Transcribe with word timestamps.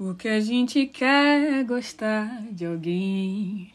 O 0.00 0.14
que 0.14 0.28
a 0.28 0.38
gente 0.38 0.86
quer 0.86 1.54
é 1.54 1.64
gostar 1.64 2.44
de 2.52 2.64
alguém 2.64 3.72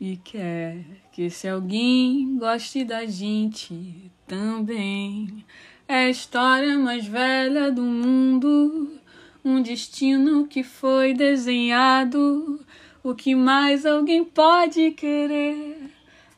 e 0.00 0.16
quer 0.18 0.84
que 1.10 1.22
esse 1.22 1.48
alguém 1.48 2.38
goste 2.38 2.84
da 2.84 3.04
gente 3.06 4.08
também. 4.24 5.44
É 5.88 6.04
a 6.04 6.10
história 6.10 6.78
mais 6.78 7.06
velha 7.06 7.72
do 7.72 7.82
mundo, 7.82 9.00
um 9.44 9.60
destino 9.60 10.46
que 10.46 10.62
foi 10.62 11.12
desenhado. 11.12 12.64
O 13.02 13.12
que 13.12 13.34
mais 13.34 13.84
alguém 13.84 14.24
pode 14.24 14.92
querer, 14.92 15.90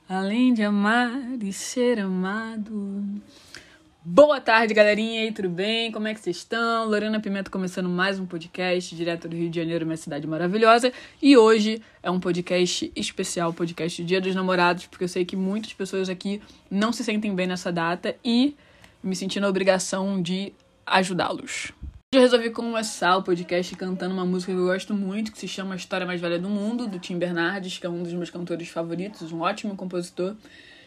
além 0.08 0.54
de 0.54 0.62
amar 0.62 1.12
e 1.42 1.52
ser 1.52 2.00
amado? 2.00 3.04
Boa 4.12 4.40
tarde, 4.40 4.74
galerinha, 4.74 5.20
e 5.20 5.22
aí, 5.26 5.32
tudo 5.32 5.48
bem? 5.48 5.92
Como 5.92 6.08
é 6.08 6.12
que 6.12 6.18
vocês 6.18 6.38
estão? 6.38 6.88
Lorena 6.88 7.20
Pimenta 7.20 7.48
começando 7.48 7.88
mais 7.88 8.18
um 8.18 8.26
podcast 8.26 8.96
direto 8.96 9.28
do 9.28 9.36
Rio 9.36 9.48
de 9.48 9.60
Janeiro, 9.60 9.86
minha 9.86 9.96
cidade 9.96 10.26
maravilhosa. 10.26 10.92
E 11.22 11.36
hoje 11.36 11.80
é 12.02 12.10
um 12.10 12.18
podcast 12.18 12.90
especial, 12.96 13.52
podcast 13.52 14.02
Dia 14.02 14.20
dos 14.20 14.34
Namorados, 14.34 14.86
porque 14.86 15.04
eu 15.04 15.08
sei 15.08 15.24
que 15.24 15.36
muitas 15.36 15.72
pessoas 15.74 16.08
aqui 16.08 16.42
não 16.68 16.92
se 16.92 17.04
sentem 17.04 17.32
bem 17.32 17.46
nessa 17.46 17.70
data 17.70 18.16
e 18.24 18.56
me 19.00 19.14
senti 19.14 19.38
na 19.38 19.46
obrigação 19.46 20.20
de 20.20 20.52
ajudá-los. 20.84 21.70
Hoje 22.12 22.16
eu 22.16 22.20
resolvi 22.20 22.50
começar 22.50 23.16
o 23.16 23.22
podcast 23.22 23.76
cantando 23.76 24.12
uma 24.12 24.26
música 24.26 24.50
que 24.50 24.58
eu 24.58 24.66
gosto 24.66 24.92
muito, 24.92 25.30
que 25.30 25.38
se 25.38 25.46
chama 25.46 25.76
História 25.76 26.04
Mais 26.04 26.20
Velha 26.20 26.36
do 26.40 26.48
Mundo, 26.48 26.88
do 26.88 26.98
Tim 26.98 27.16
Bernardes, 27.16 27.78
que 27.78 27.86
é 27.86 27.88
um 27.88 28.02
dos 28.02 28.12
meus 28.12 28.28
cantores 28.28 28.68
favoritos, 28.70 29.30
um 29.30 29.42
ótimo 29.42 29.76
compositor. 29.76 30.34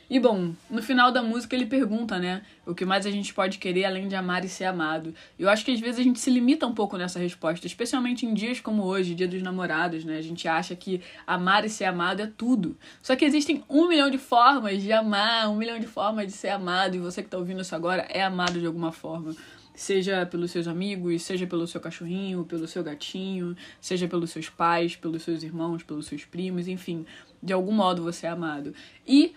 E 0.09 0.19
bom, 0.19 0.53
no 0.69 0.81
final 0.81 1.11
da 1.11 1.23
música 1.23 1.55
ele 1.55 1.65
pergunta, 1.65 2.19
né? 2.19 2.43
O 2.65 2.75
que 2.75 2.85
mais 2.85 3.05
a 3.05 3.11
gente 3.11 3.33
pode 3.33 3.57
querer 3.57 3.85
além 3.85 4.07
de 4.07 4.15
amar 4.15 4.43
e 4.43 4.49
ser 4.49 4.65
amado? 4.65 5.13
Eu 5.39 5.49
acho 5.49 5.63
que 5.63 5.71
às 5.71 5.79
vezes 5.79 5.99
a 5.99 6.03
gente 6.03 6.19
se 6.19 6.29
limita 6.29 6.67
um 6.67 6.73
pouco 6.73 6.97
nessa 6.97 7.19
resposta, 7.19 7.65
especialmente 7.65 8.25
em 8.25 8.33
dias 8.33 8.59
como 8.59 8.83
hoje, 8.83 9.15
dia 9.15 9.27
dos 9.27 9.41
namorados, 9.41 10.03
né? 10.05 10.17
A 10.17 10.21
gente 10.21 10.47
acha 10.47 10.75
que 10.75 11.01
amar 11.25 11.65
e 11.65 11.69
ser 11.69 11.85
amado 11.85 12.21
é 12.21 12.27
tudo. 12.27 12.77
Só 13.01 13.15
que 13.15 13.25
existem 13.25 13.63
um 13.69 13.87
milhão 13.87 14.09
de 14.09 14.17
formas 14.17 14.81
de 14.81 14.91
amar, 14.91 15.49
um 15.49 15.55
milhão 15.55 15.79
de 15.79 15.87
formas 15.87 16.27
de 16.27 16.33
ser 16.33 16.49
amado, 16.49 16.95
e 16.95 16.99
você 16.99 17.23
que 17.23 17.29
tá 17.29 17.37
ouvindo 17.37 17.61
isso 17.61 17.75
agora 17.75 18.05
é 18.09 18.23
amado 18.23 18.59
de 18.59 18.65
alguma 18.65 18.91
forma 18.91 19.35
seja 19.75 20.25
pelos 20.25 20.51
seus 20.51 20.67
amigos, 20.67 21.23
seja 21.23 21.47
pelo 21.47 21.65
seu 21.65 21.81
cachorrinho, 21.81 22.45
pelo 22.45 22.67
seu 22.67 22.83
gatinho, 22.83 23.55
seja 23.81 24.07
pelos 24.07 24.29
seus 24.29 24.49
pais, 24.49 24.95
pelos 24.95 25.23
seus 25.23 25.43
irmãos, 25.43 25.83
pelos 25.83 26.05
seus 26.05 26.23
primos, 26.25 26.67
enfim, 26.67 27.05
de 27.41 27.53
algum 27.53 27.71
modo 27.71 28.03
você 28.03 28.27
é 28.27 28.29
amado. 28.29 28.73
E 29.07 29.33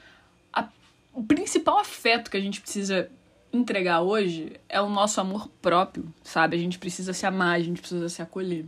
o 1.16 1.22
principal 1.22 1.78
afeto 1.78 2.30
que 2.30 2.36
a 2.36 2.40
gente 2.40 2.60
precisa 2.60 3.08
entregar 3.50 4.02
hoje 4.02 4.52
é 4.68 4.82
o 4.82 4.88
nosso 4.90 5.18
amor 5.18 5.48
próprio, 5.62 6.12
sabe? 6.22 6.56
A 6.56 6.58
gente 6.58 6.78
precisa 6.78 7.14
se 7.14 7.24
amar, 7.24 7.56
a 7.56 7.62
gente 7.62 7.80
precisa 7.80 8.06
se 8.10 8.20
acolher. 8.20 8.66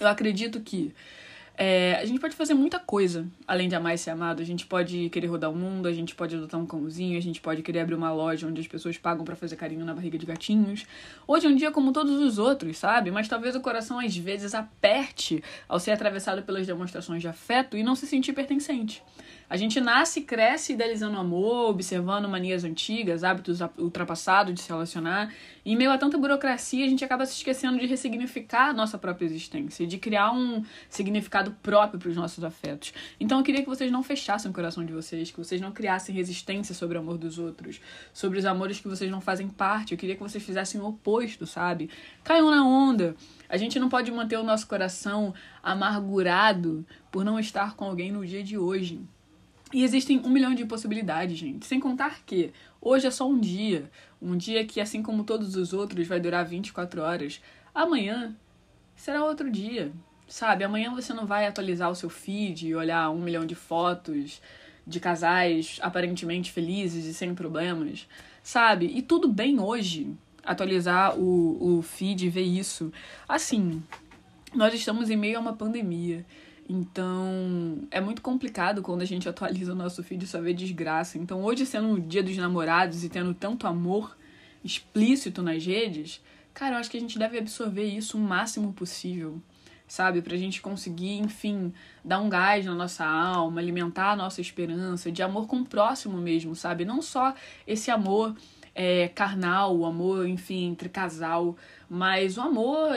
Eu 0.00 0.08
acredito 0.08 0.60
que 0.60 0.92
é, 1.56 1.94
a 2.00 2.04
gente 2.04 2.18
pode 2.18 2.34
fazer 2.34 2.54
muita 2.54 2.80
coisa 2.80 3.24
além 3.46 3.68
de 3.68 3.76
amar 3.76 3.94
e 3.94 3.98
ser 3.98 4.10
amado. 4.10 4.42
A 4.42 4.44
gente 4.44 4.66
pode 4.66 5.10
querer 5.10 5.28
rodar 5.28 5.48
o 5.48 5.54
mundo, 5.54 5.86
a 5.86 5.92
gente 5.92 6.12
pode 6.12 6.34
adotar 6.34 6.58
um 6.58 6.66
cãozinho, 6.66 7.16
a 7.16 7.22
gente 7.22 7.40
pode 7.40 7.62
querer 7.62 7.80
abrir 7.80 7.94
uma 7.94 8.12
loja 8.12 8.48
onde 8.48 8.60
as 8.60 8.66
pessoas 8.66 8.98
pagam 8.98 9.24
para 9.24 9.36
fazer 9.36 9.54
carinho 9.54 9.84
na 9.84 9.94
barriga 9.94 10.18
de 10.18 10.26
gatinhos. 10.26 10.84
Hoje 11.24 11.46
é 11.46 11.50
um 11.50 11.54
dia 11.54 11.70
como 11.70 11.92
todos 11.92 12.18
os 12.20 12.36
outros, 12.36 12.78
sabe? 12.78 13.12
Mas 13.12 13.28
talvez 13.28 13.54
o 13.54 13.60
coração 13.60 14.00
às 14.00 14.16
vezes 14.16 14.56
aperte 14.56 15.40
ao 15.68 15.78
ser 15.78 15.92
atravessado 15.92 16.42
pelas 16.42 16.66
demonstrações 16.66 17.22
de 17.22 17.28
afeto 17.28 17.76
e 17.76 17.84
não 17.84 17.94
se 17.94 18.08
sentir 18.08 18.32
pertencente. 18.32 19.04
A 19.50 19.56
gente 19.56 19.80
nasce 19.80 20.20
e 20.20 20.22
cresce 20.22 20.74
idealizando 20.74 21.18
amor, 21.18 21.70
observando 21.70 22.28
manias 22.28 22.62
antigas, 22.62 23.24
hábitos 23.24 23.58
ultrapassados 23.76 24.54
de 24.54 24.60
se 24.60 24.68
relacionar. 24.68 25.34
E 25.64 25.72
em 25.72 25.76
meio 25.76 25.90
a 25.90 25.98
tanta 25.98 26.16
burocracia, 26.16 26.86
a 26.86 26.88
gente 26.88 27.04
acaba 27.04 27.26
se 27.26 27.34
esquecendo 27.34 27.76
de 27.76 27.84
ressignificar 27.84 28.68
a 28.68 28.72
nossa 28.72 28.96
própria 28.96 29.26
existência, 29.26 29.84
de 29.84 29.98
criar 29.98 30.30
um 30.30 30.64
significado 30.88 31.50
próprio 31.64 31.98
para 31.98 32.10
os 32.10 32.16
nossos 32.16 32.44
afetos. 32.44 32.94
Então 33.18 33.38
eu 33.38 33.44
queria 33.44 33.60
que 33.60 33.68
vocês 33.68 33.90
não 33.90 34.04
fechassem 34.04 34.48
o 34.48 34.54
coração 34.54 34.84
de 34.84 34.92
vocês, 34.92 35.32
que 35.32 35.38
vocês 35.38 35.60
não 35.60 35.72
criassem 35.72 36.14
resistência 36.14 36.72
sobre 36.72 36.96
o 36.96 37.00
amor 37.00 37.18
dos 37.18 37.36
outros, 37.36 37.80
sobre 38.12 38.38
os 38.38 38.46
amores 38.46 38.78
que 38.78 38.86
vocês 38.86 39.10
não 39.10 39.20
fazem 39.20 39.48
parte. 39.48 39.90
Eu 39.90 39.98
queria 39.98 40.14
que 40.14 40.22
vocês 40.22 40.44
fizessem 40.44 40.80
o 40.80 40.86
oposto, 40.86 41.44
sabe? 41.44 41.90
Caiam 42.22 42.52
na 42.52 42.64
onda. 42.64 43.16
A 43.48 43.56
gente 43.56 43.80
não 43.80 43.88
pode 43.88 44.12
manter 44.12 44.36
o 44.36 44.44
nosso 44.44 44.68
coração 44.68 45.34
amargurado 45.60 46.86
por 47.10 47.24
não 47.24 47.36
estar 47.36 47.74
com 47.74 47.84
alguém 47.84 48.12
no 48.12 48.24
dia 48.24 48.44
de 48.44 48.56
hoje. 48.56 49.00
E 49.72 49.84
existem 49.84 50.20
um 50.24 50.28
milhão 50.28 50.54
de 50.54 50.64
possibilidades, 50.64 51.38
gente. 51.38 51.66
Sem 51.66 51.78
contar 51.78 52.22
que 52.24 52.52
hoje 52.80 53.06
é 53.06 53.10
só 53.10 53.28
um 53.28 53.38
dia. 53.38 53.90
Um 54.20 54.36
dia 54.36 54.64
que, 54.66 54.80
assim 54.80 55.02
como 55.02 55.24
todos 55.24 55.54
os 55.54 55.72
outros, 55.72 56.06
vai 56.06 56.18
durar 56.18 56.44
24 56.44 57.00
horas. 57.02 57.40
Amanhã 57.74 58.36
será 58.96 59.24
outro 59.24 59.50
dia. 59.50 59.92
Sabe? 60.28 60.64
Amanhã 60.64 60.92
você 60.94 61.12
não 61.12 61.26
vai 61.26 61.46
atualizar 61.46 61.90
o 61.90 61.94
seu 61.94 62.10
feed 62.10 62.68
e 62.68 62.74
olhar 62.74 63.10
um 63.10 63.20
milhão 63.20 63.46
de 63.46 63.54
fotos 63.54 64.40
de 64.86 64.98
casais 64.98 65.78
aparentemente 65.82 66.50
felizes 66.50 67.04
e 67.04 67.14
sem 67.14 67.34
problemas. 67.34 68.08
Sabe? 68.42 68.86
E 68.86 69.02
tudo 69.02 69.28
bem 69.28 69.60
hoje 69.60 70.12
atualizar 70.44 71.18
o, 71.18 71.78
o 71.78 71.82
feed 71.82 72.26
e 72.26 72.30
ver 72.30 72.42
isso. 72.42 72.92
Assim, 73.28 73.82
nós 74.54 74.74
estamos 74.74 75.10
em 75.10 75.16
meio 75.16 75.38
a 75.38 75.40
uma 75.40 75.52
pandemia. 75.52 76.24
Então, 76.72 77.82
é 77.90 78.00
muito 78.00 78.22
complicado 78.22 78.80
quando 78.80 79.02
a 79.02 79.04
gente 79.04 79.28
atualiza 79.28 79.72
o 79.72 79.74
nosso 79.74 80.04
feed 80.04 80.24
e 80.24 80.28
só 80.28 80.40
vê 80.40 80.54
desgraça. 80.54 81.18
Então, 81.18 81.42
hoje 81.42 81.66
sendo 81.66 81.94
o 81.94 82.00
dia 82.00 82.22
dos 82.22 82.36
namorados 82.36 83.02
e 83.02 83.08
tendo 83.08 83.34
tanto 83.34 83.66
amor 83.66 84.16
explícito 84.62 85.42
nas 85.42 85.66
redes, 85.66 86.22
cara, 86.54 86.76
eu 86.76 86.78
acho 86.78 86.88
que 86.88 86.96
a 86.96 87.00
gente 87.00 87.18
deve 87.18 87.36
absorver 87.38 87.86
isso 87.86 88.16
o 88.16 88.20
máximo 88.20 88.72
possível, 88.72 89.42
sabe? 89.88 90.22
Pra 90.22 90.36
gente 90.36 90.62
conseguir, 90.62 91.18
enfim, 91.18 91.72
dar 92.04 92.20
um 92.20 92.28
gás 92.28 92.64
na 92.64 92.74
nossa 92.76 93.04
alma, 93.04 93.60
alimentar 93.60 94.12
a 94.12 94.16
nossa 94.16 94.40
esperança, 94.40 95.10
de 95.10 95.24
amor 95.24 95.48
com 95.48 95.56
o 95.56 95.66
próximo 95.66 96.18
mesmo, 96.18 96.54
sabe? 96.54 96.84
Não 96.84 97.02
só 97.02 97.34
esse 97.66 97.90
amor 97.90 98.36
é, 98.76 99.08
carnal, 99.08 99.76
o 99.76 99.84
amor, 99.84 100.28
enfim, 100.28 100.68
entre 100.68 100.88
casal, 100.88 101.56
mas 101.88 102.38
o 102.38 102.42
amor 102.42 102.92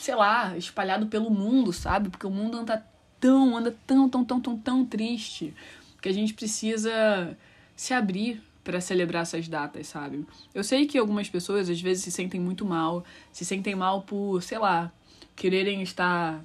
sei 0.00 0.14
lá, 0.14 0.56
espalhado 0.56 1.06
pelo 1.06 1.30
mundo, 1.30 1.72
sabe? 1.72 2.08
Porque 2.08 2.26
o 2.26 2.30
mundo 2.30 2.56
anda 2.56 2.82
tão, 3.20 3.56
anda 3.56 3.76
tão, 3.86 4.08
tão, 4.08 4.24
tão, 4.24 4.40
tão, 4.40 4.56
tão 4.56 4.84
triste 4.84 5.54
que 6.00 6.08
a 6.08 6.12
gente 6.12 6.32
precisa 6.32 7.36
se 7.76 7.92
abrir 7.92 8.42
para 8.64 8.80
celebrar 8.80 9.22
essas 9.22 9.46
datas, 9.46 9.88
sabe? 9.88 10.24
Eu 10.54 10.64
sei 10.64 10.86
que 10.86 10.96
algumas 10.96 11.28
pessoas 11.28 11.68
às 11.68 11.80
vezes 11.80 12.02
se 12.02 12.10
sentem 12.10 12.40
muito 12.40 12.64
mal, 12.64 13.04
se 13.30 13.44
sentem 13.44 13.74
mal 13.74 14.00
por, 14.02 14.42
sei 14.42 14.58
lá, 14.58 14.90
quererem 15.36 15.82
estar 15.82 16.42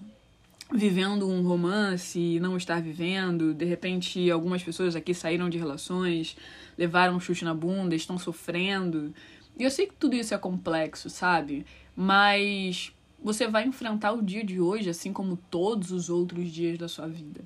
vivendo 0.73 1.25
um 1.25 1.41
romance 1.41 2.19
e 2.19 2.39
não 2.41 2.57
estar 2.57 2.81
vivendo. 2.81 3.53
De 3.53 3.63
repente, 3.63 4.29
algumas 4.29 4.63
pessoas 4.63 4.97
aqui 4.97 5.13
saíram 5.13 5.49
de 5.49 5.57
relações, 5.57 6.35
levaram 6.77 7.15
um 7.15 7.19
chute 7.21 7.45
na 7.45 7.53
bunda, 7.53 7.95
estão 7.95 8.17
sofrendo. 8.17 9.13
E 9.57 9.63
eu 9.63 9.71
sei 9.71 9.87
que 9.87 9.93
tudo 9.93 10.15
isso 10.15 10.33
é 10.33 10.37
complexo, 10.37 11.09
sabe? 11.09 11.65
Mas 11.95 12.91
você 13.25 13.47
vai 13.47 13.65
enfrentar 13.65 14.11
o 14.11 14.21
dia 14.21 14.43
de 14.43 14.61
hoje 14.61 14.87
assim 14.87 15.11
como 15.11 15.35
todos 15.49 15.89
os 15.89 16.11
outros 16.11 16.51
dias 16.51 16.77
da 16.77 16.87
sua 16.87 17.07
vida. 17.07 17.41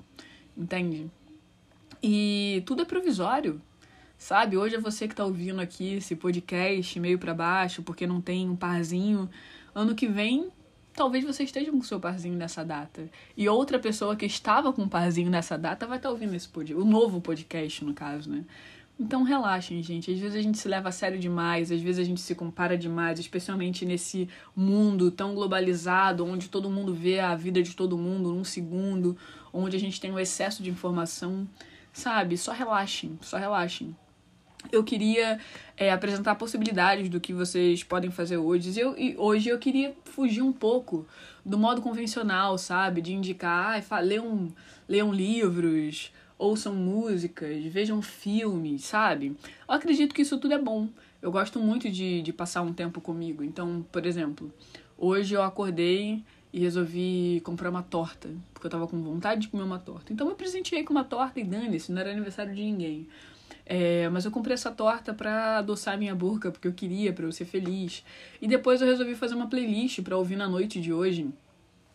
Entende? 0.54 1.10
E 2.02 2.62
tudo 2.66 2.82
é 2.82 2.84
provisório. 2.84 3.62
Sabe? 4.18 4.58
Hoje 4.58 4.76
é 4.76 4.78
você 4.78 5.08
que 5.08 5.14
tá 5.14 5.24
ouvindo 5.24 5.58
aqui 5.58 5.94
esse 5.94 6.14
podcast 6.14 7.00
meio 7.00 7.18
para 7.18 7.32
baixo 7.32 7.82
porque 7.82 8.06
não 8.06 8.20
tem 8.20 8.46
um 8.46 8.54
parzinho. 8.54 9.30
Ano 9.74 9.94
que 9.94 10.06
vem, 10.06 10.50
talvez 10.92 11.24
você 11.24 11.44
esteja 11.44 11.70
com 11.70 11.78
o 11.78 11.82
seu 11.82 11.98
parzinho 11.98 12.36
nessa 12.36 12.62
data. 12.62 13.08
E 13.34 13.48
outra 13.48 13.78
pessoa 13.78 14.14
que 14.14 14.26
estava 14.26 14.74
com 14.74 14.82
um 14.82 14.88
parzinho 14.88 15.30
nessa 15.30 15.56
data 15.56 15.86
vai 15.86 15.96
estar 15.96 16.10
tá 16.10 16.12
ouvindo 16.12 16.34
esse 16.34 16.46
podcast, 16.46 16.78
o 16.78 16.84
novo 16.84 17.22
podcast, 17.22 17.82
no 17.82 17.94
caso, 17.94 18.28
né? 18.28 18.44
Então 19.00 19.22
relaxem, 19.22 19.82
gente. 19.82 20.12
Às 20.12 20.18
vezes 20.18 20.36
a 20.36 20.42
gente 20.42 20.58
se 20.58 20.68
leva 20.68 20.90
a 20.90 20.92
sério 20.92 21.18
demais, 21.18 21.72
às 21.72 21.80
vezes 21.80 21.98
a 21.98 22.04
gente 22.04 22.20
se 22.20 22.34
compara 22.34 22.76
demais, 22.76 23.18
especialmente 23.18 23.86
nesse 23.86 24.28
mundo 24.54 25.10
tão 25.10 25.34
globalizado, 25.34 26.22
onde 26.26 26.50
todo 26.50 26.68
mundo 26.68 26.92
vê 26.92 27.18
a 27.18 27.34
vida 27.34 27.62
de 27.62 27.74
todo 27.74 27.96
mundo 27.96 28.30
num 28.30 28.44
segundo, 28.44 29.16
onde 29.54 29.74
a 29.74 29.80
gente 29.80 29.98
tem 29.98 30.12
um 30.12 30.18
excesso 30.18 30.62
de 30.62 30.68
informação. 30.68 31.48
Sabe? 31.94 32.36
Só 32.36 32.52
relaxem, 32.52 33.18
só 33.22 33.38
relaxem. 33.38 33.96
Eu 34.70 34.84
queria 34.84 35.40
é, 35.78 35.90
apresentar 35.90 36.34
possibilidades 36.34 37.08
do 37.08 37.18
que 37.18 37.32
vocês 37.32 37.82
podem 37.82 38.10
fazer 38.10 38.36
hoje. 38.36 38.78
Eu, 38.78 38.96
e 38.98 39.16
hoje 39.16 39.48
eu 39.48 39.58
queria 39.58 39.94
fugir 40.04 40.42
um 40.42 40.52
pouco 40.52 41.06
do 41.42 41.56
modo 41.56 41.80
convencional, 41.80 42.58
sabe? 42.58 43.00
De 43.00 43.14
indicar, 43.14 43.82
ah, 43.90 44.00
leiam, 44.00 44.52
leiam 44.86 45.10
livros, 45.10 46.12
ouçam 46.40 46.74
músicas, 46.74 47.62
vejam 47.66 48.00
filmes, 48.00 48.84
sabe? 48.84 49.36
Eu 49.68 49.74
acredito 49.74 50.14
que 50.14 50.22
isso 50.22 50.38
tudo 50.38 50.54
é 50.54 50.58
bom. 50.58 50.88
Eu 51.20 51.30
gosto 51.30 51.60
muito 51.60 51.90
de, 51.90 52.22
de 52.22 52.32
passar 52.32 52.62
um 52.62 52.72
tempo 52.72 52.98
comigo. 52.98 53.44
Então, 53.44 53.84
por 53.92 54.06
exemplo, 54.06 54.50
hoje 54.96 55.34
eu 55.34 55.42
acordei 55.42 56.24
e 56.50 56.58
resolvi 56.58 57.42
comprar 57.44 57.68
uma 57.68 57.82
torta, 57.82 58.30
porque 58.54 58.66
eu 58.66 58.70
tava 58.70 58.86
com 58.86 59.00
vontade 59.02 59.42
de 59.42 59.48
comer 59.48 59.64
uma 59.64 59.78
torta. 59.78 60.14
Então 60.14 60.28
eu 60.30 60.34
presenteei 60.34 60.82
com 60.82 60.94
uma 60.94 61.04
torta 61.04 61.38
e 61.38 61.44
dane-se, 61.44 61.92
não 61.92 62.00
era 62.00 62.10
aniversário 62.10 62.54
de 62.54 62.62
ninguém. 62.62 63.06
É, 63.66 64.08
mas 64.08 64.24
eu 64.24 64.30
comprei 64.30 64.54
essa 64.54 64.70
torta 64.70 65.12
pra 65.12 65.58
adoçar 65.58 65.98
minha 65.98 66.14
boca, 66.14 66.50
porque 66.50 66.66
eu 66.66 66.72
queria, 66.72 67.12
para 67.12 67.26
eu 67.26 67.32
ser 67.32 67.44
feliz. 67.44 68.02
E 68.40 68.48
depois 68.48 68.80
eu 68.80 68.88
resolvi 68.88 69.14
fazer 69.14 69.34
uma 69.34 69.46
playlist 69.46 70.00
para 70.00 70.16
ouvir 70.16 70.36
na 70.36 70.48
noite 70.48 70.80
de 70.80 70.90
hoje 70.90 71.30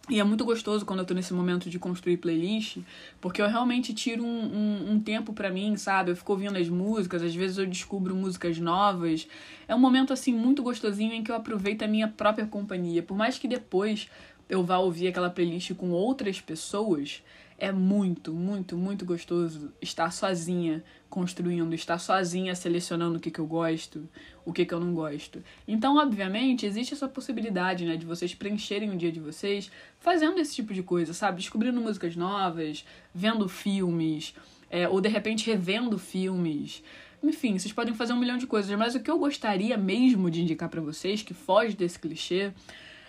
E 0.08 0.20
é 0.20 0.24
muito 0.24 0.46
gostoso 0.46 0.86
quando 0.86 1.00
eu 1.00 1.06
tô 1.06 1.16
nesse 1.16 1.34
momento 1.34 1.68
de 1.68 1.80
construir 1.80 2.18
playlist, 2.18 2.78
porque 3.20 3.42
eu 3.42 3.48
realmente 3.48 3.92
tiro 3.92 4.24
um, 4.24 4.28
um, 4.28 4.92
um 4.92 5.00
tempo 5.00 5.34
para 5.34 5.50
mim, 5.50 5.76
sabe? 5.78 6.12
Eu 6.12 6.16
fico 6.16 6.32
ouvindo 6.32 6.56
as 6.58 6.70
músicas, 6.70 7.24
às 7.24 7.34
vezes 7.34 7.58
eu 7.58 7.66
descubro 7.66 8.16
músicas 8.16 8.60
novas. 8.60 9.28
É 9.68 9.74
um 9.74 9.80
momento, 9.80 10.14
assim, 10.14 10.32
muito 10.32 10.62
gostosinho 10.62 11.12
em 11.12 11.24
que 11.24 11.32
eu 11.32 11.36
aproveito 11.36 11.82
a 11.82 11.88
minha 11.88 12.08
própria 12.08 12.46
companhia. 12.46 13.02
Por 13.02 13.18
mais 13.18 13.40
que 13.40 13.48
depois 13.48 14.08
eu 14.48 14.64
vá 14.64 14.78
ouvir 14.78 15.08
aquela 15.08 15.30
playlist 15.30 15.74
com 15.74 15.90
outras 15.90 16.40
pessoas, 16.40 17.24
é 17.58 17.72
muito, 17.72 18.34
muito, 18.34 18.78
muito 18.78 19.06
gostoso 19.06 19.72
estar 19.82 20.12
sozinha 20.12 20.84
construindo, 21.10 21.74
estar 21.74 21.98
sozinha 21.98 22.54
selecionando 22.54 23.18
o 23.18 23.20
que, 23.20 23.32
que 23.32 23.40
eu 23.40 23.48
gosto, 23.48 24.10
o 24.44 24.52
que, 24.52 24.66
que 24.66 24.74
eu 24.74 24.80
não 24.80 24.94
gosto. 24.94 25.42
Então, 25.66 25.96
obviamente, 25.98 26.66
existe 26.66 26.94
essa 26.94 27.08
possibilidade, 27.08 27.86
né, 27.86 27.96
de 27.96 28.06
vocês 28.06 28.36
preencherem 28.36 28.92
o 28.92 28.98
dia 28.98 29.12
de 29.12 29.22
vocês 29.22 29.72
fazendo 30.00 30.40
esse 30.40 30.54
tipo 30.54 30.74
de 30.74 30.84
coisa, 30.84 31.14
sabe? 31.14 31.38
Descobrindo 31.38 31.80
músicas 31.80 32.16
novas, 32.16 32.86
vendo 33.14 33.48
filmes, 33.48 34.36
é, 34.70 34.90
ou 34.90 35.00
de 35.00 35.08
repente 35.08 35.50
revendo 35.50 35.98
filmes. 35.98 36.84
Enfim, 37.24 37.58
vocês 37.58 37.74
podem 37.74 37.94
fazer 37.94 38.12
um 38.12 38.20
milhão 38.20 38.38
de 38.38 38.46
coisas, 38.46 38.78
mas 38.78 38.94
o 38.94 39.00
que 39.00 39.10
eu 39.10 39.18
gostaria 39.18 39.78
mesmo 39.78 40.30
de 40.30 40.42
indicar 40.42 40.68
para 40.68 40.82
vocês, 40.82 41.22
que 41.22 41.34
foge 41.34 41.76
desse 41.76 41.98
clichê, 41.98 42.52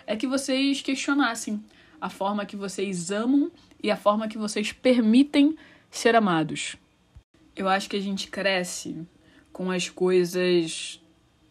é 0.05 0.15
que 0.15 0.25
vocês 0.25 0.81
questionassem 0.81 1.61
a 1.99 2.09
forma 2.09 2.45
que 2.45 2.55
vocês 2.55 3.11
amam 3.11 3.51
e 3.81 3.91
a 3.91 3.97
forma 3.97 4.27
que 4.27 4.37
vocês 4.37 4.71
permitem 4.71 5.55
ser 5.89 6.15
amados. 6.15 6.75
Eu 7.55 7.67
acho 7.67 7.89
que 7.89 7.95
a 7.95 8.01
gente 8.01 8.27
cresce 8.27 9.05
com 9.51 9.71
as 9.71 9.89
coisas 9.89 11.01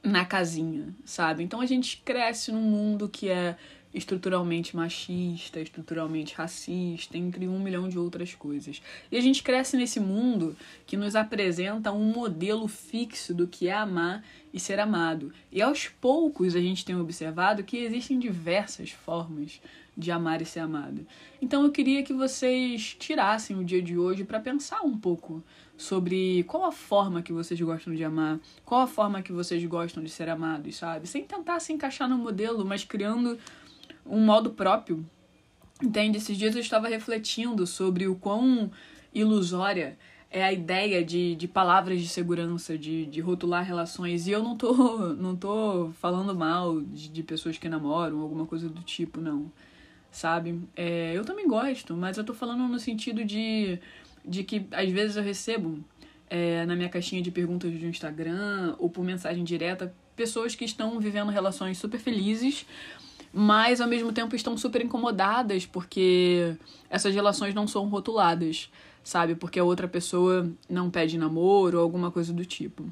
na 0.02 0.24
casinha, 0.24 0.94
sabe? 1.04 1.42
Então 1.42 1.60
a 1.60 1.66
gente 1.66 2.00
cresce 2.04 2.52
num 2.52 2.62
mundo 2.62 3.08
que 3.08 3.28
é 3.28 3.56
estruturalmente 3.94 4.76
machista, 4.76 5.60
estruturalmente 5.60 6.34
racista, 6.34 7.16
entre 7.16 7.48
um 7.48 7.58
milhão 7.58 7.88
de 7.88 7.98
outras 7.98 8.34
coisas. 8.34 8.82
E 9.10 9.16
a 9.16 9.20
gente 9.20 9.42
cresce 9.42 9.76
nesse 9.76 9.98
mundo 9.98 10.56
que 10.86 10.96
nos 10.96 11.16
apresenta 11.16 11.92
um 11.92 12.12
modelo 12.12 12.68
fixo 12.68 13.32
do 13.32 13.46
que 13.46 13.68
é 13.68 13.74
amar 13.74 14.22
e 14.52 14.60
ser 14.60 14.78
amado. 14.78 15.32
E 15.50 15.62
aos 15.62 15.88
poucos 15.88 16.54
a 16.54 16.60
gente 16.60 16.84
tem 16.84 16.96
observado 16.96 17.64
que 17.64 17.78
existem 17.78 18.18
diversas 18.18 18.90
formas 18.90 19.60
de 19.96 20.10
amar 20.10 20.42
e 20.42 20.44
ser 20.44 20.60
amado. 20.60 21.06
Então 21.40 21.64
eu 21.64 21.70
queria 21.70 22.02
que 22.02 22.12
vocês 22.12 22.94
tirassem 22.98 23.58
o 23.58 23.64
dia 23.64 23.80
de 23.80 23.96
hoje 23.96 24.24
para 24.24 24.38
pensar 24.38 24.82
um 24.82 24.96
pouco 24.96 25.42
sobre 25.76 26.42
qual 26.44 26.64
a 26.64 26.72
forma 26.72 27.22
que 27.22 27.32
vocês 27.32 27.60
gostam 27.60 27.94
de 27.94 28.04
amar, 28.04 28.38
qual 28.64 28.82
a 28.82 28.86
forma 28.86 29.22
que 29.22 29.32
vocês 29.32 29.64
gostam 29.64 30.02
de 30.02 30.10
ser 30.10 30.28
amados, 30.28 30.76
sabe? 30.76 31.06
Sem 31.06 31.24
tentar 31.24 31.60
se 31.60 31.72
encaixar 31.72 32.08
no 32.08 32.18
modelo, 32.18 32.64
mas 32.64 32.84
criando 32.84 33.38
um 34.08 34.20
modo 34.24 34.50
próprio. 34.50 35.04
Entende? 35.82 36.18
Esses 36.18 36.36
dias 36.36 36.54
eu 36.54 36.60
estava 36.60 36.88
refletindo 36.88 37.66
sobre 37.66 38.06
o 38.06 38.14
quão 38.14 38.70
ilusória 39.14 39.98
é 40.30 40.42
a 40.42 40.52
ideia 40.52 41.04
de, 41.04 41.34
de 41.34 41.46
palavras 41.46 42.00
de 42.00 42.08
segurança, 42.08 42.76
de, 42.76 43.06
de 43.06 43.20
rotular 43.20 43.64
relações. 43.64 44.26
E 44.26 44.32
eu 44.32 44.42
não 44.42 44.56
tô, 44.56 44.98
não 45.14 45.36
tô 45.36 45.90
falando 46.00 46.34
mal 46.34 46.80
de, 46.80 47.08
de 47.08 47.22
pessoas 47.22 47.58
que 47.58 47.68
namoram, 47.68 48.20
alguma 48.20 48.46
coisa 48.46 48.68
do 48.68 48.82
tipo, 48.82 49.20
não. 49.20 49.50
Sabe? 50.10 50.60
É, 50.74 51.12
eu 51.14 51.24
também 51.24 51.46
gosto, 51.46 51.94
mas 51.96 52.16
eu 52.16 52.24
tô 52.24 52.32
falando 52.32 52.66
no 52.68 52.78
sentido 52.78 53.24
de, 53.24 53.78
de 54.24 54.44
que 54.44 54.66
às 54.72 54.90
vezes 54.90 55.16
eu 55.16 55.22
recebo 55.22 55.84
é, 56.28 56.64
na 56.64 56.74
minha 56.74 56.88
caixinha 56.88 57.20
de 57.20 57.30
perguntas 57.30 57.70
do 57.70 57.86
Instagram 57.86 58.74
ou 58.78 58.88
por 58.88 59.04
mensagem 59.04 59.44
direta 59.44 59.94
pessoas 60.14 60.54
que 60.54 60.64
estão 60.64 60.98
vivendo 60.98 61.30
relações 61.30 61.76
super 61.76 62.00
felizes, 62.00 62.66
mas 63.38 63.82
ao 63.82 63.86
mesmo 63.86 64.12
tempo 64.12 64.34
estão 64.34 64.56
super 64.56 64.82
incomodadas 64.82 65.66
porque 65.66 66.56
essas 66.88 67.14
relações 67.14 67.54
não 67.54 67.68
são 67.68 67.86
rotuladas, 67.86 68.70
sabe? 69.04 69.34
Porque 69.34 69.58
a 69.58 69.64
outra 69.64 69.86
pessoa 69.86 70.50
não 70.66 70.88
pede 70.88 71.18
namoro 71.18 71.76
ou 71.76 71.84
alguma 71.84 72.10
coisa 72.10 72.32
do 72.32 72.46
tipo. 72.46 72.90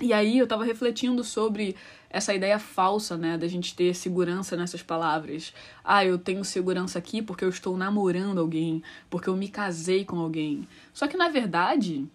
E 0.00 0.12
aí 0.12 0.38
eu 0.38 0.46
tava 0.48 0.64
refletindo 0.64 1.22
sobre 1.22 1.76
essa 2.08 2.34
ideia 2.34 2.58
falsa, 2.58 3.16
né, 3.16 3.38
da 3.38 3.46
gente 3.46 3.76
ter 3.76 3.94
segurança 3.94 4.56
nessas 4.56 4.82
palavras. 4.82 5.54
Ah, 5.84 6.04
eu 6.04 6.18
tenho 6.18 6.44
segurança 6.44 6.98
aqui 6.98 7.22
porque 7.22 7.44
eu 7.44 7.48
estou 7.48 7.76
namorando 7.76 8.40
alguém, 8.40 8.82
porque 9.08 9.28
eu 9.28 9.36
me 9.36 9.46
casei 9.46 10.04
com 10.04 10.18
alguém. 10.18 10.66
Só 10.92 11.06
que 11.06 11.16
na 11.16 11.28
verdade, 11.28 12.08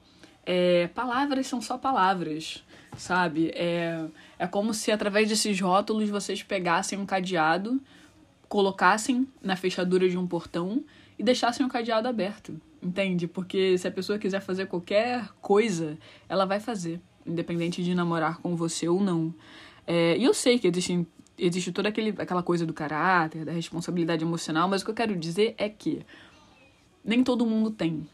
é, 0.46 0.88
palavras 0.88 1.48
são 1.48 1.62
só 1.62 1.78
palavras, 1.78 2.66
sabe? 2.98 3.52
É, 3.56 4.06
é 4.40 4.48
como 4.48 4.74
se 4.74 4.92
através 4.92 5.30
desses 5.30 5.60
rótulos 5.60 6.10
vocês 6.10 6.44
pegassem 6.44 6.98
um 7.00 7.06
cadeado, 7.06 7.82
colocassem 8.48 9.28
na 9.42 9.56
fechadura 9.56 10.08
de 10.10 10.18
um 10.18 10.28
portão 10.28 10.84
e 11.18 11.24
deixassem 11.24 11.66
o 11.66 11.70
cadeado 11.70 12.08
aberto, 12.08 12.60
entende? 12.82 13.28
Porque 13.28 13.78
se 13.78 13.88
a 13.88 13.92
pessoa 13.92 14.20
quiser 14.20 14.42
fazer 14.42 14.68
qualquer 14.68 15.30
coisa, 15.42 15.98
ela 16.28 16.46
vai 16.46 16.60
fazer, 16.60 17.00
independente 17.26 17.84
de 17.84 17.96
namorar 17.96 18.40
com 18.40 18.56
você 18.56 18.88
ou 18.88 19.02
não. 19.02 19.34
É, 19.88 20.18
e 20.18 20.24
eu 20.24 20.34
sei 20.34 20.60
que 20.60 20.68
existe, 20.68 21.08
existe 21.38 21.72
toda 21.72 21.90
aquele, 21.90 22.14
aquela 22.18 22.44
coisa 22.44 22.66
do 22.66 22.74
caráter, 22.74 23.46
da 23.46 23.52
responsabilidade 23.52 24.24
emocional, 24.24 24.68
mas 24.68 24.82
o 24.82 24.86
que 24.86 24.92
eu 24.92 24.96
quero 24.96 25.16
dizer 25.16 25.56
é 25.58 25.70
que 25.70 26.06
nem 27.04 27.24
todo 27.24 27.46
mundo 27.46 27.72
tem. 27.72 28.08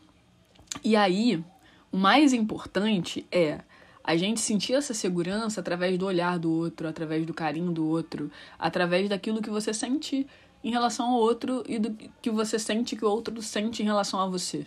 E 0.84 0.96
aí, 0.96 1.44
o 1.92 1.98
mais 1.98 2.34
importante 2.34 3.26
é 3.32 3.60
a 4.04 4.16
gente 4.18 4.40
sentir 4.40 4.74
essa 4.74 4.94
segurança 4.94 5.60
através 5.60 5.98
do 5.98 6.06
olhar 6.06 6.40
do 6.40 6.52
outro, 6.52 6.88
através 6.88 7.26
do 7.26 7.34
carinho 7.34 7.72
do 7.72 7.88
outro, 7.88 8.32
através 8.58 9.08
daquilo 9.10 9.42
que 9.42 9.50
você 9.50 9.74
sente 9.74 10.28
em 10.64 10.72
relação 10.72 11.12
ao 11.12 11.20
outro 11.20 11.64
e 11.68 11.80
do 11.80 11.92
que 12.22 12.30
você 12.30 12.58
sente 12.58 12.96
que 12.96 13.06
o 13.06 13.10
outro 13.10 13.42
sente 13.42 13.82
em 13.82 13.86
relação 13.86 14.20
a 14.20 14.28
você, 14.28 14.66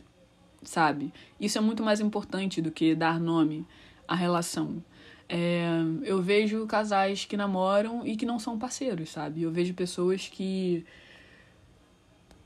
sabe? 0.63 1.13
Isso 1.41 1.59
é 1.59 1.61
muito 1.61 1.83
mais 1.83 2.01
importante 2.01 2.61
do 2.61 2.71
que 2.71 2.95
dar 2.95 3.21
nome 3.21 3.67
à 4.07 4.15
relação. 4.15 4.83
É, 5.29 5.67
eu 6.03 6.21
vejo 6.21 6.67
casais 6.67 7.25
que 7.25 7.37
namoram 7.37 8.07
e 8.07 8.17
que 8.17 8.27
não 8.27 8.39
são 8.39 8.59
parceiros, 8.59 9.11
sabe? 9.11 9.43
Eu 9.43 9.51
vejo 9.51 9.73
pessoas 9.75 10.29
que 10.29 10.85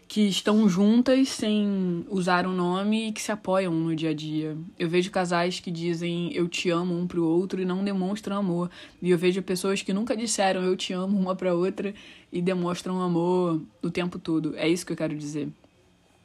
que 0.09 0.23
estão 0.23 0.67
juntas 0.71 1.29
sem 1.29 2.07
usar 2.09 2.47
o 2.47 2.49
um 2.51 2.55
nome 2.55 3.09
e 3.09 3.13
que 3.13 3.21
se 3.21 3.31
apoiam 3.31 3.75
no 3.75 3.95
dia 3.95 4.09
a 4.09 4.15
dia. 4.15 4.57
Eu 4.79 4.89
vejo 4.89 5.11
casais 5.11 5.61
que 5.61 5.71
dizem 5.71 6.33
eu 6.33 6.49
te 6.49 6.71
amo 6.71 6.99
um 6.99 7.07
pro 7.07 7.23
outro 7.23 7.61
e 7.61 7.67
não 7.67 7.85
demonstram 7.85 8.39
amor. 8.39 8.71
E 9.03 9.11
eu 9.11 9.19
vejo 9.19 9.43
pessoas 9.43 9.83
que 9.83 9.93
nunca 9.93 10.17
disseram 10.17 10.63
eu 10.63 10.75
te 10.75 10.95
amo 10.95 11.19
uma 11.19 11.37
pra 11.37 11.55
outra 11.55 11.95
e 12.33 12.41
demonstram 12.41 13.03
amor 13.03 13.61
o 13.83 13.91
tempo 13.91 14.19
todo. 14.19 14.57
É 14.57 14.67
isso 14.67 14.87
que 14.87 14.93
eu 14.95 14.97
quero 14.97 15.15
dizer. 15.15 15.51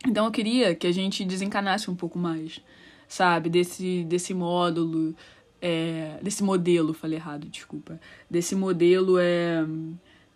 Então 0.08 0.24
eu 0.24 0.32
queria 0.32 0.74
que 0.74 0.88
a 0.88 0.92
gente 0.94 1.26
desencanasse 1.26 1.92
um 1.92 1.96
pouco 1.96 2.18
mais, 2.18 2.62
sabe, 3.06 3.50
desse 3.50 4.06
desse 4.06 4.34
módulo, 4.34 5.14
é, 5.62 6.20
desse 6.22 6.42
modelo, 6.42 6.94
falei 6.94 7.18
errado, 7.18 7.48
desculpa. 7.48 8.00
Desse 8.30 8.56
modelo 8.56 9.18
é 9.20 9.66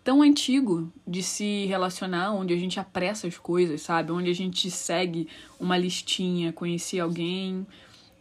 tão 0.08 0.22
antigo 0.22 0.90
de 1.06 1.22
se 1.22 1.66
relacionar, 1.66 2.32
onde 2.32 2.54
a 2.54 2.56
gente 2.56 2.80
apressa 2.80 3.26
as 3.26 3.36
coisas, 3.36 3.82
sabe? 3.82 4.10
Onde 4.10 4.30
a 4.30 4.34
gente 4.34 4.70
segue 4.70 5.28
uma 5.60 5.76
listinha, 5.76 6.50
conheci 6.50 6.98
alguém, 6.98 7.66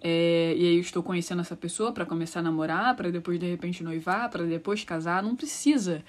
é, 0.01 0.53
e 0.57 0.67
aí 0.67 0.75
eu 0.75 0.81
estou 0.81 1.01
conhecendo 1.01 1.39
essa 1.39 1.55
pessoa 1.55 1.93
para 1.93 2.05
começar 2.05 2.41
a 2.41 2.43
namorar, 2.43 2.93
para 2.93 3.09
depois 3.09 3.39
de 3.39 3.49
repente 3.49 3.85
noivar, 3.85 4.29
para 4.29 4.43
depois 4.43 4.83
casar. 4.83 5.23
Não 5.23 5.33
precisa 5.33 6.03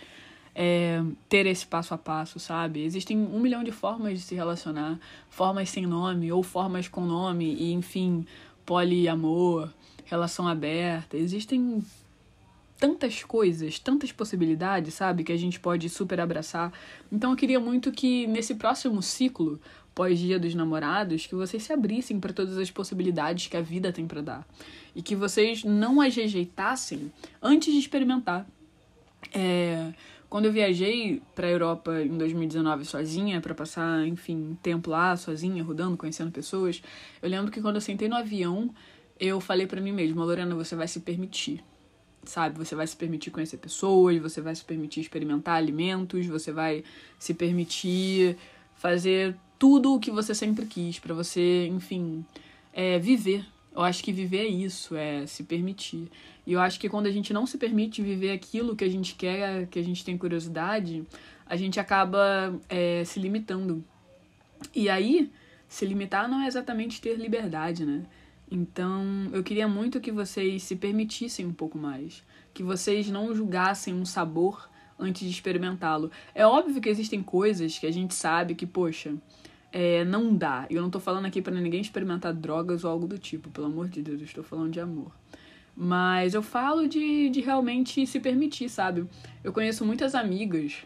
é, 0.52 1.00
ter 1.28 1.46
esse 1.46 1.64
passo 1.64 1.94
a 1.94 1.96
passo, 1.96 2.40
sabe? 2.40 2.82
Existem 2.82 3.16
um 3.16 3.38
milhão 3.38 3.62
de 3.62 3.70
formas 3.70 4.18
de 4.18 4.24
se 4.24 4.34
relacionar, 4.34 4.98
formas 5.30 5.70
sem 5.70 5.86
nome 5.86 6.32
ou 6.32 6.42
formas 6.42 6.88
com 6.88 7.02
nome, 7.02 7.54
e 7.54 7.72
enfim, 7.72 8.26
poliamor, 8.66 9.72
relação 10.06 10.48
aberta. 10.48 11.16
Existem 11.16 11.84
tantas 12.78 13.24
coisas, 13.24 13.78
tantas 13.78 14.12
possibilidades, 14.12 14.94
sabe? 14.94 15.24
Que 15.24 15.32
a 15.32 15.36
gente 15.36 15.58
pode 15.58 15.88
super 15.88 16.20
abraçar. 16.20 16.72
Então 17.10 17.32
eu 17.32 17.36
queria 17.36 17.58
muito 17.58 17.90
que 17.90 18.26
nesse 18.26 18.54
próximo 18.54 19.02
ciclo, 19.02 19.60
pós-dia 19.94 20.38
dos 20.38 20.54
namorados, 20.54 21.26
que 21.26 21.34
vocês 21.34 21.62
se 21.62 21.72
abrissem 21.72 22.20
para 22.20 22.32
todas 22.32 22.56
as 22.56 22.70
possibilidades 22.70 23.48
que 23.48 23.56
a 23.56 23.60
vida 23.60 23.92
tem 23.92 24.06
para 24.06 24.22
dar. 24.22 24.48
E 24.94 25.02
que 25.02 25.16
vocês 25.16 25.64
não 25.64 26.00
as 26.00 26.14
rejeitassem 26.14 27.12
antes 27.42 27.72
de 27.72 27.80
experimentar. 27.80 28.46
É, 29.34 29.92
quando 30.30 30.44
eu 30.44 30.52
viajei 30.52 31.20
para 31.34 31.48
a 31.48 31.50
Europa 31.50 32.00
em 32.00 32.16
2019 32.16 32.84
sozinha, 32.84 33.40
para 33.40 33.54
passar, 33.54 34.06
enfim, 34.06 34.56
tempo 34.62 34.90
lá 34.90 35.16
sozinha, 35.16 35.64
rodando, 35.64 35.96
conhecendo 35.96 36.30
pessoas, 36.30 36.80
eu 37.20 37.28
lembro 37.28 37.50
que 37.50 37.60
quando 37.60 37.74
eu 37.76 37.80
sentei 37.80 38.08
no 38.08 38.14
avião, 38.14 38.70
eu 39.18 39.40
falei 39.40 39.66
para 39.66 39.80
mim 39.80 39.90
mesma, 39.90 40.24
Lorena, 40.24 40.54
você 40.54 40.76
vai 40.76 40.86
se 40.86 41.00
permitir 41.00 41.64
sabe? 42.24 42.58
Você 42.58 42.74
vai 42.74 42.86
se 42.86 42.96
permitir 42.96 43.30
conhecer 43.30 43.56
pessoas, 43.56 44.18
você 44.20 44.40
vai 44.40 44.54
se 44.54 44.64
permitir 44.64 45.00
experimentar 45.00 45.56
alimentos, 45.56 46.26
você 46.26 46.52
vai 46.52 46.84
se 47.18 47.34
permitir 47.34 48.36
fazer 48.74 49.36
tudo 49.58 49.94
o 49.94 50.00
que 50.00 50.10
você 50.10 50.34
sempre 50.34 50.66
quis, 50.66 50.98
para 50.98 51.14
você, 51.14 51.66
enfim, 51.66 52.24
é, 52.72 52.98
viver. 52.98 53.44
Eu 53.74 53.82
acho 53.82 54.02
que 54.02 54.12
viver 54.12 54.38
é 54.38 54.48
isso, 54.48 54.96
é 54.96 55.26
se 55.26 55.44
permitir. 55.44 56.10
E 56.46 56.52
eu 56.52 56.60
acho 56.60 56.80
que 56.80 56.88
quando 56.88 57.06
a 57.06 57.10
gente 57.10 57.32
não 57.32 57.46
se 57.46 57.58
permite 57.58 58.02
viver 58.02 58.32
aquilo 58.32 58.74
que 58.74 58.84
a 58.84 58.88
gente 58.88 59.14
quer, 59.14 59.66
que 59.66 59.78
a 59.78 59.82
gente 59.82 60.04
tem 60.04 60.16
curiosidade, 60.16 61.04
a 61.46 61.56
gente 61.56 61.78
acaba 61.78 62.58
é, 62.68 63.04
se 63.04 63.20
limitando. 63.20 63.84
E 64.74 64.88
aí, 64.88 65.30
se 65.68 65.84
limitar 65.84 66.28
não 66.28 66.40
é 66.40 66.46
exatamente 66.46 67.00
ter 67.00 67.16
liberdade, 67.16 67.84
né? 67.84 68.02
Então, 68.50 69.28
eu 69.32 69.42
queria 69.42 69.68
muito 69.68 70.00
que 70.00 70.10
vocês 70.10 70.62
se 70.62 70.74
permitissem 70.74 71.44
um 71.46 71.52
pouco 71.52 71.76
mais, 71.76 72.24
que 72.54 72.62
vocês 72.62 73.10
não 73.10 73.34
julgassem 73.34 73.94
um 73.94 74.04
sabor 74.04 74.68
antes 74.98 75.22
de 75.22 75.30
experimentá-lo. 75.30 76.10
É 76.34 76.46
óbvio 76.46 76.80
que 76.80 76.88
existem 76.88 77.22
coisas 77.22 77.78
que 77.78 77.86
a 77.86 77.92
gente 77.92 78.14
sabe 78.14 78.54
que, 78.54 78.66
poxa, 78.66 79.14
é, 79.70 80.04
não 80.04 80.34
dá. 80.34 80.66
Eu 80.70 80.80
não 80.80 80.90
tô 80.90 80.98
falando 80.98 81.26
aqui 81.26 81.42
para 81.42 81.54
ninguém 81.54 81.80
experimentar 81.80 82.32
drogas 82.32 82.84
ou 82.84 82.90
algo 82.90 83.06
do 83.06 83.18
tipo, 83.18 83.50
pelo 83.50 83.66
amor 83.66 83.88
de 83.88 84.02
Deus, 84.02 84.20
eu 84.20 84.26
estou 84.26 84.44
falando 84.44 84.72
de 84.72 84.80
amor. 84.80 85.12
Mas 85.76 86.34
eu 86.34 86.42
falo 86.42 86.88
de, 86.88 87.28
de 87.28 87.40
realmente 87.40 88.04
se 88.06 88.18
permitir, 88.18 88.68
sabe? 88.68 89.06
Eu 89.44 89.52
conheço 89.52 89.84
muitas 89.84 90.14
amigas 90.14 90.84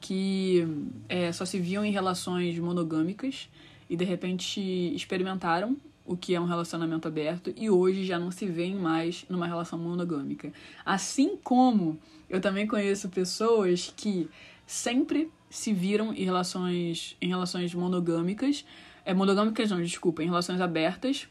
que 0.00 0.66
é, 1.08 1.30
só 1.30 1.44
se 1.44 1.60
viam 1.60 1.84
em 1.84 1.92
relações 1.92 2.58
monogâmicas 2.58 3.48
e 3.88 3.96
de 3.96 4.04
repente 4.04 4.60
experimentaram 4.96 5.76
o 6.04 6.16
que 6.16 6.34
é 6.34 6.40
um 6.40 6.44
relacionamento 6.44 7.06
aberto 7.06 7.52
e 7.56 7.70
hoje 7.70 8.04
já 8.04 8.18
não 8.18 8.30
se 8.30 8.46
veem 8.46 8.74
mais 8.74 9.24
numa 9.28 9.46
relação 9.46 9.78
monogâmica. 9.78 10.52
Assim 10.84 11.36
como 11.42 11.98
eu 12.28 12.40
também 12.40 12.66
conheço 12.66 13.08
pessoas 13.08 13.92
que 13.96 14.28
sempre 14.66 15.30
se 15.48 15.72
viram 15.72 16.12
em 16.12 16.24
relações 16.24 17.16
em 17.20 17.28
relações 17.28 17.74
monogâmicas, 17.74 18.64
é 19.04 19.12
monogâmicas 19.12 19.70
não, 19.70 19.82
desculpa, 19.82 20.22
em 20.22 20.26
relações 20.26 20.60
abertas 20.60 21.28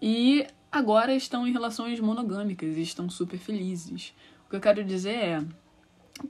e 0.00 0.46
agora 0.70 1.14
estão 1.14 1.46
em 1.46 1.52
relações 1.52 2.00
monogâmicas 2.00 2.76
e 2.76 2.82
estão 2.82 3.08
super 3.08 3.38
felizes. 3.38 4.14
O 4.46 4.50
que 4.50 4.56
eu 4.56 4.60
quero 4.60 4.82
dizer 4.84 5.14
é 5.14 5.44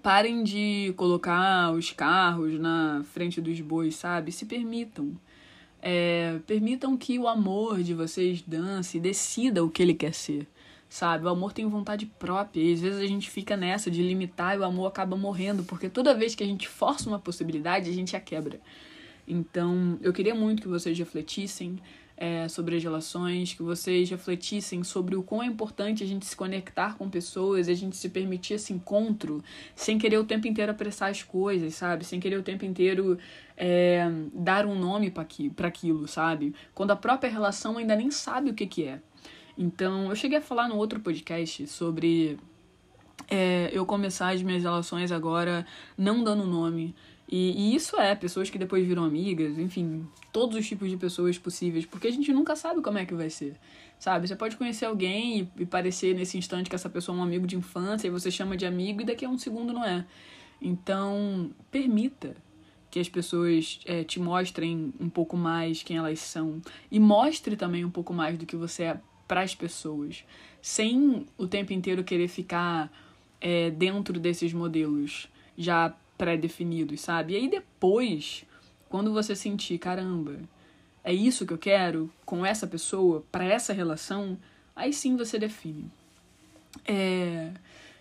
parem 0.03 0.43
de 0.43 0.93
colocar 0.97 1.73
os 1.73 1.93
carros 1.93 2.59
na 2.59 3.03
frente 3.05 3.41
dos 3.41 3.61
bois, 3.61 3.95
sabe? 3.97 4.33
Se 4.33 4.45
permitam. 4.45 5.13
É, 5.81 6.39
permitam 6.47 6.97
que 6.97 7.19
o 7.19 7.29
amor 7.29 7.83
de 7.83 7.95
vocês 7.95 8.43
dance 8.43 8.97
e 8.97 9.01
decida 9.01 9.65
o 9.65 9.71
que 9.71 9.83
ele 9.83 9.95
quer 9.95 10.13
ser, 10.13 10.47
sabe? 10.89 11.25
O 11.25 11.29
amor 11.29 11.53
tem 11.53 11.67
vontade 11.69 12.05
própria 12.07 12.61
e 12.61 12.73
às 12.73 12.81
vezes 12.81 13.01
a 13.01 13.07
gente 13.07 13.31
fica 13.31 13.57
nessa 13.57 13.91
de 13.91 14.03
limitar 14.03 14.57
e 14.57 14.59
o 14.59 14.65
amor 14.65 14.87
acaba 14.87 15.17
morrendo, 15.17 15.63
porque 15.63 15.89
toda 15.89 16.15
vez 16.15 16.35
que 16.35 16.43
a 16.43 16.47
gente 16.47 16.67
força 16.67 17.09
uma 17.09 17.19
possibilidade, 17.19 17.89
a 17.89 17.93
gente 17.93 18.17
a 18.17 18.21
quebra. 18.21 18.61
Então, 19.27 19.99
eu 20.01 20.13
queria 20.13 20.35
muito 20.35 20.63
que 20.63 20.69
vocês 20.69 20.99
refletissem 20.99 21.79
é, 22.21 22.49
sobre 22.49 22.77
as 22.77 22.83
relações, 22.83 23.55
que 23.55 23.63
vocês 23.63 24.11
refletissem 24.11 24.83
sobre 24.83 25.15
o 25.15 25.23
quão 25.23 25.41
é 25.41 25.47
importante 25.47 26.03
a 26.03 26.07
gente 26.07 26.27
se 26.27 26.35
conectar 26.35 26.97
com 26.99 27.09
pessoas, 27.09 27.69
a 27.69 27.75
gente 27.75 27.97
se 27.97 28.09
permitir 28.09 28.55
esse 28.55 28.73
encontro, 28.73 29.43
sem 29.77 29.99
querer 29.99 30.19
o 30.19 30.25
tempo 30.25 30.49
inteiro 30.49 30.73
apressar 30.73 31.11
as 31.11 31.23
coisas, 31.23 31.77
sabe? 31.77 32.05
Sem 32.05 32.19
querer 32.19 32.37
o 32.37 32.43
tempo 32.43 32.65
inteiro 32.65 33.17
é, 33.57 34.05
dar 34.35 34.67
um 34.67 34.77
nome 34.77 35.13
para 35.13 35.69
aquilo, 35.69 36.09
sabe? 36.09 36.53
Quando 36.75 36.91
a 36.91 36.97
própria 36.97 37.31
relação 37.31 37.79
ainda 37.79 37.95
nem 37.95 38.11
sabe 38.11 38.51
o 38.51 38.55
que, 38.55 38.67
que 38.67 38.85
é. 38.85 39.01
Então, 39.57 40.11
eu 40.11 40.17
cheguei 40.17 40.39
a 40.39 40.43
falar 40.43 40.69
no 40.69 40.77
outro 40.77 40.99
podcast 40.99 41.69
sobre 41.69 42.37
é, 43.31 43.71
eu 43.73 43.87
começar 43.87 44.35
as 44.35 44.43
minhas 44.43 44.65
relações 44.65 45.13
agora 45.13 45.65
não 45.97 46.25
dando 46.25 46.45
nome. 46.45 46.97
E, 47.31 47.51
e, 47.51 47.75
isso 47.75 48.01
é, 48.01 48.15
pessoas 48.15 48.49
que 48.49 48.57
depois 48.57 48.87
viram 48.87 49.05
amigas, 49.05 49.59
enfim, 49.59 50.07
todos 50.33 50.57
os 50.57 50.67
tipos 50.67 50.89
de 50.89 50.97
pessoas 50.97 51.37
possíveis, 51.37 51.85
porque 51.85 52.09
a 52.09 52.11
gente 52.11 52.33
nunca 52.33 52.57
sabe 52.57 52.81
como 52.81 52.97
é 52.97 53.05
que 53.05 53.13
vai 53.13 53.29
ser, 53.29 53.55
sabe? 53.99 54.27
Você 54.27 54.35
pode 54.35 54.57
conhecer 54.57 54.87
alguém 54.87 55.41
e, 55.41 55.63
e 55.63 55.67
parecer 55.67 56.15
nesse 56.15 56.39
instante 56.39 56.71
que 56.71 56.75
essa 56.75 56.89
pessoa 56.89 57.17
é 57.17 57.21
um 57.21 57.23
amigo 57.23 57.47
de 57.47 57.55
infância 57.55 58.07
e 58.07 58.11
você 58.11 58.31
chama 58.31 58.57
de 58.57 58.65
amigo 58.65 59.03
e 59.03 59.05
daqui 59.05 59.27
a 59.27 59.29
um 59.29 59.37
segundo 59.37 59.75
não 59.75 59.85
é. 59.85 60.07
Então, 60.61 61.51
permita 61.71 62.35
que 62.91 62.99
as 62.99 63.11
pessoas 63.11 63.79
é, 63.85 64.03
te 64.03 64.19
mostrem 64.19 64.95
um 64.99 65.11
pouco 65.11 65.37
mais 65.37 65.83
quem 65.83 65.99
elas 65.99 66.21
são 66.21 66.63
e 66.91 66.99
mostre 66.99 67.57
também 67.57 67.85
um 67.85 67.91
pouco 67.91 68.15
mais 68.15 68.39
do 68.39 68.47
que 68.47 68.57
você 68.57 68.85
é 68.85 69.01
para 69.27 69.43
as 69.43 69.55
pessoas, 69.55 70.25
sem 70.63 71.27
o 71.37 71.47
tempo 71.47 71.75
inteiro 71.75 72.03
querer 72.03 72.29
ficar 72.29 72.91
é, 73.39 73.71
dentro 73.71 74.19
desses 74.19 74.55
modelos 74.55 75.29
já 75.57 75.95
pré-definidos, 76.19 77.01
sabe? 77.01 77.33
E 77.33 77.37
aí 77.37 77.49
depois, 77.49 78.45
quando 78.89 79.13
você 79.13 79.35
sentir, 79.37 79.79
caramba, 79.79 80.37
é 81.05 81.15
isso 81.15 81.47
que 81.47 81.53
eu 81.53 81.59
quero 81.59 82.11
com 82.27 82.45
essa 82.45 82.67
pessoa, 82.67 83.25
para 83.33 83.45
essa 83.45 83.73
relação, 83.73 84.37
aí 84.77 84.93
sim 84.93 85.17
você 85.17 85.39
define. 85.39 85.91
É, 86.85 87.53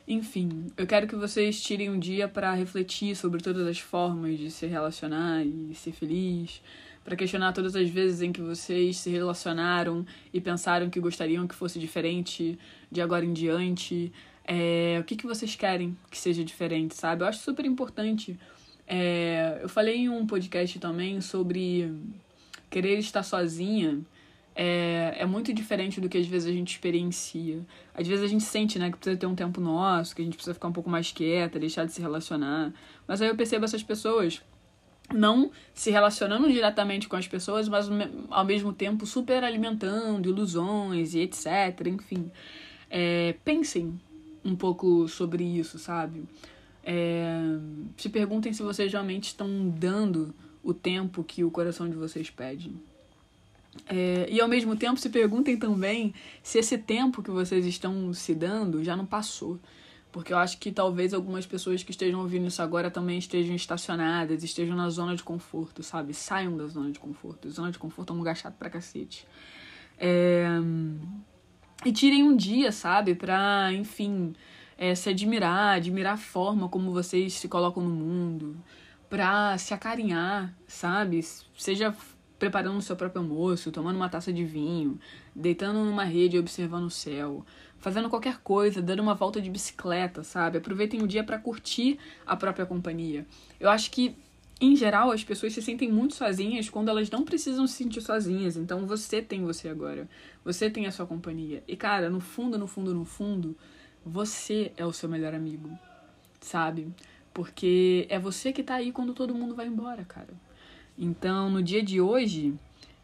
enfim, 0.07 0.67
eu 0.75 0.87
quero 0.87 1.07
que 1.07 1.15
vocês 1.15 1.61
tirem 1.61 1.89
um 1.89 1.99
dia 1.99 2.27
para 2.27 2.53
refletir 2.53 3.15
sobre 3.15 3.41
todas 3.41 3.67
as 3.67 3.79
formas 3.79 4.37
de 4.37 4.49
se 4.49 4.65
relacionar 4.65 5.45
e 5.45 5.73
ser 5.75 5.91
feliz, 5.91 6.61
para 7.03 7.15
questionar 7.15 7.53
todas 7.53 7.73
as 7.73 7.89
vezes 7.89 8.21
em 8.21 8.33
que 8.33 8.41
vocês 8.41 8.97
se 8.97 9.09
relacionaram 9.09 10.05
e 10.33 10.41
pensaram 10.41 10.89
que 10.89 10.99
gostariam 10.99 11.47
que 11.47 11.55
fosse 11.55 11.79
diferente 11.79 12.59
de 12.91 13.01
agora 13.01 13.23
em 13.23 13.31
diante, 13.31 14.11
é, 14.47 14.97
o 14.99 15.03
que, 15.03 15.17
que 15.17 15.27
vocês 15.27 15.55
querem 15.55 15.97
que 16.09 16.17
seja 16.17 16.43
diferente, 16.43 16.95
sabe? 16.95 17.23
Eu 17.23 17.27
acho 17.27 17.39
super 17.39 17.65
importante. 17.65 18.39
É, 18.87 19.59
eu 19.61 19.67
falei 19.67 19.97
em 19.97 20.09
um 20.09 20.25
podcast 20.25 20.79
também 20.79 21.19
sobre 21.19 21.93
querer 22.69 22.97
estar 22.97 23.23
sozinha. 23.23 23.99
É, 24.55 25.17
é 25.19 25.25
muito 25.25 25.53
diferente 25.53 25.99
do 25.99 26.07
que 26.07 26.17
às 26.17 26.25
vezes 26.25 26.47
a 26.49 26.53
gente 26.53 26.71
experiencia. 26.71 27.59
Às 27.93 28.07
vezes 28.07 28.23
a 28.23 28.27
gente 28.27 28.45
sente, 28.45 28.79
né, 28.79 28.89
que 28.89 28.97
precisa 28.97 29.17
ter 29.17 29.25
um 29.25 29.35
tempo 29.35 29.59
nosso, 29.59 30.15
que 30.15 30.21
a 30.21 30.25
gente 30.25 30.35
precisa 30.35 30.53
ficar 30.53 30.69
um 30.69 30.73
pouco 30.73 30.89
mais 30.89 31.11
quieta, 31.11 31.59
deixar 31.59 31.85
de 31.85 31.91
se 31.91 32.01
relacionar. 32.01 32.73
Mas 33.05 33.21
aí 33.21 33.27
eu 33.27 33.35
percebo 33.35 33.65
essas 33.65 33.83
pessoas 33.83 34.41
não 35.13 35.51
se 35.73 35.91
relacionando 35.91 36.51
diretamente 36.51 37.07
com 37.07 37.15
as 37.17 37.27
pessoas, 37.27 37.67
mas 37.67 37.89
ao 38.29 38.45
mesmo 38.45 38.73
tempo 38.73 39.05
super 39.05 39.43
alimentando 39.43 40.29
ilusões 40.29 41.13
e 41.13 41.19
etc. 41.19 41.45
Enfim, 41.87 42.31
é, 42.89 43.35
pensem 43.43 43.99
um 44.51 44.55
pouco 44.55 45.07
sobre 45.07 45.43
isso, 45.43 45.77
sabe? 45.77 46.23
É, 46.83 47.57
se 47.97 48.09
perguntem 48.09 48.53
se 48.53 48.63
vocês 48.63 48.91
realmente 48.91 49.25
estão 49.25 49.69
dando 49.69 50.33
o 50.63 50.73
tempo 50.73 51.23
que 51.23 51.43
o 51.43 51.51
coração 51.51 51.89
de 51.89 51.95
vocês 51.95 52.29
pede. 52.29 52.71
É, 53.85 54.27
e 54.29 54.41
ao 54.41 54.47
mesmo 54.47 54.75
tempo 54.75 54.99
se 54.99 55.09
perguntem 55.09 55.57
também 55.57 56.13
se 56.41 56.57
esse 56.57 56.77
tempo 56.77 57.21
que 57.21 57.29
vocês 57.29 57.65
estão 57.65 58.13
se 58.13 58.33
dando 58.33 58.83
já 58.83 58.95
não 58.95 59.05
passou. 59.05 59.59
Porque 60.11 60.33
eu 60.33 60.37
acho 60.37 60.57
que 60.57 60.71
talvez 60.71 61.13
algumas 61.13 61.45
pessoas 61.45 61.83
que 61.83 61.91
estejam 61.91 62.21
ouvindo 62.21 62.47
isso 62.47 62.61
agora 62.61 62.89
também 62.89 63.19
estejam 63.19 63.55
estacionadas, 63.55 64.43
estejam 64.43 64.75
na 64.75 64.89
zona 64.89 65.15
de 65.15 65.21
conforto, 65.21 65.83
sabe? 65.83 66.13
Saiam 66.13 66.57
da 66.57 66.65
zona 66.67 66.91
de 66.91 66.97
conforto. 66.97 67.49
Zona 67.49 67.71
de 67.71 67.77
conforto 67.77 68.13
é 68.13 68.15
um 68.15 68.19
lugar 68.19 68.35
chato 68.35 68.55
pra 68.55 68.69
cacete. 68.69 69.27
É... 69.99 70.47
E 71.85 71.91
tirem 71.91 72.23
um 72.23 72.35
dia, 72.35 72.71
sabe? 72.71 73.13
Pra, 73.15 73.71
enfim, 73.71 74.33
é, 74.77 74.95
se 74.95 75.09
admirar, 75.09 75.75
admirar 75.75 76.13
a 76.13 76.17
forma 76.17 76.67
como 76.67 76.91
vocês 76.91 77.33
se 77.33 77.47
colocam 77.47 77.83
no 77.83 77.89
mundo, 77.89 78.57
pra 79.09 79.57
se 79.57 79.73
acarinhar, 79.73 80.53
sabe? 80.67 81.23
Seja 81.57 81.95
preparando 82.37 82.77
o 82.77 82.81
seu 82.81 82.95
próprio 82.95 83.21
almoço, 83.21 83.71
tomando 83.71 83.95
uma 83.95 84.09
taça 84.09 84.31
de 84.31 84.43
vinho, 84.43 84.99
deitando 85.35 85.83
numa 85.83 86.03
rede 86.03 86.35
e 86.35 86.39
observando 86.39 86.85
o 86.85 86.89
céu, 86.89 87.45
fazendo 87.79 88.09
qualquer 88.09 88.37
coisa, 88.39 88.81
dando 88.81 89.01
uma 89.01 89.15
volta 89.15 89.41
de 89.41 89.49
bicicleta, 89.49 90.23
sabe? 90.23 90.57
Aproveitem 90.57 91.01
o 91.01 91.07
dia 91.07 91.23
para 91.23 91.39
curtir 91.39 91.97
a 92.25 92.35
própria 92.35 92.65
companhia. 92.65 93.25
Eu 93.59 93.69
acho 93.69 93.89
que 93.89 94.15
em 94.59 94.75
geral, 94.75 95.11
as 95.11 95.23
pessoas 95.23 95.53
se 95.53 95.61
sentem 95.61 95.91
muito 95.91 96.15
sozinhas 96.15 96.69
quando 96.69 96.89
elas 96.89 97.09
não 97.11 97.23
precisam 97.23 97.67
se 97.67 97.75
sentir 97.75 98.01
sozinhas. 98.01 98.57
Então 98.57 98.87
você 98.87 99.21
tem 99.21 99.43
você 99.43 99.69
agora. 99.69 100.09
Você 100.43 100.69
tem 100.69 100.87
a 100.87 100.91
sua 100.91 101.05
companhia. 101.05 101.63
E 101.67 101.75
cara, 101.75 102.09
no 102.09 102.19
fundo, 102.19 102.57
no 102.57 102.65
fundo, 102.65 102.93
no 102.93 103.05
fundo, 103.05 103.55
você 104.03 104.71
é 104.75 104.85
o 104.85 104.91
seu 104.91 105.07
melhor 105.07 105.35
amigo. 105.35 105.69
Sabe? 106.41 106.87
Porque 107.33 108.07
é 108.09 108.17
você 108.17 108.51
que 108.51 108.63
tá 108.63 108.75
aí 108.75 108.91
quando 108.91 109.13
todo 109.13 109.35
mundo 109.35 109.53
vai 109.53 109.67
embora, 109.67 110.03
cara. 110.03 110.33
Então, 110.97 111.51
no 111.51 111.61
dia 111.61 111.83
de 111.83 112.01
hoje, 112.01 112.55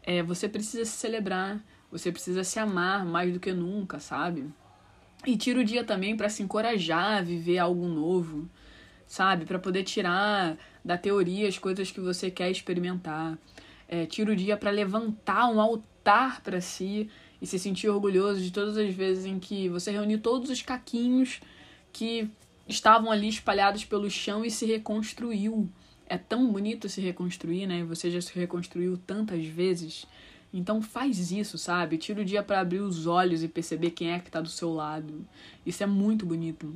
é, 0.02 0.22
você 0.22 0.48
precisa 0.48 0.84
se 0.84 0.96
celebrar, 0.96 1.64
você 1.90 2.10
precisa 2.10 2.42
se 2.42 2.58
amar 2.58 3.06
mais 3.06 3.32
do 3.32 3.38
que 3.38 3.52
nunca, 3.52 4.00
sabe? 4.00 4.44
E 5.24 5.36
tira 5.36 5.60
o 5.60 5.64
dia 5.64 5.84
também 5.84 6.16
para 6.16 6.28
se 6.28 6.42
encorajar 6.42 7.18
a 7.18 7.22
viver 7.22 7.58
algo 7.58 7.86
novo, 7.86 8.48
sabe? 9.06 9.44
Para 9.44 9.58
poder 9.58 9.84
tirar 9.84 10.56
da 10.84 10.98
teoria 10.98 11.48
as 11.48 11.58
coisas 11.58 11.90
que 11.90 12.00
você 12.00 12.30
quer 12.30 12.50
experimentar. 12.50 13.38
É, 13.88 14.06
tira 14.06 14.32
o 14.32 14.36
dia 14.36 14.56
para 14.56 14.70
levantar 14.70 15.48
um 15.48 15.60
altar 15.60 16.40
para 16.42 16.60
si 16.60 17.08
e 17.40 17.46
se 17.46 17.58
sentir 17.58 17.88
orgulhoso 17.88 18.40
de 18.40 18.50
todas 18.50 18.76
as 18.76 18.94
vezes 18.94 19.26
em 19.26 19.38
que 19.38 19.68
você 19.68 19.90
reuniu 19.90 20.18
todos 20.18 20.50
os 20.50 20.62
caquinhos 20.62 21.40
que 21.92 22.30
estavam 22.68 23.10
ali 23.10 23.28
espalhados 23.28 23.84
pelo 23.84 24.10
chão 24.10 24.44
e 24.44 24.50
se 24.50 24.66
reconstruiu. 24.66 25.68
É 26.06 26.18
tão 26.18 26.50
bonito 26.50 26.88
se 26.88 27.00
reconstruir, 27.00 27.66
né? 27.66 27.84
Você 27.84 28.10
já 28.10 28.20
se 28.20 28.34
reconstruiu 28.38 28.98
tantas 29.06 29.44
vezes. 29.46 30.06
Então 30.52 30.80
faz 30.80 31.32
isso, 31.32 31.58
sabe? 31.58 31.98
Tira 31.98 32.22
o 32.22 32.24
dia 32.24 32.42
para 32.42 32.60
abrir 32.60 32.80
os 32.80 33.06
olhos 33.06 33.42
e 33.42 33.48
perceber 33.48 33.90
quem 33.90 34.12
é 34.12 34.18
que 34.18 34.30
tá 34.30 34.40
do 34.40 34.48
seu 34.48 34.72
lado. 34.72 35.26
Isso 35.66 35.82
é 35.82 35.86
muito 35.86 36.24
bonito. 36.24 36.72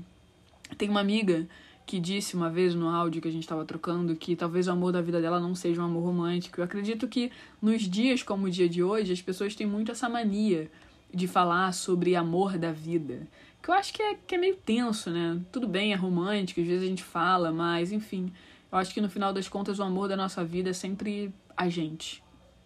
Tem 0.77 0.89
uma 0.89 1.01
amiga 1.01 1.49
que 1.89 1.99
disse 1.99 2.37
uma 2.37 2.51
vez 2.51 2.75
no 2.75 2.87
áudio 2.87 3.23
que 3.23 3.29
a 3.29 3.31
gente 3.31 3.45
estava 3.45 3.65
trocando 3.65 4.15
que 4.15 4.37
talvez 4.37 4.69
o 4.69 4.73
amor 4.73 4.93
da 4.93 5.01
vida 5.01 5.23
dela 5.23 5.41
não 5.41 5.55
seja 5.55 5.81
um 5.81 5.87
amor 5.87 6.05
romântico. 6.05 6.61
Eu 6.61 6.65
acredito 6.65 7.09
que 7.09 7.33
nos 7.63 7.81
dias 7.81 8.23
como 8.23 8.45
o 8.47 8.51
dia 8.51 8.69
de 8.69 8.83
hoje, 8.83 9.11
as 9.11 9.23
pessoas 9.23 9.55
têm 9.55 9.67
muito 9.67 9.91
essa 9.91 10.07
mania 10.07 10.71
de 11.13 11.27
falar 11.27 11.73
sobre 11.73 12.15
amor 12.15 12.59
da 12.59 12.71
vida. 12.71 13.27
Que 13.63 13.71
eu 13.71 13.75
acho 13.75 13.95
que 13.95 14.03
é, 14.03 14.15
que 14.15 14.35
é 14.35 14.39
meio 14.39 14.55
tenso, 14.57 15.09
né? 15.09 15.41
Tudo 15.51 15.67
bem, 15.67 15.95
é 15.95 15.97
romântico, 15.97 16.61
às 16.61 16.67
vezes 16.67 16.85
a 16.85 16.87
gente 16.87 17.03
fala, 17.03 17.51
mas 17.51 17.91
enfim. 17.91 18.31
Eu 18.71 18.77
acho 18.77 18.93
que 18.93 19.01
no 19.01 19.09
final 19.09 19.33
das 19.33 19.49
contas 19.49 19.79
o 19.79 19.83
amor 19.83 20.11
da 20.11 20.17
nossa 20.17 20.45
vida 20.45 20.69
é 20.69 20.75
sempre 20.75 21.33
a 21.57 21.71
gente, 21.71 22.23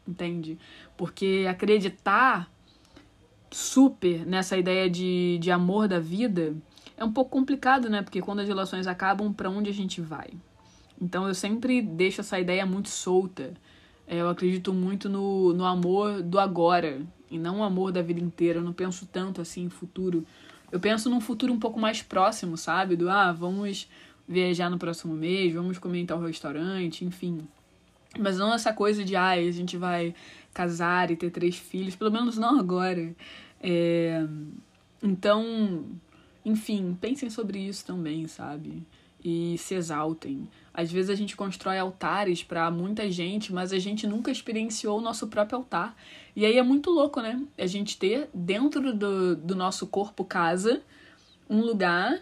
entende? 0.06 0.58
Porque 0.96 1.46
acreditar 1.48 2.50
super 3.52 4.26
nessa 4.26 4.58
ideia 4.58 4.90
de, 4.90 5.38
de 5.40 5.52
amor 5.52 5.86
da 5.86 6.00
vida 6.00 6.56
é 6.96 7.04
um 7.04 7.12
pouco 7.12 7.30
complicado, 7.30 7.88
né? 7.88 8.02
Porque 8.02 8.20
quando 8.20 8.40
as 8.40 8.48
relações 8.48 8.86
acabam, 8.86 9.32
para 9.32 9.50
onde 9.50 9.70
a 9.70 9.72
gente 9.72 10.00
vai? 10.00 10.30
Então 11.00 11.26
eu 11.26 11.34
sempre 11.34 11.82
deixo 11.82 12.20
essa 12.20 12.38
ideia 12.38 12.64
muito 12.64 12.88
solta. 12.88 13.52
É, 14.06 14.18
eu 14.18 14.28
acredito 14.28 14.72
muito 14.72 15.08
no, 15.08 15.52
no 15.52 15.64
amor 15.64 16.22
do 16.22 16.38
agora 16.38 17.00
e 17.30 17.38
não 17.38 17.60
o 17.60 17.62
amor 17.62 17.92
da 17.92 18.02
vida 18.02 18.20
inteira. 18.20 18.58
Eu 18.58 18.62
não 18.62 18.72
penso 18.72 19.06
tanto 19.06 19.40
assim 19.40 19.64
em 19.64 19.68
futuro. 19.68 20.24
Eu 20.70 20.78
penso 20.78 21.10
num 21.10 21.20
futuro 21.20 21.52
um 21.52 21.58
pouco 21.58 21.78
mais 21.78 22.02
próximo, 22.02 22.56
sabe? 22.56 22.96
Do 22.96 23.10
ah, 23.10 23.32
vamos 23.32 23.88
viajar 24.26 24.70
no 24.70 24.78
próximo 24.78 25.14
mês, 25.14 25.52
vamos 25.52 25.78
comer 25.78 26.00
em 26.00 26.06
tal 26.06 26.20
restaurante, 26.20 27.04
enfim. 27.04 27.40
Mas 28.18 28.38
não 28.38 28.52
essa 28.54 28.72
coisa 28.72 29.04
de, 29.04 29.16
ah, 29.16 29.30
a 29.30 29.50
gente 29.50 29.76
vai 29.76 30.14
casar 30.52 31.10
e 31.10 31.16
ter 31.16 31.30
três 31.30 31.56
filhos, 31.56 31.96
pelo 31.96 32.10
menos 32.10 32.36
não 32.36 32.58
agora. 32.58 33.14
É... 33.60 34.24
Então, 35.02 35.84
enfim, 36.44 36.96
pensem 37.00 37.30
sobre 37.30 37.58
isso 37.58 37.84
também, 37.84 38.26
sabe? 38.26 38.82
E 39.24 39.56
se 39.58 39.74
exaltem. 39.74 40.48
Às 40.74 40.90
vezes 40.90 41.10
a 41.10 41.14
gente 41.14 41.36
constrói 41.36 41.78
altares 41.78 42.42
para 42.42 42.70
muita 42.70 43.10
gente, 43.10 43.52
mas 43.52 43.72
a 43.72 43.78
gente 43.78 44.06
nunca 44.06 44.30
experienciou 44.30 44.98
o 44.98 45.02
nosso 45.02 45.28
próprio 45.28 45.58
altar. 45.58 45.96
E 46.34 46.44
aí 46.44 46.58
é 46.58 46.62
muito 46.62 46.90
louco, 46.90 47.20
né? 47.20 47.40
A 47.56 47.66
gente 47.66 47.96
ter 47.96 48.28
dentro 48.34 48.92
do, 48.92 49.36
do 49.36 49.54
nosso 49.54 49.86
corpo 49.86 50.24
casa 50.24 50.82
um 51.48 51.60
lugar 51.60 52.20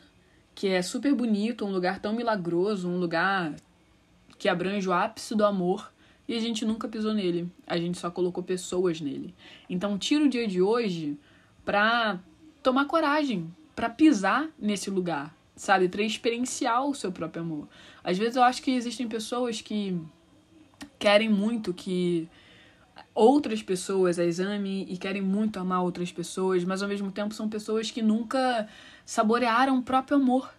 que 0.54 0.68
é 0.68 0.82
super 0.82 1.14
bonito, 1.14 1.64
um 1.64 1.72
lugar 1.72 2.00
tão 2.00 2.12
milagroso, 2.12 2.88
um 2.88 2.98
lugar 2.98 3.54
que 4.38 4.48
abrange 4.48 4.88
o 4.88 4.92
ápice 4.92 5.34
do 5.34 5.44
amor 5.44 5.90
e 6.26 6.34
a 6.34 6.40
gente 6.40 6.64
nunca 6.64 6.86
pisou 6.86 7.14
nele. 7.14 7.50
A 7.66 7.78
gente 7.78 7.98
só 7.98 8.10
colocou 8.10 8.42
pessoas 8.42 9.00
nele. 9.00 9.34
Então, 9.68 9.96
tira 9.96 10.24
o 10.24 10.28
dia 10.28 10.46
de 10.46 10.60
hoje 10.60 11.18
pra 11.64 12.18
tomar 12.62 12.84
coragem, 12.86 13.50
para 13.74 13.88
pisar 13.88 14.48
nesse 14.58 14.90
lugar, 14.90 15.34
sabe? 15.56 15.88
Para 15.88 16.02
experienciar 16.02 16.84
o 16.86 16.94
seu 16.94 17.10
próprio 17.10 17.42
amor. 17.42 17.68
Às 18.02 18.18
vezes 18.18 18.36
eu 18.36 18.42
acho 18.42 18.62
que 18.62 18.70
existem 18.70 19.08
pessoas 19.08 19.60
que 19.60 19.98
querem 20.98 21.28
muito 21.28 21.72
que 21.72 22.28
outras 23.14 23.62
pessoas 23.62 24.18
as 24.18 24.38
amem 24.38 24.86
e 24.88 24.96
querem 24.96 25.22
muito 25.22 25.58
amar 25.58 25.82
outras 25.82 26.12
pessoas, 26.12 26.64
mas 26.64 26.82
ao 26.82 26.88
mesmo 26.88 27.10
tempo 27.10 27.34
são 27.34 27.48
pessoas 27.48 27.90
que 27.90 28.02
nunca 28.02 28.68
saborearam 29.04 29.78
o 29.78 29.82
próprio 29.82 30.16
amor. 30.16 30.52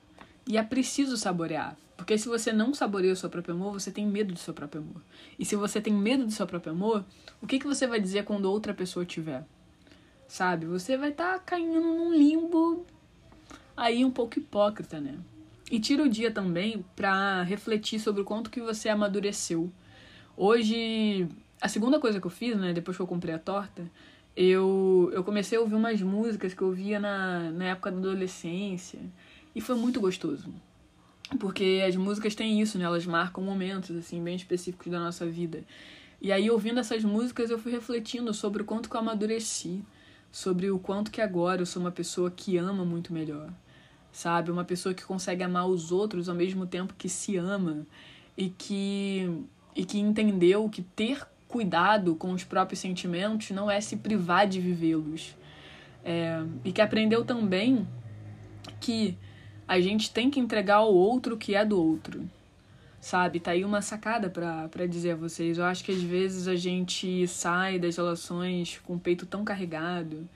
E 0.47 0.57
é 0.57 0.63
preciso 0.63 1.15
saborear. 1.17 1.77
Porque 1.95 2.17
se 2.17 2.27
você 2.27 2.51
não 2.51 2.73
saboreia 2.73 3.13
o 3.13 3.15
seu 3.15 3.29
próprio 3.29 3.53
amor, 3.53 3.73
você 3.73 3.91
tem 3.91 4.07
medo 4.07 4.33
do 4.33 4.39
seu 4.39 4.55
próprio 4.55 4.81
amor. 4.81 5.01
E 5.37 5.45
se 5.45 5.55
você 5.55 5.79
tem 5.79 5.93
medo 5.93 6.25
do 6.25 6.31
seu 6.31 6.47
próprio 6.47 6.73
amor, 6.73 7.05
o 7.39 7.45
que, 7.45 7.59
que 7.59 7.67
você 7.67 7.85
vai 7.85 7.99
dizer 7.99 8.25
quando 8.25 8.45
outra 8.45 8.73
pessoa 8.73 9.05
tiver? 9.05 9.45
Sabe? 10.27 10.65
Você 10.65 10.97
vai 10.97 11.09
estar 11.11 11.33
tá 11.33 11.39
caindo 11.39 11.79
num 11.79 12.11
limbo 12.11 12.85
aí 13.75 14.03
um 14.03 14.11
pouco 14.11 14.39
hipócrita, 14.39 14.99
né? 14.99 15.17
E 15.71 15.79
tira 15.79 16.03
o 16.03 16.09
dia 16.09 16.31
também 16.31 16.83
para 16.95 17.43
refletir 17.43 17.99
sobre 17.99 18.21
o 18.21 18.25
quanto 18.25 18.49
que 18.49 18.59
você 18.59 18.89
amadureceu. 18.89 19.71
Hoje, 20.35 21.27
a 21.61 21.69
segunda 21.69 21.99
coisa 21.99 22.19
que 22.19 22.27
eu 22.27 22.31
fiz, 22.31 22.57
né, 22.57 22.73
depois 22.73 22.97
que 22.97 23.03
eu 23.03 23.07
comprei 23.07 23.33
a 23.33 23.39
torta, 23.39 23.89
eu, 24.35 25.09
eu 25.13 25.23
comecei 25.23 25.57
a 25.57 25.61
ouvir 25.61 25.75
umas 25.75 26.01
músicas 26.01 26.53
que 26.53 26.61
eu 26.61 26.71
via 26.71 26.99
na, 26.99 27.51
na 27.51 27.65
época 27.65 27.91
da 27.91 27.97
adolescência. 27.97 28.99
E 29.55 29.61
foi 29.61 29.75
muito 29.75 29.99
gostoso. 29.99 30.53
Porque 31.39 31.83
as 31.87 31.95
músicas 31.95 32.35
têm 32.35 32.61
isso, 32.61 32.77
né? 32.77 32.85
Elas 32.85 33.05
marcam 33.05 33.43
momentos, 33.43 33.95
assim, 33.95 34.21
bem 34.21 34.35
específicos 34.35 34.91
da 34.91 34.99
nossa 34.99 35.25
vida. 35.25 35.63
E 36.21 36.31
aí, 36.31 36.49
ouvindo 36.49 36.79
essas 36.79 37.03
músicas, 37.03 37.49
eu 37.49 37.57
fui 37.57 37.71
refletindo 37.71 38.33
sobre 38.33 38.61
o 38.61 38.65
quanto 38.65 38.89
que 38.89 38.95
eu 38.95 38.99
amadureci. 38.99 39.83
Sobre 40.31 40.71
o 40.71 40.79
quanto 40.79 41.11
que 41.11 41.21
agora 41.21 41.61
eu 41.61 41.65
sou 41.65 41.81
uma 41.81 41.91
pessoa 41.91 42.31
que 42.31 42.57
ama 42.57 42.85
muito 42.85 43.11
melhor. 43.11 43.49
Sabe? 44.11 44.51
Uma 44.51 44.63
pessoa 44.63 44.93
que 44.93 45.03
consegue 45.03 45.43
amar 45.43 45.67
os 45.67 45.91
outros 45.91 46.29
ao 46.29 46.35
mesmo 46.35 46.65
tempo 46.65 46.93
que 46.97 47.09
se 47.09 47.37
ama. 47.37 47.85
E 48.37 48.49
que, 48.49 49.29
e 49.75 49.85
que 49.85 49.99
entendeu 49.99 50.69
que 50.69 50.81
ter 50.81 51.27
cuidado 51.47 52.15
com 52.15 52.31
os 52.31 52.45
próprios 52.45 52.79
sentimentos 52.79 53.51
não 53.51 53.69
é 53.69 53.81
se 53.81 53.97
privar 53.97 54.47
de 54.47 54.59
vivê-los. 54.59 55.35
É, 56.03 56.43
e 56.63 56.71
que 56.71 56.81
aprendeu 56.81 57.25
também 57.25 57.85
que 58.79 59.17
a 59.67 59.79
gente 59.79 60.11
tem 60.11 60.29
que 60.29 60.39
entregar 60.39 60.77
ao 60.77 60.93
outro 60.93 61.35
o 61.35 61.37
que 61.37 61.55
é 61.55 61.63
do 61.63 61.81
outro. 61.81 62.27
Sabe? 63.01 63.39
Tá 63.39 63.51
aí 63.51 63.65
uma 63.65 63.81
sacada 63.81 64.29
para 64.29 64.85
dizer 64.85 65.11
a 65.11 65.15
vocês. 65.15 65.57
Eu 65.57 65.65
acho 65.65 65.83
que 65.83 65.91
às 65.91 66.01
vezes 66.01 66.47
a 66.47 66.55
gente 66.55 67.27
sai 67.27 67.79
das 67.79 67.97
relações 67.97 68.79
com 68.85 68.93
o 68.93 68.99
peito 68.99 69.25
tão 69.25 69.43
carregado, 69.43 70.29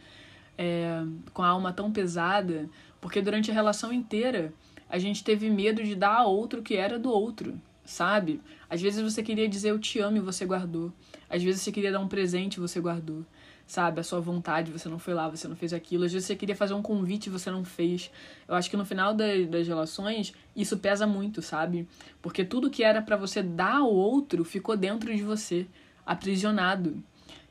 é, 0.57 1.03
com 1.31 1.43
a 1.43 1.47
alma 1.47 1.71
tão 1.71 1.91
pesada, 1.91 2.67
porque 2.99 3.21
durante 3.21 3.51
a 3.51 3.53
relação 3.53 3.93
inteira 3.93 4.51
a 4.89 4.97
gente 4.97 5.23
teve 5.23 5.47
medo 5.49 5.83
de 5.83 5.93
dar 5.93 6.15
a 6.15 6.25
outro 6.25 6.59
o 6.59 6.63
que 6.63 6.75
era 6.75 6.97
do 6.97 7.11
outro, 7.11 7.53
sabe? 7.85 8.41
Às 8.67 8.81
vezes 8.81 9.01
você 9.01 9.21
queria 9.21 9.47
dizer 9.47 9.69
eu 9.69 9.79
te 9.79 9.99
amo 9.99 10.17
e 10.17 10.19
você 10.19 10.43
guardou. 10.43 10.91
Às 11.29 11.43
vezes 11.43 11.61
você 11.61 11.71
queria 11.71 11.91
dar 11.91 11.99
um 11.99 12.07
presente 12.07 12.55
e 12.55 12.59
você 12.59 12.79
guardou 12.79 13.23
sabe? 13.67 13.99
A 13.99 14.03
sua 14.03 14.19
vontade, 14.19 14.71
você 14.71 14.87
não 14.87 14.99
foi 14.99 15.13
lá, 15.13 15.27
você 15.27 15.47
não 15.47 15.55
fez 15.55 15.73
aquilo. 15.73 16.05
Às 16.05 16.13
vezes 16.13 16.27
você 16.27 16.35
queria 16.35 16.55
fazer 16.55 16.73
um 16.73 16.81
convite 16.81 17.27
e 17.27 17.29
você 17.29 17.49
não 17.49 17.65
fez. 17.65 18.11
Eu 18.47 18.55
acho 18.55 18.69
que 18.69 18.77
no 18.77 18.85
final 18.85 19.13
das, 19.13 19.47
das 19.47 19.67
relações, 19.67 20.33
isso 20.55 20.77
pesa 20.77 21.07
muito, 21.07 21.41
sabe? 21.41 21.87
Porque 22.21 22.43
tudo 22.45 22.69
que 22.69 22.83
era 22.83 23.01
para 23.01 23.17
você 23.17 23.41
dar 23.41 23.77
ao 23.77 23.93
outro 23.93 24.43
ficou 24.43 24.77
dentro 24.77 25.15
de 25.15 25.23
você, 25.23 25.67
aprisionado. 26.05 27.03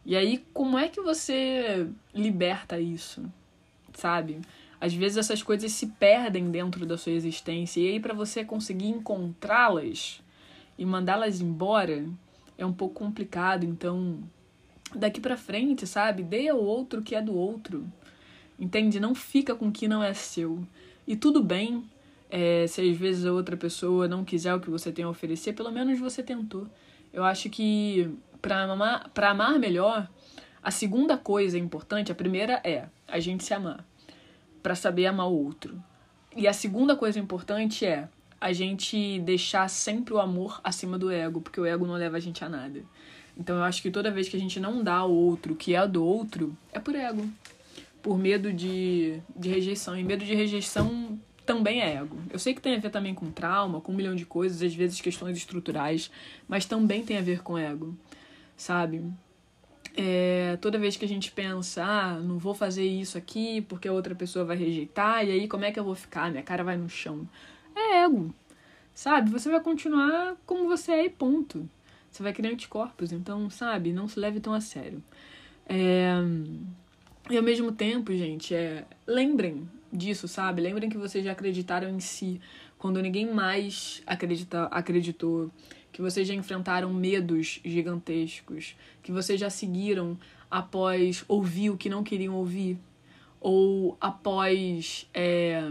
E 0.06 0.16
aí, 0.16 0.44
como 0.52 0.78
é 0.78 0.88
que 0.88 1.00
você 1.00 1.88
liberta 2.14 2.78
isso, 2.78 3.24
sabe? 3.94 4.40
Às 4.80 4.92
vezes 4.92 5.16
essas 5.16 5.42
coisas 5.42 5.72
se 5.72 5.86
perdem 5.86 6.50
dentro 6.50 6.84
da 6.84 6.98
sua 6.98 7.12
existência. 7.12 7.80
E 7.80 7.88
aí, 7.88 8.00
para 8.00 8.12
você 8.12 8.44
conseguir 8.44 8.88
encontrá-las 8.88 10.22
e 10.76 10.84
mandá-las 10.84 11.40
embora, 11.40 12.04
é 12.58 12.66
um 12.66 12.72
pouco 12.72 12.96
complicado. 12.96 13.64
Então, 13.64 14.22
daqui 14.94 15.20
para 15.20 15.36
frente, 15.36 15.86
sabe? 15.86 16.22
Dê 16.22 16.48
ao 16.48 16.58
outro 16.58 17.00
o 17.00 17.02
que 17.02 17.14
é 17.14 17.22
do 17.22 17.34
outro. 17.34 17.86
Entende? 18.58 18.98
Não 18.98 19.14
fica 19.14 19.54
com 19.54 19.68
o 19.68 19.72
que 19.72 19.88
não 19.88 20.02
é 20.02 20.14
seu. 20.14 20.66
E 21.06 21.16
tudo 21.16 21.42
bem 21.42 21.84
é, 22.30 22.66
se 22.66 22.80
às 22.80 22.96
vezes 22.96 23.24
a 23.24 23.32
outra 23.32 23.56
pessoa 23.56 24.08
não 24.08 24.24
quiser 24.24 24.54
o 24.54 24.60
que 24.60 24.70
você 24.70 24.90
tem 24.90 25.04
a 25.04 25.08
oferecer, 25.08 25.52
pelo 25.52 25.70
menos 25.70 25.98
você 25.98 26.22
tentou. 26.22 26.66
Eu 27.12 27.22
acho 27.24 27.48
que 27.48 28.10
para 28.42 28.62
amar, 28.62 29.08
pra 29.10 29.30
amar 29.30 29.58
melhor, 29.58 30.08
a 30.62 30.70
segunda 30.70 31.16
coisa 31.16 31.58
importante, 31.58 32.10
a 32.10 32.14
primeira 32.14 32.60
é 32.64 32.88
a 33.06 33.20
gente 33.20 33.44
se 33.44 33.54
amar, 33.54 33.86
para 34.62 34.74
saber 34.74 35.06
amar 35.06 35.28
o 35.28 35.44
outro. 35.44 35.80
E 36.36 36.48
a 36.48 36.52
segunda 36.52 36.96
coisa 36.96 37.18
importante 37.18 37.86
é 37.86 38.08
a 38.40 38.52
gente 38.52 39.20
deixar 39.20 39.70
sempre 39.70 40.12
o 40.12 40.18
amor 40.18 40.60
acima 40.64 40.98
do 40.98 41.10
ego, 41.10 41.40
porque 41.40 41.60
o 41.60 41.64
ego 41.64 41.86
não 41.86 41.94
leva 41.94 42.16
a 42.16 42.20
gente 42.20 42.44
a 42.44 42.48
nada. 42.48 42.82
Então 43.36 43.56
eu 43.56 43.64
acho 43.64 43.82
que 43.82 43.90
toda 43.90 44.10
vez 44.10 44.28
que 44.28 44.36
a 44.36 44.40
gente 44.40 44.60
não 44.60 44.82
dá 44.82 44.96
ao 44.96 45.12
outro 45.12 45.54
o 45.54 45.56
que 45.56 45.74
é 45.74 45.86
do 45.86 46.04
outro, 46.04 46.56
é 46.72 46.78
por 46.78 46.94
ego. 46.94 47.28
Por 48.02 48.18
medo 48.18 48.52
de, 48.52 49.20
de 49.34 49.48
rejeição. 49.48 49.98
E 49.98 50.04
medo 50.04 50.24
de 50.24 50.34
rejeição 50.34 51.18
também 51.44 51.80
é 51.80 51.96
ego. 51.96 52.16
Eu 52.30 52.38
sei 52.38 52.54
que 52.54 52.60
tem 52.60 52.74
a 52.74 52.78
ver 52.78 52.90
também 52.90 53.14
com 53.14 53.30
trauma, 53.30 53.80
com 53.80 53.92
um 53.92 53.94
milhão 53.94 54.14
de 54.14 54.24
coisas, 54.24 54.62
às 54.62 54.74
vezes 54.74 55.00
questões 55.00 55.36
estruturais, 55.36 56.10
mas 56.48 56.64
também 56.64 57.04
tem 57.04 57.18
a 57.18 57.22
ver 57.22 57.42
com 57.42 57.58
ego, 57.58 57.96
sabe? 58.56 59.04
É, 59.96 60.58
toda 60.60 60.78
vez 60.78 60.96
que 60.96 61.04
a 61.04 61.08
gente 61.08 61.30
pensa, 61.30 61.84
ah, 61.84 62.18
não 62.18 62.38
vou 62.38 62.54
fazer 62.54 62.84
isso 62.84 63.16
aqui 63.16 63.60
porque 63.62 63.86
a 63.86 63.92
outra 63.92 64.14
pessoa 64.14 64.44
vai 64.44 64.56
rejeitar, 64.56 65.24
e 65.24 65.30
aí 65.30 65.48
como 65.48 65.64
é 65.64 65.70
que 65.70 65.78
eu 65.78 65.84
vou 65.84 65.94
ficar? 65.94 66.30
Minha 66.30 66.42
cara 66.42 66.64
vai 66.64 66.76
no 66.76 66.88
chão. 66.88 67.28
É 67.76 68.02
ego, 68.04 68.34
sabe? 68.94 69.30
Você 69.30 69.50
vai 69.50 69.60
continuar 69.60 70.36
como 70.46 70.66
você 70.66 70.92
é 70.92 71.04
e 71.06 71.10
ponto. 71.10 71.68
Você 72.14 72.22
vai 72.22 72.32
criar 72.32 72.52
anticorpos, 72.52 73.10
então, 73.10 73.50
sabe, 73.50 73.92
não 73.92 74.06
se 74.06 74.20
leve 74.20 74.38
tão 74.38 74.54
a 74.54 74.60
sério. 74.60 75.02
É... 75.66 76.12
E 77.28 77.36
ao 77.36 77.42
mesmo 77.42 77.72
tempo, 77.72 78.14
gente, 78.14 78.54
é... 78.54 78.84
lembrem 79.04 79.68
disso, 79.92 80.28
sabe? 80.28 80.62
Lembrem 80.62 80.88
que 80.88 80.96
vocês 80.96 81.24
já 81.24 81.32
acreditaram 81.32 81.90
em 81.90 81.98
si 81.98 82.40
quando 82.78 83.02
ninguém 83.02 83.34
mais 83.34 84.00
acredita... 84.06 84.66
acreditou. 84.66 85.50
Que 85.90 86.00
vocês 86.00 86.28
já 86.28 86.34
enfrentaram 86.34 86.94
medos 86.94 87.60
gigantescos. 87.64 88.76
Que 89.02 89.10
vocês 89.10 89.40
já 89.40 89.50
seguiram 89.50 90.16
após 90.48 91.24
ouvir 91.26 91.70
o 91.70 91.76
que 91.76 91.88
não 91.88 92.04
queriam 92.04 92.36
ouvir. 92.36 92.78
Ou 93.40 93.96
após. 94.00 95.10
É 95.12 95.68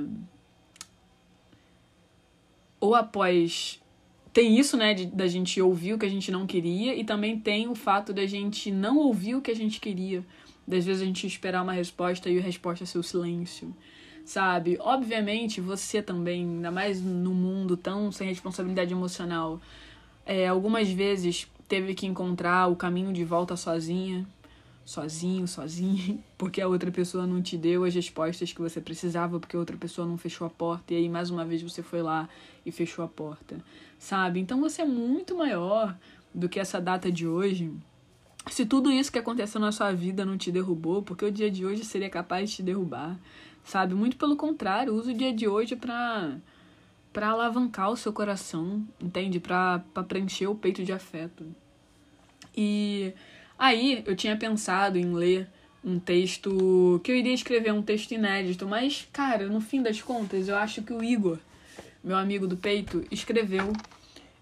ou 2.82 2.96
após 2.96 3.82
tem 4.34 4.58
isso, 4.58 4.76
né, 4.76 4.96
de, 4.96 5.06
da 5.06 5.28
gente 5.28 5.62
ouvir 5.62 5.94
o 5.94 6.00
que 6.00 6.06
a 6.06 6.10
gente 6.10 6.32
não 6.32 6.48
queria, 6.48 6.96
e 6.96 7.04
também 7.04 7.40
tem 7.40 7.68
o 7.68 7.76
fato 7.76 8.12
da 8.12 8.26
gente 8.26 8.72
não 8.72 8.98
ouvir 8.98 9.36
o 9.36 9.42
que 9.42 9.52
a 9.52 9.56
gente 9.56 9.80
queria. 9.80 10.26
Das 10.68 10.86
vezes 10.86 11.02
a 11.02 11.06
gente 11.06 11.28
esperar 11.28 11.62
uma 11.62 11.74
resposta 11.74 12.30
e 12.30 12.40
a 12.40 12.42
resposta 12.42 12.86
ser 12.86 12.98
o 12.98 13.04
silêncio, 13.04 13.76
sabe? 14.26 14.78
Obviamente, 14.80 15.62
você 15.62 16.02
também, 16.02 16.42
ainda 16.42 16.72
mais 16.72 17.02
no 17.02 17.34
mundo 17.34 17.78
tão 17.78 18.12
sem 18.12 18.28
responsabilidade 18.28 18.92
emocional, 18.92 19.62
é, 20.26 20.48
algumas 20.48 20.90
vezes 20.90 21.48
teve 21.68 21.94
que 21.94 22.08
encontrar 22.08 22.68
o 22.68 22.76
caminho 22.76 23.14
de 23.14 23.24
volta 23.24 23.56
sozinha, 23.56 24.26
sozinho, 24.86 25.48
sozinha, 25.48 26.18
porque 26.38 26.62
a 26.62 26.68
outra 26.68 26.92
pessoa 26.92 27.26
não 27.26 27.42
te 27.42 27.58
deu 27.58 27.84
as 27.84 27.94
respostas 27.94 28.52
que 28.52 28.62
você 28.62 28.82
precisava, 28.82 29.40
porque 29.40 29.56
a 29.56 29.60
outra 29.60 29.78
pessoa 29.78 30.08
não 30.08 30.18
fechou 30.18 30.46
a 30.46 30.50
porta, 30.50 30.94
e 30.94 30.98
aí 30.98 31.10
mais 31.10 31.30
uma 31.30 31.46
vez 31.46 31.62
você 31.62 31.82
foi 31.82 32.02
lá 32.02 32.28
e 32.66 32.72
fechou 32.72 33.04
a 33.04 33.08
porta, 33.08 33.58
sabe? 33.98 34.40
Então 34.40 34.60
você 34.60 34.82
é 34.82 34.86
muito 34.86 35.36
maior 35.38 35.98
do 36.34 36.50
que 36.50 36.60
essa 36.60 36.82
data 36.82 37.12
de 37.12 37.28
hoje. 37.28 37.72
Se 38.50 38.66
tudo 38.66 38.92
isso 38.92 39.12
que 39.12 39.20
aconteceu 39.20 39.62
na 39.62 39.72
sua 39.72 39.94
vida 39.94 40.26
não 40.26 40.38
te 40.38 40.52
derrubou, 40.52 41.02
porque 41.02 41.26
o 41.26 41.32
dia 41.32 41.50
de 41.50 41.66
hoje 41.66 41.86
seria 41.86 42.10
capaz 42.10 42.50
de 42.50 42.58
te 42.58 42.64
derrubar, 42.64 43.18
sabe? 43.64 43.94
Muito 43.94 44.18
pelo 44.18 44.36
contrário, 44.36 44.94
usa 44.94 45.12
o 45.12 45.14
dia 45.14 45.34
de 45.34 45.48
hoje 45.48 45.76
para 45.76 46.38
para 47.14 47.30
alavancar 47.30 47.92
o 47.92 47.96
seu 47.96 48.12
coração, 48.12 48.84
entende? 49.00 49.40
Para 49.40 49.80
preencher 50.08 50.48
o 50.48 50.56
peito 50.56 50.84
de 50.84 50.92
afeto. 50.92 51.46
E 52.58 53.14
Aí 53.58 54.04
eu 54.06 54.16
tinha 54.16 54.36
pensado 54.36 54.98
em 54.98 55.14
ler 55.14 55.48
um 55.84 56.00
texto 56.00 57.00
que 57.04 57.12
eu 57.12 57.16
iria 57.16 57.34
escrever 57.34 57.74
um 57.74 57.82
texto 57.82 58.12
inédito, 58.14 58.68
mas 58.68 59.08
cara, 59.12 59.48
no 59.48 59.60
fim 59.60 59.82
das 59.82 60.02
contas, 60.02 60.48
eu 60.48 60.56
acho 60.56 60.82
que 60.82 60.94
o 60.94 61.04
Igor, 61.04 61.38
meu 62.04 62.18
amigo 62.18 62.48
do 62.48 62.56
peito, 62.56 63.04
escreveu 63.12 63.74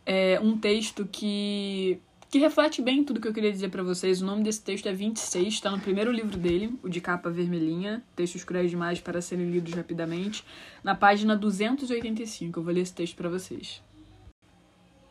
é, 0.06 0.40
um 0.40 0.58
texto 0.58 1.08
que 1.12 2.00
que 2.32 2.40
reflete 2.40 2.82
bem 2.82 3.04
tudo 3.04 3.20
que 3.20 3.28
eu 3.28 3.34
queria 3.34 3.52
dizer 3.52 3.68
para 3.68 3.84
vocês. 3.84 4.22
O 4.22 4.26
nome 4.26 4.42
desse 4.42 4.62
texto 4.62 4.88
é 4.88 4.94
26, 4.94 5.54
está 5.54 5.70
no 5.70 5.82
primeiro 5.82 6.14
livro 6.14 6.38
dele, 6.38 6.74
o 6.82 6.88
de 6.88 7.02
capa 7.02 7.30
vermelhinha, 7.30 8.02
textos 8.16 8.46
cruéis 8.46 8.72
demais 8.72 9.02
para 9.02 9.22
serem 9.22 9.52
lidos 9.52 9.74
rapidamente, 9.74 10.42
na 10.82 10.96
página 10.96 11.36
285. 11.36 12.58
Eu 12.58 12.64
vou 12.64 12.74
ler 12.74 12.84
esse 12.84 12.94
texto 12.94 13.18
para 13.18 13.28
vocês. 13.28 13.84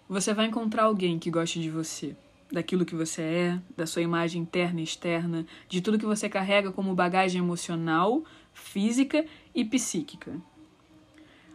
Você 0.09 0.33
vai 0.33 0.47
encontrar 0.47 0.85
alguém 0.85 1.19
que 1.19 1.31
goste 1.31 1.61
de 1.61 1.69
você 1.69 2.17
daquilo 2.53 2.85
que 2.85 2.95
você 2.95 3.23
é, 3.23 3.61
da 3.77 3.87
sua 3.87 4.03
imagem 4.03 4.43
interna 4.43 4.81
e 4.81 4.85
externa, 4.85 5.47
de 5.69 5.81
tudo 5.81 5.99
que 5.99 6.07
você 6.07 6.29
carrega 6.29 6.73
como 6.73 6.95
bagagem 6.95 7.41
emocional, 7.41 8.25
física 8.53 9.25
e 9.55 9.65
psíquica. 9.65 10.41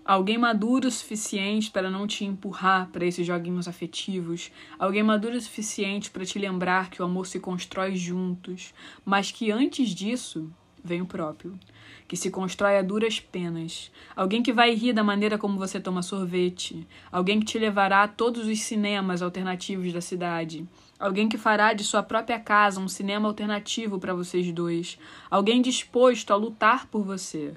Alguém 0.05 0.37
maduro 0.37 0.87
o 0.87 0.91
suficiente 0.91 1.71
para 1.71 1.89
não 1.89 2.05
te 2.05 2.23
empurrar 2.23 2.89
para 2.91 3.07
esses 3.07 3.25
joguinhos 3.25 3.67
afetivos. 3.67 4.51
Alguém 4.77 5.01
maduro 5.01 5.35
o 5.35 5.41
suficiente 5.41 6.11
para 6.11 6.23
te 6.23 6.37
lembrar 6.37 6.91
que 6.91 7.01
o 7.01 7.05
amor 7.05 7.25
se 7.25 7.39
constrói 7.39 7.95
juntos, 7.95 8.71
mas 9.03 9.31
que 9.31 9.51
antes 9.51 9.89
disso 9.89 10.51
vem 10.83 11.01
o 11.01 11.07
próprio. 11.07 11.59
Que 12.07 12.15
se 12.15 12.29
constrói 12.29 12.77
a 12.77 12.83
duras 12.83 13.19
penas, 13.19 13.91
alguém 14.15 14.43
que 14.43 14.53
vai 14.53 14.75
rir 14.75 14.93
da 14.93 15.03
maneira 15.03 15.39
como 15.39 15.57
você 15.57 15.79
toma 15.79 16.03
sorvete, 16.03 16.87
alguém 17.11 17.39
que 17.39 17.47
te 17.47 17.57
levará 17.57 18.03
a 18.03 18.07
todos 18.07 18.47
os 18.47 18.59
cinemas 18.59 19.23
alternativos 19.23 19.91
da 19.91 20.01
cidade, 20.01 20.67
alguém 20.99 21.27
que 21.27 21.37
fará 21.37 21.73
de 21.73 21.83
sua 21.83 22.01
própria 22.01 22.39
casa 22.39 22.79
um 22.79 22.87
cinema 22.87 23.27
alternativo 23.27 23.99
para 23.99 24.13
vocês 24.13 24.51
dois, 24.51 24.97
alguém 25.29 25.61
disposto 25.61 26.31
a 26.31 26.35
lutar 26.35 26.87
por 26.87 27.03
você. 27.03 27.53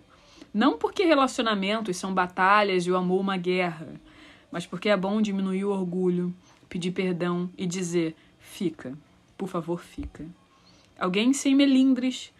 Não 0.52 0.78
porque 0.78 1.04
relacionamentos 1.04 1.96
são 1.96 2.12
batalhas 2.12 2.86
e 2.86 2.90
o 2.90 2.96
amor 2.96 3.20
uma 3.20 3.36
guerra, 3.36 3.88
mas 4.50 4.66
porque 4.66 4.88
é 4.88 4.96
bom 4.96 5.20
diminuir 5.20 5.64
o 5.64 5.70
orgulho, 5.70 6.34
pedir 6.68 6.90
perdão 6.90 7.50
e 7.56 7.66
dizer: 7.66 8.16
fica, 8.38 8.96
por 9.36 9.48
favor, 9.48 9.80
fica. 9.80 10.26
Alguém 10.98 11.32
sem 11.32 11.54
melindres, 11.54 12.32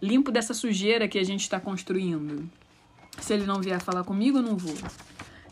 limpo 0.00 0.30
dessa 0.30 0.54
sujeira 0.54 1.08
que 1.08 1.18
a 1.18 1.24
gente 1.24 1.40
está 1.40 1.58
construindo. 1.58 2.48
Se 3.18 3.32
ele 3.32 3.44
não 3.44 3.60
vier 3.60 3.80
falar 3.80 4.04
comigo, 4.04 4.38
eu 4.38 4.42
não 4.42 4.56
vou. 4.56 4.76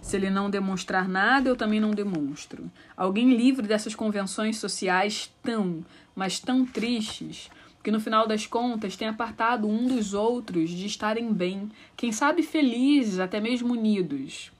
Se 0.06 0.14
ele 0.14 0.30
não 0.30 0.48
demonstrar 0.48 1.08
nada, 1.08 1.48
eu 1.48 1.56
também 1.56 1.80
não 1.80 1.90
demonstro. 1.90 2.70
Alguém 2.96 3.36
livre 3.36 3.66
dessas 3.66 3.92
convenções 3.92 4.56
sociais 4.56 5.34
tão, 5.42 5.84
mas 6.14 6.38
tão 6.38 6.64
tristes, 6.64 7.50
que 7.82 7.90
no 7.90 7.98
final 7.98 8.24
das 8.24 8.46
contas 8.46 8.94
tem 8.94 9.08
apartado 9.08 9.66
um 9.66 9.84
dos 9.88 10.14
outros 10.14 10.70
de 10.70 10.86
estarem 10.86 11.32
bem, 11.32 11.72
quem 11.96 12.12
sabe 12.12 12.44
felizes, 12.44 13.18
até 13.18 13.40
mesmo 13.40 13.72
unidos. 13.72 14.52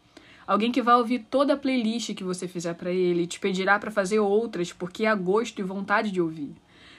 Alguém 0.49 0.73
que 0.73 0.83
vai 0.83 0.97
ouvir 0.97 1.25
toda 1.31 1.53
a 1.53 1.57
playlist 1.57 2.13
que 2.15 2.25
você 2.25 2.49
fizer 2.49 2.75
para 2.75 2.91
ele 2.91 3.23
e 3.23 3.27
te 3.29 3.39
pedirá 3.39 3.79
para 3.79 3.93
fazer 3.93 4.19
outras 4.19 4.73
porque 4.73 5.07
há 5.07 5.15
gosto 5.15 5.61
e 5.61 5.63
vontade 5.63 6.11
de 6.11 6.21
ouvir. 6.21 6.57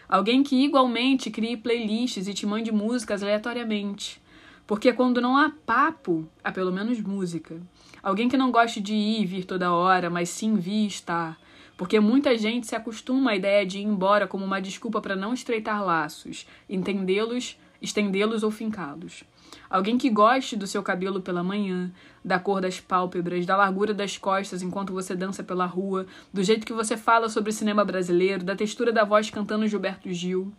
Alguém 0.07 0.41
que 0.41 0.63
igualmente 0.63 1.29
crie 1.29 1.57
playlists 1.57 2.29
e 2.29 2.33
te 2.33 2.45
mande 2.45 2.71
músicas 2.71 3.21
aleatoriamente. 3.21 4.21
Porque 4.65 4.93
quando 4.93 5.19
não 5.19 5.35
há 5.35 5.49
papo, 5.65 6.25
há 6.41 6.49
pelo 6.49 6.71
menos 6.71 7.01
música. 7.01 7.61
Alguém 8.07 8.29
que 8.29 8.37
não 8.37 8.53
goste 8.53 8.79
de 8.79 8.93
ir 8.93 9.21
e 9.21 9.25
vir 9.25 9.43
toda 9.43 9.73
hora, 9.73 10.09
mas 10.09 10.29
sim 10.29 10.55
vir 10.55 10.85
e 10.85 10.87
estar. 10.87 11.37
Porque 11.75 11.99
muita 11.99 12.37
gente 12.37 12.65
se 12.65 12.73
acostuma 12.73 13.31
à 13.31 13.35
ideia 13.35 13.65
de 13.65 13.79
ir 13.79 13.83
embora 13.83 14.25
como 14.25 14.45
uma 14.45 14.61
desculpa 14.61 15.01
para 15.01 15.13
não 15.13 15.33
estreitar 15.33 15.83
laços, 15.83 16.47
entendê-los, 16.69 17.59
estendê-los 17.81 18.43
ou 18.43 18.49
fincá-los. 18.49 19.25
Alguém 19.69 19.97
que 19.97 20.09
goste 20.09 20.55
do 20.55 20.65
seu 20.65 20.81
cabelo 20.81 21.19
pela 21.19 21.43
manhã, 21.43 21.91
da 22.23 22.39
cor 22.39 22.61
das 22.61 22.79
pálpebras, 22.79 23.45
da 23.45 23.57
largura 23.57 23.93
das 23.93 24.17
costas 24.17 24.61
enquanto 24.61 24.93
você 24.93 25.13
dança 25.13 25.43
pela 25.43 25.65
rua, 25.65 26.07
do 26.31 26.41
jeito 26.41 26.65
que 26.65 26.71
você 26.71 26.95
fala 26.95 27.27
sobre 27.27 27.51
cinema 27.51 27.83
brasileiro, 27.83 28.45
da 28.45 28.55
textura 28.55 28.93
da 28.93 29.03
voz 29.03 29.29
cantando 29.29 29.67
Gilberto 29.67 30.09
Gil. 30.13 30.53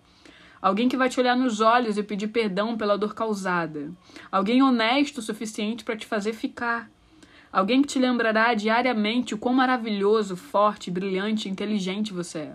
Alguém 0.60 0.86
que 0.86 0.98
vai 0.98 1.08
te 1.08 1.18
olhar 1.18 1.34
nos 1.34 1.62
olhos 1.62 1.96
e 1.96 2.02
pedir 2.02 2.28
perdão 2.28 2.76
pela 2.76 2.98
dor 2.98 3.14
causada. 3.14 3.90
Alguém 4.30 4.62
honesto 4.62 5.16
o 5.16 5.22
suficiente 5.22 5.82
para 5.82 5.96
te 5.96 6.04
fazer 6.04 6.34
ficar. 6.34 6.90
Alguém 7.52 7.80
que 7.82 7.88
te 7.88 7.98
lembrará 7.98 8.52
diariamente 8.54 9.34
o 9.34 9.38
quão 9.38 9.54
maravilhoso, 9.54 10.36
forte, 10.36 10.90
brilhante 10.90 11.48
e 11.48 11.50
inteligente 11.50 12.12
você 12.12 12.38
é. 12.38 12.54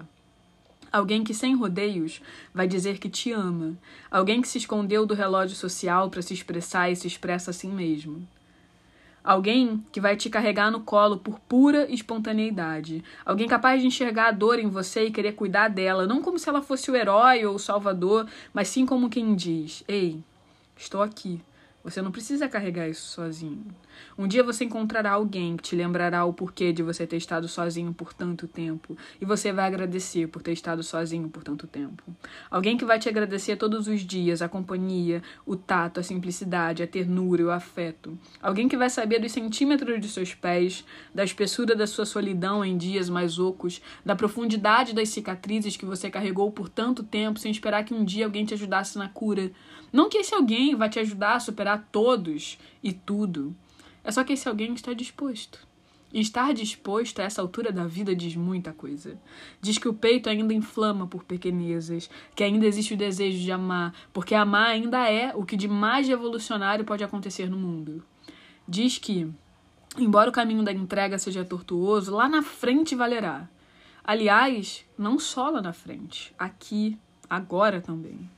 Alguém 0.92 1.24
que, 1.24 1.34
sem 1.34 1.56
rodeios, 1.56 2.22
vai 2.54 2.68
dizer 2.68 3.00
que 3.00 3.10
te 3.10 3.32
ama. 3.32 3.76
Alguém 4.12 4.42
que 4.42 4.48
se 4.48 4.60
escondeu 4.60 5.08
do 5.08 5.16
relógio 5.16 5.56
social 5.56 6.08
para 6.12 6.22
se 6.22 6.36
expressar 6.36 6.92
e 6.92 6.96
se 6.96 7.08
expressa 7.08 7.50
assim 7.50 7.72
mesmo. 7.72 8.28
Alguém 9.24 9.84
que 9.92 10.00
vai 10.00 10.16
te 10.16 10.30
carregar 10.30 10.70
no 10.70 10.82
colo 10.82 11.18
por 11.18 11.40
pura 11.40 11.90
espontaneidade. 11.90 13.04
Alguém 13.26 13.48
capaz 13.48 13.82
de 13.82 13.88
enxergar 13.88 14.28
a 14.28 14.32
dor 14.32 14.60
em 14.60 14.68
você 14.68 15.06
e 15.06 15.12
querer 15.12 15.32
cuidar 15.32 15.70
dela, 15.70 16.06
não 16.06 16.22
como 16.22 16.38
se 16.38 16.48
ela 16.48 16.62
fosse 16.62 16.92
o 16.92 16.96
herói 16.96 17.44
ou 17.44 17.56
o 17.56 17.60
salvador, 17.60 18.28
mas 18.54 18.68
sim 18.68 18.86
como 18.86 19.10
quem 19.10 19.34
diz: 19.34 19.84
Ei, 19.88 20.22
estou 20.78 21.02
aqui. 21.02 21.42
Você 21.84 22.02
não 22.02 22.14
precisa 22.14 22.48
carregar 22.48 22.88
isso 22.88 23.12
sozinho. 23.12 23.66
Um 24.18 24.26
dia 24.26 24.42
você 24.42 24.64
encontrará 24.64 25.12
alguém 25.12 25.58
que 25.58 25.64
te 25.64 25.76
lembrará 25.76 26.24
o 26.24 26.32
porquê 26.32 26.72
de 26.72 26.82
você 26.82 27.06
ter 27.06 27.18
estado 27.18 27.46
sozinho 27.48 27.94
por 27.94 28.14
tanto 28.14 28.48
tempo, 28.48 28.98
e 29.20 29.26
você 29.26 29.52
vai 29.52 29.66
agradecer 29.68 30.28
por 30.28 30.42
ter 30.42 30.54
estado 30.54 30.82
sozinho 30.82 31.28
por 31.28 31.44
tanto 31.44 31.68
tempo. 31.68 32.02
Alguém 32.50 32.78
que 32.78 32.86
vai 32.86 33.00
te 33.00 33.10
agradecer 33.10 33.58
todos 33.58 33.88
os 33.88 34.00
dias 34.00 34.42
a 34.42 34.48
companhia, 34.48 35.22
o 35.46 35.58
tato, 35.58 36.00
a 36.00 36.04
simplicidade, 36.04 36.82
a 36.82 36.88
ternura 36.88 37.44
o 37.44 37.52
afeto. 37.52 38.18
Alguém 38.42 38.70
que 38.70 38.78
vai 38.78 38.90
saber 38.90 39.20
dos 39.20 39.34
centímetros 39.34 40.00
de 40.00 40.08
seus 40.08 40.34
pés, 40.34 40.86
da 41.14 41.26
espessura 41.26 41.76
da 41.76 41.86
sua 41.86 42.06
solidão 42.06 42.64
em 42.64 42.78
dias 42.78 43.10
mais 43.10 43.38
ocos, 43.40 43.82
da 44.06 44.16
profundidade 44.16 44.94
das 44.94 45.10
cicatrizes 45.10 45.76
que 45.76 45.86
você 45.86 46.10
carregou 46.10 46.50
por 46.50 46.70
tanto 46.70 47.04
tempo 47.04 47.40
sem 47.40 47.52
esperar 47.52 47.84
que 47.84 47.94
um 47.94 48.06
dia 48.06 48.24
alguém 48.24 48.46
te 48.46 48.54
ajudasse 48.54 48.98
na 48.98 49.10
cura 49.10 49.52
não 49.94 50.10
que 50.10 50.18
esse 50.18 50.34
alguém 50.34 50.76
vai 50.76 50.90
te 50.90 51.00
ajudar 51.00 51.36
a 51.36 51.40
superar 51.40 51.88
todos 51.92 52.58
e 52.82 52.92
tudo. 52.92 53.56
É 54.04 54.12
só 54.12 54.24
que 54.24 54.34
esse 54.34 54.50
alguém 54.50 54.74
está 54.74 54.92
disposto. 54.92 55.60
E 56.12 56.20
estar 56.20 56.52
disposto 56.54 57.20
a 57.20 57.24
essa 57.24 57.42
altura 57.42 57.72
da 57.72 57.86
vida 57.86 58.16
diz 58.16 58.36
muita 58.36 58.74
coisa. 58.74 59.20
Diz 59.62 59.78
que 59.78 59.88
o 59.88 59.94
peito 59.94 60.30
ainda 60.30 60.54
inflama 60.54 61.08
por 61.08 61.24
pequenezas, 61.24 62.10
que 62.36 62.44
ainda 62.44 62.66
existe 62.66 62.96
o 62.96 62.98
desejo 62.98 63.40
de 63.40 63.52
amar, 63.52 63.94
porque 64.12 64.34
amar 64.34 64.70
ainda 64.70 65.10
é 65.10 65.32
o 65.36 65.46
que 65.46 65.56
de 65.56 65.68
mais 65.68 66.08
revolucionário 66.08 66.86
pode 66.86 67.04
acontecer 67.04 67.50
no 67.50 67.58
mundo. 67.58 68.04
Diz 68.68 68.98
que, 68.98 69.28
embora 69.98 70.30
o 70.30 70.34
caminho 70.34 70.64
da 70.64 70.72
entrega 70.72 71.20
seja 71.20 71.46
tortuoso, 71.46 72.16
lá 72.16 72.28
na 72.28 72.42
frente 72.42 72.96
valerá. 72.96 73.48
Aliás, 74.04 74.86
não 74.98 75.18
só 75.18 75.50
lá 75.50 75.62
na 75.62 75.74
frente, 75.74 76.34
aqui, 76.38 76.98
agora 77.30 77.80
também. 77.80 78.30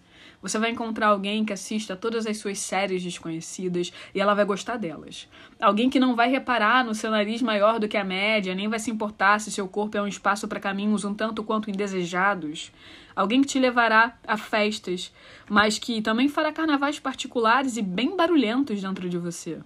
Você 0.41 0.59
vai 0.59 0.71
encontrar 0.71 1.07
alguém 1.07 1.43
que 1.43 1.53
assista 1.53 1.95
todas 1.95 2.25
as 2.25 2.37
suas 2.37 2.59
séries 2.59 3.03
desconhecidas 3.03 3.91
e 4.13 4.19
ela 4.19 4.33
vai 4.33 4.45
gostar 4.45 4.77
delas. 4.77 5.27
Alguém 5.59 5.89
que 5.89 5.99
não 5.99 6.15
vai 6.15 6.29
reparar 6.29 6.83
no 6.83 6.93
seu 6.93 7.09
nariz 7.11 7.41
maior 7.41 7.79
do 7.79 7.87
que 7.87 7.97
a 7.97 8.03
média, 8.03 8.55
nem 8.55 8.67
vai 8.67 8.79
se 8.79 8.91
importar 8.91 9.39
se 9.39 9.51
seu 9.51 9.67
corpo 9.67 9.97
é 9.97 10.01
um 10.01 10.07
espaço 10.07 10.47
para 10.47 10.59
caminhos 10.59 11.05
um 11.05 11.13
tanto 11.13 11.43
quanto 11.43 11.69
indesejados. 11.69 12.71
Alguém 13.15 13.41
que 13.41 13.47
te 13.47 13.59
levará 13.59 14.17
a 14.27 14.37
festas, 14.37 15.11
mas 15.49 15.79
que 15.79 16.01
também 16.01 16.27
fará 16.27 16.51
carnavais 16.51 16.99
particulares 16.99 17.77
e 17.77 17.81
bem 17.81 18.15
barulhentos 18.15 18.81
dentro 18.81 19.09
de 19.09 19.17
você. 19.17 19.59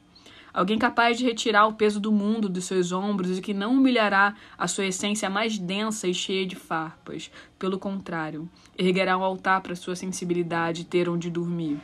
Alguém 0.54 0.78
capaz 0.80 1.18
de 1.18 1.26
retirar 1.26 1.68
o 1.68 1.74
peso 1.74 2.00
do 2.00 2.12
mundo 2.12 2.50
dos 2.50 2.66
seus 2.66 2.92
ombros 2.92 3.38
e 3.38 3.42
que 3.42 3.54
não 3.54 3.74
humilhará 3.74 4.36
a 4.58 4.68
sua 4.68 4.86
essência 4.86 5.30
mais 5.30 5.58
densa 5.58 6.08
e 6.08 6.14
cheia 6.14 6.46
de 6.46 6.56
farpas. 6.56 7.32
Pelo 7.58 7.78
contrário, 7.78 8.50
erguerá 8.78 9.18
um 9.18 9.24
altar 9.24 9.62
para 9.62 9.76
sua 9.76 9.96
sensibilidade 9.96 10.86
ter 10.86 11.08
onde 11.08 11.30
dormir. 11.30 11.80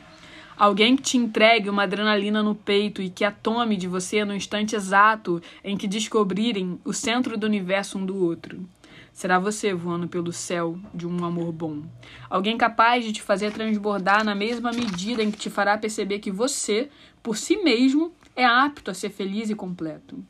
Alguém 0.56 0.96
que 0.96 1.02
te 1.02 1.18
entregue 1.18 1.68
uma 1.68 1.82
adrenalina 1.82 2.42
no 2.42 2.54
peito 2.54 3.02
e 3.02 3.10
que 3.10 3.24
a 3.24 3.30
tome 3.30 3.76
de 3.76 3.86
você 3.86 4.24
no 4.24 4.34
instante 4.34 4.74
exato 4.74 5.40
em 5.62 5.76
que 5.76 5.86
descobrirem 5.86 6.80
o 6.82 6.94
centro 6.94 7.36
do 7.36 7.46
universo 7.46 7.98
um 7.98 8.06
do 8.06 8.16
outro. 8.24 8.66
Será 9.12 9.38
você 9.38 9.74
voando 9.74 10.08
pelo 10.08 10.32
céu 10.32 10.78
de 10.94 11.06
um 11.06 11.24
amor 11.24 11.52
bom. 11.52 11.82
Alguém 12.28 12.56
capaz 12.56 13.04
de 13.04 13.12
te 13.12 13.22
fazer 13.22 13.52
transbordar 13.52 14.24
na 14.24 14.34
mesma 14.34 14.72
medida 14.72 15.22
em 15.22 15.30
que 15.30 15.38
te 15.38 15.50
fará 15.50 15.76
perceber 15.76 16.18
que 16.18 16.30
você, 16.30 16.88
por 17.22 17.36
si 17.36 17.56
mesmo, 17.58 18.12
é 18.36 18.44
apto 18.44 18.90
a 18.90 18.94
ser 18.94 19.08
feliz 19.08 19.48
e 19.48 19.54
completo. 19.54 20.22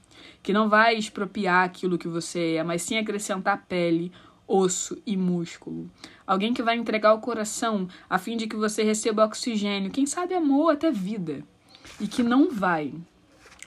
Que 0.43 0.53
não 0.53 0.69
vai 0.69 0.95
expropriar 0.95 1.65
aquilo 1.65 1.99
que 1.99 2.07
você 2.07 2.55
é, 2.55 2.63
mas 2.63 2.83
sim 2.83 2.97
acrescentar 2.97 3.67
pele, 3.69 4.13
osso 4.47 4.97
e 5.05 5.17
músculo. 5.17 5.91
Alguém 6.25 6.55
que 6.55 6.63
vai 6.63 6.77
entregar 6.77 7.13
o 7.13 7.21
coração 7.21 7.89
a 8.09 8.17
fim 8.17 8.37
de 8.37 8.47
que 8.47 8.57
você 8.57 8.85
receba 8.85 9.25
oxigênio, 9.25 9.91
quem 9.91 10.07
sabe 10.07 10.35
amor 10.35 10.73
até 10.73 10.91
vida. 10.91 11.43
E 12.01 12.07
que 12.07 12.23
não 12.23 12.51
vai 12.51 12.95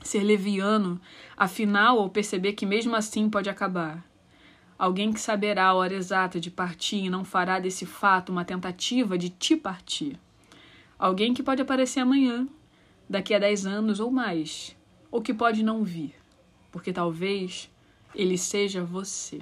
ser 0.01 0.23
leviano, 0.23 0.99
afinal, 1.35 1.99
ao 1.99 2.09
perceber 2.09 2.53
que 2.53 2.65
mesmo 2.65 2.95
assim 2.95 3.29
pode 3.29 3.49
acabar. 3.49 4.03
Alguém 4.77 5.11
que 5.11 5.19
saberá 5.19 5.65
a 5.65 5.73
hora 5.73 5.93
exata 5.93 6.39
de 6.39 6.49
partir 6.49 7.03
e 7.03 7.09
não 7.09 7.25
fará 7.25 7.59
desse 7.59 7.85
fato 7.85 8.31
uma 8.31 8.45
tentativa 8.45 9.17
de 9.17 9.29
te 9.29 9.57
partir. 9.57 10.17
Alguém 10.97 11.33
que 11.33 11.43
pode 11.43 11.61
aparecer 11.61 11.99
amanhã, 11.99 12.47
daqui 13.09 13.33
a 13.33 13.39
dez 13.39 13.65
anos 13.65 13.99
ou 13.99 14.11
mais, 14.11 14.75
ou 15.11 15.21
que 15.21 15.33
pode 15.33 15.63
não 15.63 15.83
vir, 15.83 16.13
porque 16.71 16.93
talvez 16.93 17.69
ele 18.13 18.37
seja 18.37 18.83
você. 18.83 19.39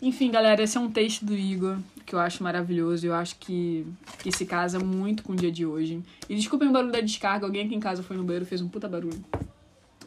Enfim, 0.00 0.30
galera, 0.30 0.62
esse 0.62 0.76
é 0.76 0.80
um 0.80 0.90
texto 0.90 1.24
do 1.24 1.34
Igor 1.34 1.78
que 2.04 2.14
eu 2.14 2.18
acho 2.18 2.42
maravilhoso. 2.42 3.06
Eu 3.06 3.14
acho 3.14 3.36
que, 3.36 3.86
que 4.18 4.30
se 4.30 4.44
casa 4.44 4.78
muito 4.78 5.22
com 5.22 5.32
o 5.32 5.36
dia 5.36 5.50
de 5.50 5.64
hoje. 5.64 6.02
E 6.28 6.34
desculpem 6.34 6.68
o 6.68 6.72
barulho 6.72 6.92
da 6.92 7.00
descarga, 7.00 7.46
alguém 7.46 7.66
aqui 7.66 7.74
em 7.74 7.80
casa 7.80 8.02
foi 8.02 8.16
no 8.16 8.24
banheiro 8.24 8.46
fez 8.46 8.60
um 8.60 8.68
puta 8.68 8.88
barulho. 8.88 9.24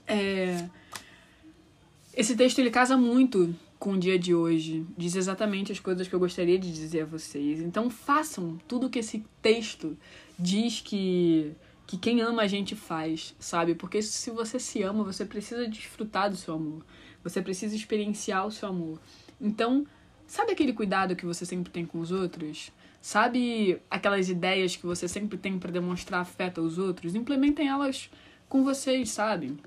É... 0.05 0.67
Esse 2.13 2.35
texto 2.35 2.59
ele 2.59 2.71
casa 2.71 2.97
muito 2.97 3.55
com 3.79 3.93
o 3.93 3.97
dia 3.97 4.17
de 4.17 4.33
hoje. 4.33 4.85
Diz 4.97 5.15
exatamente 5.15 5.71
as 5.71 5.79
coisas 5.79 6.07
que 6.07 6.13
eu 6.13 6.19
gostaria 6.19 6.57
de 6.57 6.71
dizer 6.71 7.01
a 7.01 7.05
vocês. 7.05 7.59
Então 7.59 7.89
façam 7.89 8.57
tudo 8.67 8.89
que 8.89 8.99
esse 8.99 9.23
texto 9.41 9.97
diz 10.37 10.81
que 10.81 11.51
que 11.87 11.97
quem 11.97 12.19
ama 12.21 12.41
a 12.41 12.47
gente 12.47 12.75
faz, 12.75 13.33
sabe? 13.39 13.73
Porque 13.73 14.01
se 14.01 14.29
você 14.29 14.59
se 14.59 14.83
ama, 14.83 15.05
você 15.05 15.25
precisa 15.25 15.65
desfrutar 15.69 16.29
do 16.29 16.35
seu 16.35 16.55
amor. 16.55 16.85
Você 17.23 17.41
precisa 17.41 17.73
experienciar 17.73 18.45
o 18.45 18.51
seu 18.51 18.67
amor. 18.67 18.99
Então, 19.39 19.87
sabe 20.27 20.51
aquele 20.51 20.73
cuidado 20.73 21.15
que 21.15 21.25
você 21.25 21.45
sempre 21.45 21.71
tem 21.71 21.85
com 21.85 21.99
os 21.99 22.11
outros? 22.11 22.73
Sabe 23.01 23.81
aquelas 23.89 24.27
ideias 24.27 24.75
que 24.75 24.85
você 24.85 25.07
sempre 25.07 25.37
tem 25.37 25.57
para 25.57 25.71
demonstrar 25.71 26.19
afeto 26.19 26.59
aos 26.59 26.77
outros? 26.77 27.15
Implementem 27.15 27.69
elas 27.69 28.09
com 28.49 28.65
vocês, 28.65 29.09
sabe? 29.09 29.57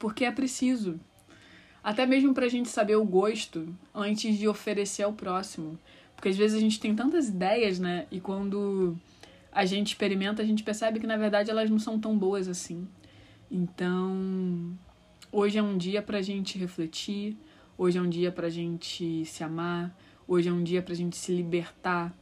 Porque 0.00 0.24
é 0.24 0.32
preciso. 0.32 0.98
Até 1.82 2.06
mesmo 2.06 2.34
pra 2.34 2.48
gente 2.48 2.68
saber 2.68 2.96
o 2.96 3.04
gosto 3.04 3.72
antes 3.94 4.36
de 4.36 4.48
oferecer 4.48 5.04
ao 5.04 5.12
próximo. 5.12 5.78
Porque 6.16 6.28
às 6.28 6.36
vezes 6.36 6.56
a 6.56 6.60
gente 6.60 6.80
tem 6.80 6.94
tantas 6.94 7.28
ideias, 7.28 7.78
né? 7.78 8.06
E 8.10 8.20
quando 8.20 8.98
a 9.52 9.64
gente 9.64 9.88
experimenta, 9.88 10.42
a 10.42 10.46
gente 10.46 10.62
percebe 10.62 11.00
que 11.00 11.06
na 11.06 11.16
verdade 11.16 11.50
elas 11.50 11.68
não 11.68 11.78
são 11.78 11.98
tão 11.98 12.16
boas 12.16 12.48
assim. 12.48 12.86
Então, 13.50 14.76
hoje 15.32 15.58
é 15.58 15.62
um 15.62 15.76
dia 15.76 16.00
pra 16.00 16.22
gente 16.22 16.58
refletir, 16.58 17.36
Hoje 17.82 17.96
é 17.96 18.02
um 18.02 18.10
dia 18.10 18.30
pra 18.30 18.50
gente 18.50 19.24
se 19.24 19.42
amar, 19.42 19.98
hoje 20.28 20.50
é 20.50 20.52
um 20.52 20.62
dia 20.62 20.82
pra 20.82 20.94
gente 20.94 21.16
se 21.16 21.32
libertar 21.32 22.14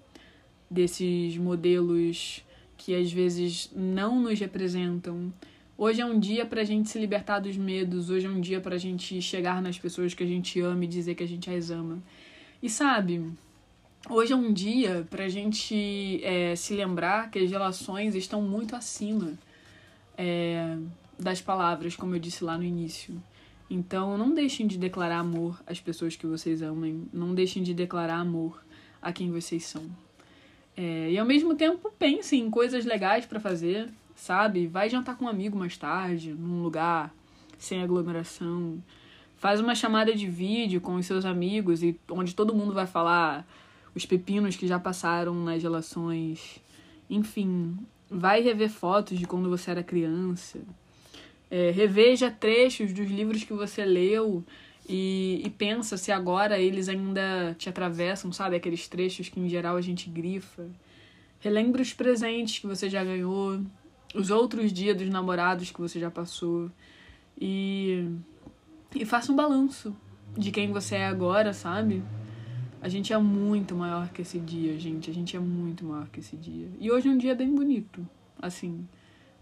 desses 0.70 1.36
modelos 1.36 2.44
que 2.76 2.94
às 2.94 3.10
vezes 3.10 3.68
não 3.74 4.22
nos 4.22 4.38
representam. 4.38 5.34
Hoje 5.76 6.00
é 6.00 6.06
um 6.06 6.16
dia 6.16 6.46
pra 6.46 6.62
gente 6.62 6.88
se 6.88 6.96
libertar 6.96 7.40
dos 7.40 7.56
medos, 7.56 8.08
hoje 8.08 8.26
é 8.26 8.30
um 8.30 8.40
dia 8.40 8.60
pra 8.60 8.78
gente 8.78 9.20
chegar 9.20 9.60
nas 9.60 9.76
pessoas 9.76 10.14
que 10.14 10.22
a 10.22 10.26
gente 10.28 10.60
ama 10.60 10.84
e 10.84 10.86
dizer 10.86 11.16
que 11.16 11.24
a 11.24 11.26
gente 11.26 11.50
as 11.50 11.72
ama. 11.72 12.00
E 12.62 12.70
sabe, 12.70 13.28
hoje 14.08 14.32
é 14.32 14.36
um 14.36 14.52
dia 14.52 15.06
pra 15.10 15.28
gente 15.28 16.20
é, 16.22 16.54
se 16.54 16.74
lembrar 16.74 17.30
que 17.30 17.38
as 17.38 17.50
relações 17.50 18.14
estão 18.14 18.42
muito 18.42 18.76
acima 18.76 19.32
é, 20.16 20.76
das 21.18 21.40
palavras, 21.40 21.96
como 21.96 22.14
eu 22.14 22.18
disse 22.18 22.44
lá 22.44 22.56
no 22.56 22.64
início. 22.64 23.20
Então, 23.70 24.16
não 24.16 24.34
deixem 24.34 24.66
de 24.66 24.78
declarar 24.78 25.18
amor 25.18 25.60
às 25.66 25.80
pessoas 25.80 26.16
que 26.16 26.26
vocês 26.26 26.62
amem. 26.62 27.06
Não 27.12 27.34
deixem 27.34 27.62
de 27.62 27.74
declarar 27.74 28.16
amor 28.16 28.62
a 29.00 29.12
quem 29.12 29.30
vocês 29.30 29.64
são. 29.64 29.84
É, 30.76 31.10
e 31.10 31.18
ao 31.18 31.26
mesmo 31.26 31.54
tempo, 31.54 31.92
pensem 31.98 32.40
em 32.40 32.50
coisas 32.50 32.84
legais 32.84 33.26
para 33.26 33.38
fazer, 33.38 33.90
sabe? 34.14 34.66
Vai 34.66 34.88
jantar 34.88 35.16
com 35.16 35.26
um 35.26 35.28
amigo 35.28 35.58
mais 35.58 35.76
tarde, 35.76 36.32
num 36.32 36.62
lugar 36.62 37.12
sem 37.58 37.82
aglomeração. 37.82 38.82
Faz 39.36 39.60
uma 39.60 39.74
chamada 39.74 40.14
de 40.14 40.28
vídeo 40.28 40.80
com 40.80 40.94
os 40.94 41.04
seus 41.04 41.24
amigos 41.24 41.82
e 41.82 41.98
onde 42.10 42.34
todo 42.34 42.54
mundo 42.54 42.72
vai 42.72 42.86
falar 42.86 43.46
os 43.98 44.06
pepinos 44.06 44.56
que 44.56 44.66
já 44.66 44.78
passaram 44.78 45.34
nas 45.34 45.60
relações. 45.60 46.60
Enfim, 47.10 47.76
vai 48.08 48.40
rever 48.40 48.70
fotos 48.70 49.18
de 49.18 49.26
quando 49.26 49.50
você 49.50 49.72
era 49.72 49.82
criança. 49.82 50.60
É, 51.50 51.70
reveja 51.70 52.30
trechos 52.30 52.92
dos 52.92 53.10
livros 53.10 53.42
que 53.42 53.52
você 53.52 53.84
leu 53.84 54.44
e, 54.88 55.42
e 55.44 55.50
pensa 55.50 55.96
se 55.96 56.12
agora 56.12 56.60
eles 56.60 56.88
ainda 56.88 57.56
te 57.58 57.68
atravessam, 57.68 58.30
sabe? 58.32 58.54
Aqueles 58.54 58.86
trechos 58.86 59.28
que 59.28 59.40
em 59.40 59.48
geral 59.48 59.76
a 59.76 59.80
gente 59.80 60.08
grifa. 60.08 60.64
Relembre 61.40 61.82
os 61.82 61.92
presentes 61.92 62.60
que 62.60 62.66
você 62.68 62.88
já 62.88 63.02
ganhou, 63.02 63.60
os 64.14 64.30
outros 64.30 64.72
dias 64.72 64.96
dos 64.96 65.08
namorados 65.08 65.72
que 65.72 65.80
você 65.80 65.98
já 65.98 66.10
passou. 66.10 66.70
E, 67.40 68.08
e 68.94 69.04
faça 69.04 69.32
um 69.32 69.36
balanço 69.36 69.94
de 70.36 70.52
quem 70.52 70.70
você 70.70 70.96
é 70.96 71.06
agora, 71.06 71.52
sabe? 71.52 72.02
A 72.80 72.88
gente 72.88 73.12
é 73.12 73.18
muito 73.18 73.74
maior 73.74 74.08
que 74.10 74.22
esse 74.22 74.38
dia, 74.38 74.78
gente. 74.78 75.10
A 75.10 75.14
gente 75.14 75.36
é 75.36 75.40
muito 75.40 75.84
maior 75.84 76.08
que 76.08 76.20
esse 76.20 76.36
dia. 76.36 76.68
E 76.78 76.90
hoje 76.90 77.08
é 77.08 77.10
um 77.10 77.18
dia 77.18 77.34
bem 77.34 77.52
bonito, 77.52 78.06
assim. 78.40 78.86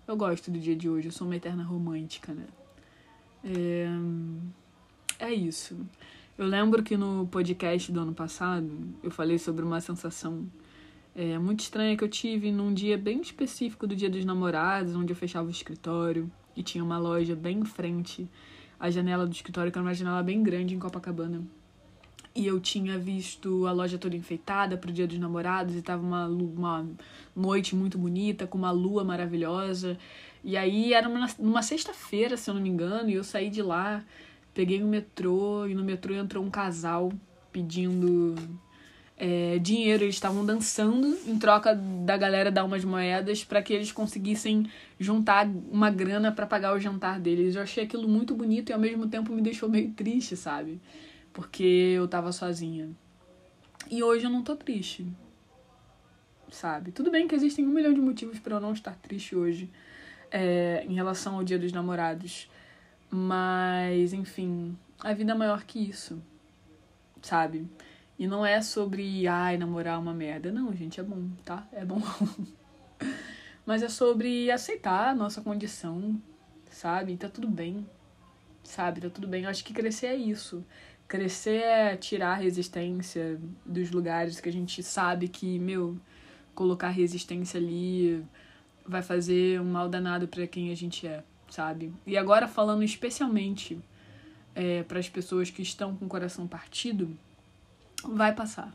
Eu 0.09 0.17
gosto 0.17 0.51
do 0.51 0.59
dia 0.59 0.75
de 0.75 0.89
hoje, 0.89 1.09
eu 1.09 1.13
sou 1.13 1.27
uma 1.27 1.37
eterna 1.37 1.63
romântica, 1.63 2.33
né? 2.33 2.47
É, 3.45 5.27
é 5.27 5.35
isso. 5.35 5.77
Eu 6.39 6.47
lembro 6.47 6.83
que 6.83 6.97
no 6.97 7.27
podcast 7.27 7.91
do 7.91 8.01
ano 8.01 8.15
passado 8.15 8.71
eu 9.03 9.11
falei 9.11 9.39
sobre 9.39 9.65
uma 9.65 9.81
sensação 9.81 10.47
é, 11.15 11.39
muito 11.39 11.61
estranha 11.61 11.97
que 11.97 12.05
eu 12.05 12.09
tive 12.09 12.53
num 12.53 12.73
dia 12.73 12.97
bem 12.97 13.21
específico 13.21 13.87
do 13.87 13.97
Dia 13.97 14.09
dos 14.11 14.25
Namorados, 14.25 14.95
onde 14.95 15.13
eu 15.13 15.17
fechava 15.17 15.47
o 15.47 15.51
escritório 15.51 16.31
e 16.55 16.63
tinha 16.63 16.85
uma 16.85 16.99
loja 16.99 17.35
bem 17.35 17.61
em 17.61 17.65
frente 17.65 18.29
à 18.79 18.91
janela 18.91 19.27
do 19.27 19.33
escritório, 19.33 19.73
que 19.73 19.79
era 19.79 19.87
uma 19.87 19.95
janela 19.95 20.23
bem 20.23 20.43
grande 20.43 20.75
em 20.75 20.79
Copacabana. 20.79 21.43
E 22.37 22.47
eu 22.47 22.61
tinha 22.61 22.99
visto 22.99 23.67
a 23.67 23.73
loja 23.73 23.97
toda 23.97 24.15
enfeitada 24.15 24.77
pro 24.77 24.93
Dia 24.93 25.07
dos 25.07 25.19
Namorados 25.19 25.75
e 25.75 25.81
tava 25.81 26.03
uma, 26.03 26.27
uma 26.27 26.87
noite 27.35 27.75
muito 27.75 27.97
bonita, 27.97 28.47
com 28.47 28.59
uma 28.59 28.71
lua 28.71 29.03
maravilhosa. 29.03 29.97
E 30.45 30.55
aí 30.55 30.93
era 30.93 31.09
uma, 31.09 31.27
numa 31.39 31.63
sexta-feira, 31.63 32.37
se 32.37 32.51
eu 32.51 32.55
não 32.55 32.61
me 32.61 32.69
engano, 32.69 33.09
e 33.09 33.15
eu 33.15 33.25
saí 33.25 33.49
de 33.49 33.63
lá, 33.63 34.05
peguei 34.53 34.83
o 34.83 34.87
metrô, 34.87 35.67
e 35.67 35.75
no 35.75 35.83
metrô 35.83 36.15
entrou 36.15 36.45
um 36.45 36.51
casal 36.51 37.11
pedindo 37.51 38.35
é, 39.17 39.59
dinheiro. 39.59 40.05
Eles 40.05 40.17
estavam 40.17 40.45
dançando 40.45 41.19
em 41.27 41.39
troca 41.39 41.75
da 41.75 42.19
galera 42.19 42.51
dar 42.51 42.65
umas 42.65 42.85
moedas 42.85 43.43
para 43.45 43.63
que 43.63 43.73
eles 43.73 43.93
conseguissem 43.93 44.71
juntar 45.01 45.49
uma 45.73 45.91
grana 45.91 46.31
para 46.31 46.47
pagar 46.47 46.75
o 46.75 46.79
jantar 46.79 47.19
deles. 47.19 47.57
Eu 47.57 47.63
achei 47.63 47.85
aquilo 47.85 48.07
muito 48.07 48.35
bonito 48.35 48.69
e 48.69 48.73
ao 48.75 48.79
mesmo 48.79 49.07
tempo 49.07 49.33
me 49.33 49.41
deixou 49.41 49.71
meio 49.71 49.91
triste, 49.93 50.37
sabe? 50.37 50.79
Porque 51.37 51.93
eu 51.95 52.09
tava 52.09 52.33
sozinha. 52.33 52.89
E 53.91 54.03
hoje 54.03 54.25
eu 54.25 54.31
não 54.31 54.43
tô 54.43 54.57
triste. 54.57 55.07
Sabe? 56.51 56.93
Tudo 56.93 57.11
bem 57.11 57.29
que 57.29 57.35
existem 57.35 57.63
um 57.67 57.69
milhão 57.69 57.93
de 57.93 58.01
motivos 58.01 58.39
para 58.39 58.57
eu 58.57 58.61
não 58.61 58.73
estar 58.73 58.97
triste 58.97 59.37
hoje 59.37 59.71
é, 60.31 60.83
em 60.89 60.95
relação 60.95 61.35
ao 61.35 61.45
Dia 61.45 61.59
dos 61.59 61.73
Namorados. 61.73 62.51
Mas, 63.11 64.15
enfim, 64.15 64.79
a 64.99 65.13
vida 65.13 65.33
é 65.33 65.35
maior 65.35 65.65
que 65.65 65.79
isso. 65.79 66.23
Sabe? 67.21 67.69
E 68.19 68.27
não 68.27 68.47
é 68.47 68.63
sobre, 68.63 69.29
ai, 69.29 69.59
namorar 69.59 69.97
é 69.97 69.99
uma 69.99 70.15
merda. 70.15 70.51
Não, 70.51 70.75
gente, 70.75 71.01
é 71.01 71.03
bom, 71.03 71.29
tá? 71.45 71.69
É 71.71 71.85
bom. 71.85 72.01
Mas 73.67 73.83
é 73.83 73.91
sobre 73.91 74.51
aceitar 74.51 75.11
a 75.11 75.15
nossa 75.15 75.43
condição, 75.43 76.19
sabe? 76.71 77.15
Tá 77.19 77.29
tudo 77.29 77.47
bem, 77.47 77.87
sabe? 78.65 79.03
Tá 79.03 79.11
tudo 79.11 79.29
bem. 79.29 79.45
Eu 79.45 79.51
acho 79.51 79.63
que 79.63 79.75
crescer 79.75 80.07
é 80.07 80.17
isso. 80.17 80.65
Crescer 81.09 81.63
é 81.63 81.97
tirar 81.97 82.33
a 82.33 82.37
resistência 82.37 83.41
dos 83.65 83.91
lugares 83.91 84.41
que 84.41 84.49
a 84.49 84.53
gente 84.53 84.83
sabe 84.83 85.29
que, 85.29 85.59
meu, 85.59 85.97
colocar 86.55 86.89
resistência 86.89 87.61
ali 87.61 88.25
vai 88.85 89.03
fazer 89.03 89.61
um 89.61 89.65
mal 89.65 89.89
danado 89.89 90.27
para 90.27 90.47
quem 90.47 90.73
a 90.73 90.75
gente 90.75 91.07
é. 91.07 91.23
sabe? 91.49 91.93
E 92.07 92.17
agora 92.17 92.49
falando 92.49 92.83
especialmente 92.83 93.79
é, 94.55 94.83
para 94.83 94.99
as 94.99 95.09
pessoas 95.09 95.51
que 95.51 95.63
estão 95.63 95.95
com 95.95 96.07
o 96.07 96.09
coração 96.09 96.47
partido, 96.49 97.17
vai 98.03 98.35
passar. 98.35 98.75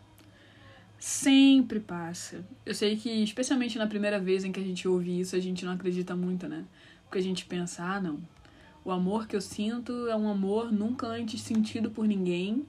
Sempre 0.99 1.79
passa. 1.79 2.45
Eu 2.63 2.75
sei 2.75 2.95
que, 2.95 3.09
especialmente 3.23 3.77
na 3.77 3.87
primeira 3.87 4.19
vez 4.19 4.43
em 4.43 4.51
que 4.51 4.59
a 4.59 4.63
gente 4.63 4.87
ouve 4.87 5.19
isso, 5.19 5.35
a 5.35 5.39
gente 5.39 5.65
não 5.65 5.73
acredita 5.73 6.15
muito, 6.15 6.47
né? 6.47 6.63
Porque 7.03 7.17
a 7.17 7.23
gente 7.23 7.45
pensa, 7.45 7.83
ah, 7.83 7.99
não. 7.99 8.19
O 8.83 8.91
amor 8.91 9.27
que 9.27 9.35
eu 9.35 9.41
sinto 9.41 10.07
é 10.07 10.15
um 10.15 10.27
amor 10.27 10.71
nunca 10.71 11.07
antes 11.07 11.41
sentido 11.41 11.91
por 11.91 12.07
ninguém. 12.07 12.65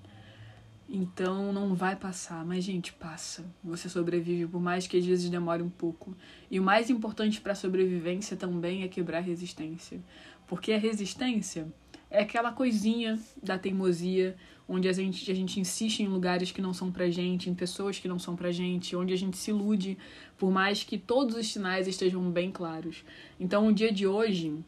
Então 0.88 1.52
não 1.52 1.74
vai 1.74 1.96
passar. 1.96 2.44
Mas, 2.44 2.64
gente, 2.64 2.92
passa. 2.92 3.44
Você 3.64 3.88
sobrevive, 3.88 4.46
por 4.46 4.60
mais 4.60 4.86
que 4.86 4.98
às 4.98 5.06
vezes 5.06 5.30
demore 5.30 5.62
um 5.62 5.70
pouco. 5.70 6.14
E 6.50 6.60
o 6.60 6.62
mais 6.62 6.90
importante 6.90 7.40
para 7.40 7.52
a 7.52 7.56
sobrevivência 7.56 8.36
também 8.36 8.82
é 8.82 8.88
quebrar 8.88 9.18
a 9.18 9.22
resistência. 9.22 10.02
Porque 10.46 10.72
a 10.72 10.78
resistência 10.78 11.72
é 12.10 12.20
aquela 12.20 12.52
coisinha 12.52 13.18
da 13.42 13.56
teimosia, 13.56 14.36
onde 14.68 14.86
a 14.86 14.92
gente, 14.92 15.30
a 15.30 15.34
gente 15.34 15.58
insiste 15.58 16.00
em 16.00 16.08
lugares 16.08 16.52
que 16.52 16.60
não 16.60 16.74
são 16.74 16.92
pra 16.92 17.08
gente, 17.08 17.48
em 17.48 17.54
pessoas 17.54 17.98
que 17.98 18.06
não 18.06 18.18
são 18.18 18.36
pra 18.36 18.52
gente, 18.52 18.94
onde 18.94 19.14
a 19.14 19.16
gente 19.16 19.38
se 19.38 19.50
ilude, 19.50 19.96
por 20.36 20.50
mais 20.50 20.84
que 20.84 20.98
todos 20.98 21.34
os 21.34 21.50
sinais 21.50 21.88
estejam 21.88 22.30
bem 22.30 22.50
claros. 22.50 23.02
Então, 23.40 23.66
o 23.66 23.72
dia 23.72 23.90
de 23.90 24.06
hoje 24.06 24.62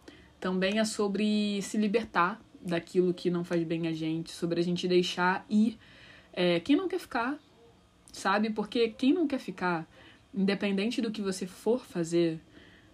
também 0.44 0.78
é 0.78 0.84
sobre 0.84 1.62
se 1.62 1.78
libertar 1.78 2.38
daquilo 2.60 3.14
que 3.14 3.30
não 3.30 3.42
faz 3.42 3.64
bem 3.64 3.88
a 3.88 3.94
gente, 3.94 4.30
sobre 4.30 4.60
a 4.60 4.62
gente 4.62 4.86
deixar 4.86 5.42
ir 5.48 5.78
é, 6.34 6.60
quem 6.60 6.76
não 6.76 6.86
quer 6.86 7.00
ficar, 7.00 7.38
sabe? 8.12 8.50
Porque 8.50 8.90
quem 8.90 9.14
não 9.14 9.26
quer 9.26 9.38
ficar, 9.38 9.88
independente 10.34 11.00
do 11.00 11.10
que 11.10 11.22
você 11.22 11.46
for 11.46 11.82
fazer, 11.86 12.38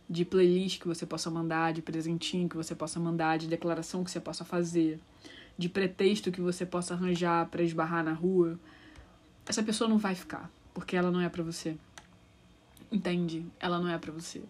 de 0.08 0.24
playlist 0.24 0.78
que 0.78 0.86
você 0.86 1.04
possa 1.04 1.28
mandar, 1.28 1.72
de 1.72 1.82
presentinho 1.82 2.48
que 2.48 2.56
você 2.56 2.72
possa 2.72 3.00
mandar, 3.00 3.36
de 3.36 3.48
declaração 3.48 4.04
que 4.04 4.12
você 4.12 4.20
possa 4.20 4.44
fazer, 4.44 5.00
de 5.58 5.68
pretexto 5.68 6.30
que 6.30 6.40
você 6.40 6.64
possa 6.64 6.94
arranjar 6.94 7.48
para 7.48 7.64
esbarrar 7.64 8.04
na 8.04 8.12
rua, 8.12 8.60
essa 9.44 9.60
pessoa 9.60 9.90
não 9.90 9.98
vai 9.98 10.14
ficar, 10.14 10.48
porque 10.72 10.94
ela 10.94 11.10
não 11.10 11.20
é 11.20 11.28
para 11.28 11.42
você. 11.42 11.76
Entende? 12.92 13.44
Ela 13.58 13.80
não 13.80 13.88
é 13.88 13.98
para 13.98 14.12
você. 14.12 14.40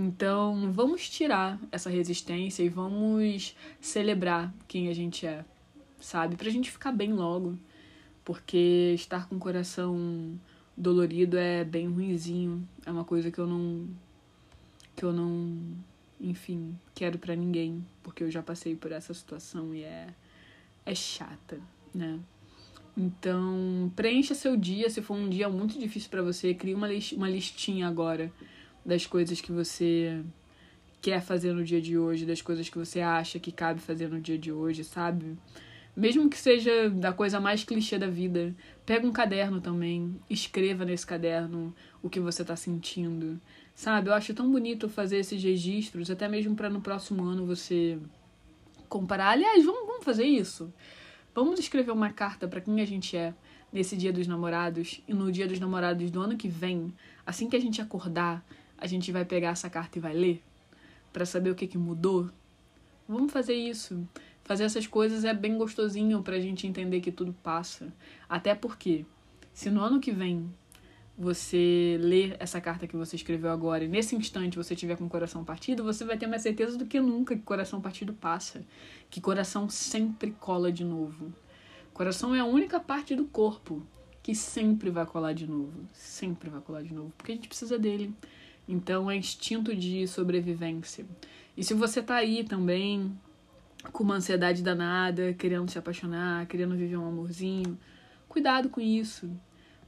Então, 0.00 0.70
vamos 0.72 1.10
tirar 1.10 1.58
essa 1.72 1.90
resistência 1.90 2.62
e 2.62 2.68
vamos 2.68 3.56
celebrar 3.80 4.54
quem 4.68 4.88
a 4.88 4.94
gente 4.94 5.26
é, 5.26 5.44
sabe? 5.98 6.36
Pra 6.36 6.48
gente 6.50 6.70
ficar 6.70 6.92
bem 6.92 7.12
logo. 7.12 7.58
Porque 8.24 8.92
estar 8.94 9.28
com 9.28 9.34
o 9.34 9.40
coração 9.40 10.38
dolorido 10.76 11.36
é 11.36 11.64
bem 11.64 11.88
ruinzinho. 11.88 12.66
É 12.86 12.92
uma 12.92 13.04
coisa 13.04 13.28
que 13.28 13.40
eu 13.40 13.46
não 13.48 13.88
que 14.94 15.04
eu 15.04 15.12
não, 15.12 15.58
enfim, 16.20 16.76
quero 16.94 17.18
para 17.18 17.34
ninguém, 17.34 17.84
porque 18.02 18.22
eu 18.22 18.30
já 18.30 18.42
passei 18.42 18.74
por 18.76 18.92
essa 18.92 19.12
situação 19.12 19.74
e 19.74 19.82
é 19.82 20.14
é 20.86 20.94
chata, 20.94 21.60
né? 21.92 22.20
Então, 22.96 23.92
preencha 23.96 24.34
seu 24.34 24.56
dia, 24.56 24.88
se 24.90 25.02
for 25.02 25.14
um 25.14 25.28
dia 25.28 25.48
muito 25.48 25.76
difícil 25.76 26.08
para 26.08 26.22
você, 26.22 26.54
crie 26.54 26.74
uma, 26.74 26.88
uma 27.16 27.28
listinha 27.28 27.88
agora 27.88 28.32
das 28.88 29.04
coisas 29.04 29.38
que 29.38 29.52
você 29.52 30.24
quer 31.02 31.20
fazer 31.20 31.52
no 31.52 31.62
dia 31.62 31.80
de 31.80 31.98
hoje, 31.98 32.24
das 32.24 32.40
coisas 32.40 32.70
que 32.70 32.78
você 32.78 33.00
acha 33.00 33.38
que 33.38 33.52
cabe 33.52 33.80
fazer 33.80 34.08
no 34.08 34.18
dia 34.18 34.38
de 34.38 34.50
hoje, 34.50 34.82
sabe? 34.82 35.36
Mesmo 35.94 36.30
que 36.30 36.38
seja 36.38 36.88
da 36.88 37.12
coisa 37.12 37.38
mais 37.38 37.62
clichê 37.62 37.98
da 37.98 38.06
vida, 38.06 38.54
pega 38.86 39.06
um 39.06 39.12
caderno 39.12 39.60
também, 39.60 40.18
escreva 40.30 40.86
nesse 40.86 41.06
caderno 41.06 41.74
o 42.02 42.08
que 42.08 42.18
você 42.18 42.42
tá 42.42 42.56
sentindo. 42.56 43.38
Sabe? 43.74 44.08
Eu 44.08 44.14
acho 44.14 44.32
tão 44.32 44.50
bonito 44.50 44.88
fazer 44.88 45.18
esses 45.18 45.42
registros, 45.42 46.10
até 46.10 46.26
mesmo 46.26 46.56
para 46.56 46.70
no 46.70 46.80
próximo 46.80 47.24
ano 47.24 47.44
você 47.44 47.98
comparar. 48.88 49.32
Aliás, 49.32 49.62
vamos, 49.66 49.86
vamos 49.86 50.04
fazer 50.04 50.24
isso. 50.24 50.72
Vamos 51.34 51.60
escrever 51.60 51.90
uma 51.90 52.10
carta 52.10 52.48
para 52.48 52.62
quem 52.62 52.80
a 52.80 52.86
gente 52.86 53.14
é 53.18 53.34
nesse 53.70 53.98
Dia 53.98 54.14
dos 54.14 54.26
Namorados 54.26 55.02
e 55.06 55.12
no 55.12 55.30
Dia 55.30 55.46
dos 55.46 55.60
Namorados 55.60 56.10
do 56.10 56.22
ano 56.22 56.38
que 56.38 56.48
vem, 56.48 56.90
assim 57.26 57.50
que 57.50 57.56
a 57.56 57.60
gente 57.60 57.82
acordar, 57.82 58.42
a 58.78 58.86
gente 58.86 59.12
vai 59.12 59.24
pegar 59.24 59.50
essa 59.50 59.68
carta 59.68 59.98
e 59.98 60.00
vai 60.00 60.14
ler 60.14 60.42
para 61.12 61.26
saber 61.26 61.50
o 61.50 61.54
que 61.54 61.66
que 61.66 61.76
mudou. 61.76 62.30
Vamos 63.08 63.32
fazer 63.32 63.54
isso. 63.54 64.06
Fazer 64.44 64.64
essas 64.64 64.86
coisas 64.86 65.24
é 65.24 65.34
bem 65.34 65.58
gostosinho 65.58 66.22
pra 66.22 66.40
gente 66.40 66.66
entender 66.66 67.00
que 67.00 67.12
tudo 67.12 67.34
passa. 67.42 67.92
Até 68.28 68.54
porque 68.54 69.04
se 69.52 69.70
no 69.70 69.82
ano 69.82 70.00
que 70.00 70.12
vem 70.12 70.48
você 71.18 71.98
ler 72.00 72.36
essa 72.38 72.60
carta 72.60 72.86
que 72.86 72.96
você 72.96 73.16
escreveu 73.16 73.50
agora 73.50 73.84
e 73.84 73.88
nesse 73.88 74.14
instante 74.14 74.56
você 74.56 74.76
tiver 74.76 74.96
com 74.96 75.04
o 75.06 75.08
coração 75.10 75.44
partido, 75.44 75.82
você 75.82 76.04
vai 76.04 76.16
ter 76.16 76.28
mais 76.28 76.42
certeza 76.42 76.78
do 76.78 76.86
que 76.86 77.00
nunca 77.00 77.34
que 77.34 77.42
coração 77.42 77.80
partido 77.80 78.12
passa, 78.12 78.64
que 79.10 79.20
coração 79.20 79.68
sempre 79.68 80.30
cola 80.30 80.70
de 80.70 80.84
novo. 80.84 81.32
Coração 81.92 82.32
é 82.32 82.38
a 82.38 82.44
única 82.44 82.78
parte 82.78 83.16
do 83.16 83.24
corpo 83.24 83.84
que 84.22 84.32
sempre 84.32 84.90
vai 84.90 85.04
colar 85.04 85.32
de 85.32 85.48
novo, 85.48 85.88
sempre 85.92 86.48
vai 86.48 86.60
colar 86.60 86.82
de 86.82 86.94
novo, 86.94 87.12
porque 87.16 87.32
a 87.32 87.34
gente 87.34 87.48
precisa 87.48 87.76
dele. 87.76 88.14
Então 88.68 89.10
é 89.10 89.16
instinto 89.16 89.74
de 89.74 90.06
sobrevivência. 90.06 91.06
E 91.56 91.64
se 91.64 91.74
você 91.74 92.02
tá 92.02 92.16
aí 92.16 92.44
também 92.44 93.18
com 93.92 94.04
uma 94.04 94.16
ansiedade 94.16 94.62
danada, 94.62 95.32
querendo 95.32 95.70
se 95.70 95.78
apaixonar, 95.78 96.46
querendo 96.46 96.76
viver 96.76 96.96
um 96.96 97.08
amorzinho, 97.08 97.78
cuidado 98.28 98.68
com 98.68 98.80
isso 98.80 99.30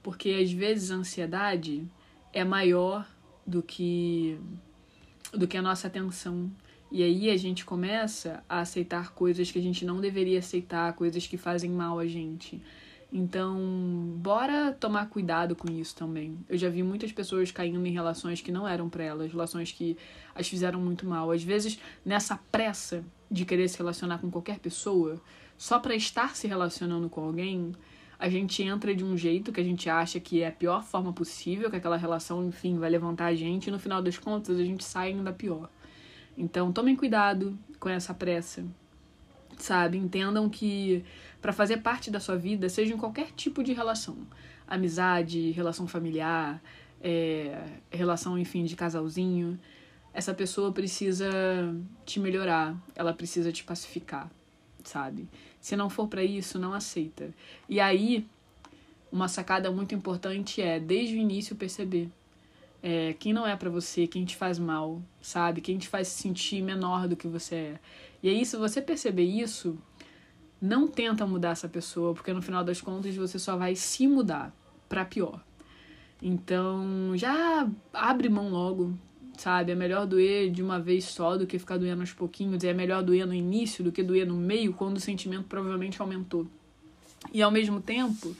porque 0.03 0.31
às 0.31 0.51
vezes 0.51 0.91
a 0.91 0.97
ansiedade 0.97 1.87
é 2.33 2.45
maior 2.45 3.07
do 3.47 3.63
que 3.63 4.39
do 5.33 5.47
que 5.47 5.57
a 5.57 5.63
nossa 5.63 5.87
atenção. 5.87 6.51
E 6.91 7.05
aí 7.05 7.31
a 7.31 7.37
gente 7.37 7.65
começa 7.65 8.43
a 8.49 8.61
aceitar 8.61 9.13
coisas 9.13 9.51
que 9.51 9.59
a 9.59 9.63
gente 9.63 9.85
não 9.85 10.01
deveria 10.01 10.41
aceitar, 10.41 10.93
coisas 10.95 11.25
que 11.25 11.37
fazem 11.37 11.71
mal 11.71 12.01
a 12.01 12.07
gente. 12.07 12.61
Então, 13.13 13.59
bora 14.19 14.73
tomar 14.73 15.07
cuidado 15.07 15.57
com 15.57 15.69
isso 15.71 15.97
também. 15.97 16.39
Eu 16.49 16.57
já 16.57 16.69
vi 16.69 16.83
muitas 16.83 17.11
pessoas 17.11 17.51
caindo 17.51 17.85
em 17.85 17.93
relações 17.93 18.41
que 18.41 18.53
não 18.53 18.69
eram 18.69 18.89
para 18.89 19.03
elas, 19.03 19.33
relações 19.33 19.73
que 19.73 19.97
as 20.35 20.49
fizeram 20.49 20.81
muito 20.81 21.05
mal. 21.05 21.31
Às 21.33 21.43
vezes, 21.43 21.79
nessa 22.05 22.39
pressa 22.53 23.05
de 23.29 23.45
querer 23.45 23.69
se 23.69 23.77
relacionar 23.79 24.19
com 24.19 24.31
qualquer 24.31 24.61
pessoa, 24.61 25.21
só 25.59 25.79
para 25.81 25.95
estar 25.95 26.37
se 26.37 26.47
relacionando 26.47 27.09
com 27.09 27.23
alguém, 27.23 27.73
a 28.17 28.29
gente 28.29 28.63
entra 28.63 28.95
de 28.95 29.05
um 29.05 29.17
jeito 29.17 29.51
que 29.51 29.61
a 29.61 29.65
gente 29.65 29.91
acha 29.91 30.21
que 30.21 30.43
é 30.43 30.49
a 30.49 30.53
pior 30.53 30.85
forma 30.85 31.13
possível, 31.13 31.69
que 31.69 31.77
aquela 31.77 31.97
relação, 31.97 32.47
enfim, 32.47 32.79
vai 32.79 32.91
levantar 32.91 33.27
a 33.27 33.35
gente, 33.35 33.67
e 33.67 33.71
no 33.71 33.79
final 33.79 34.01
das 34.01 34.19
contas 34.19 34.61
a 34.61 34.65
gente 34.65 34.85
sai 34.85 35.09
ainda 35.09 35.33
pior. 35.33 35.69
Então, 36.39 36.71
tomem 36.71 36.95
cuidado 36.95 37.59
com 37.81 37.89
essa 37.89 38.15
pressa, 38.15 38.65
sabe? 39.59 39.99
Entendam 39.99 40.49
que 40.49 41.05
para 41.41 41.53
fazer 41.53 41.79
parte 41.79 42.11
da 42.11 42.21
sua 42.21 42.37
vida, 42.37 42.69
seja 42.69 42.95
em 42.95 42.99
qualquer 42.99 43.33
tipo 43.33 43.63
de 43.63 43.73
relação, 43.73 44.19
amizade, 44.67 45.51
relação 45.53 45.87
familiar, 45.87 46.63
é, 47.01 47.65
relação, 47.91 48.39
enfim, 48.39 48.65
de 48.65 48.77
casalzinho, 48.77 49.59
essa 50.13 50.35
pessoa 50.35 50.73
precisa 50.73 51.31
te 52.05 52.19
melhorar, 52.19 52.77
ela 52.95 53.13
precisa 53.13 53.53
te 53.53 53.65
pacificar, 53.65 54.31
sabe? 54.85 55.29
Se 55.61 55.77
não 55.77 55.89
for 55.89 56.09
para 56.09 56.23
isso, 56.23 56.59
não 56.59 56.73
aceita. 56.73 57.31
E 57.69 57.81
aí, 57.81 58.27
uma 59.11 59.29
sacada 59.29 59.71
muito 59.71 59.95
importante 59.95 60.61
é, 60.61 60.81
desde 60.81 61.15
o 61.15 61.19
início, 61.19 61.57
perceber 61.57 62.11
é, 62.83 63.15
quem 63.19 63.33
não 63.33 63.47
é 63.47 63.55
para 63.57 63.71
você, 63.71 64.07
quem 64.07 64.25
te 64.25 64.37
faz 64.37 64.59
mal, 64.59 65.03
sabe? 65.21 65.61
Quem 65.61 65.79
te 65.79 65.89
faz 65.89 66.09
se 66.09 66.23
sentir 66.23 66.63
menor 66.63 67.07
do 67.07 67.17
que 67.17 67.29
você 67.29 67.55
é. 67.55 67.81
E 68.23 68.29
aí, 68.29 68.45
se 68.45 68.57
você 68.57 68.81
perceber 68.81 69.25
isso, 69.25 69.79
não 70.61 70.87
tenta 70.87 71.27
mudar 71.27 71.51
essa 71.51 71.69
pessoa, 71.69 72.15
porque 72.15 72.33
no 72.33 72.43
final 72.43 72.63
das 72.63 72.81
contas 72.81 73.15
você 73.17 73.39
só 73.39 73.57
vai 73.57 73.75
se 73.75 74.07
mudar 74.07 74.55
para 74.89 75.05
pior. 75.05 75.43
Então, 76.23 77.13
já 77.17 77.69
abre 77.93 78.29
mão 78.29 78.51
logo, 78.51 78.93
sabe? 79.39 79.73
É 79.73 79.75
melhor 79.75 80.07
doer 80.07 80.51
de 80.51 80.63
uma 80.63 80.79
vez 80.79 81.05
só 81.05 81.37
do 81.37 81.47
que 81.47 81.59
ficar 81.59 81.79
doendo 81.79 82.03
aos 82.03 82.13
pouquinhos. 82.13 82.63
É 82.63 82.75
melhor 82.75 83.03
doer 83.03 83.27
no 83.27 83.33
início 83.33 83.83
do 83.83 83.91
que 83.91 84.03
doer 84.03 84.27
no 84.27 84.37
meio, 84.37 84.75
quando 84.75 84.99
o 84.99 85.01
sentimento 85.01 85.45
provavelmente 85.45 86.01
aumentou. 86.01 86.47
E 87.33 87.43
ao 87.43 87.51
mesmo 87.51 87.81
tempo, 87.81 88.37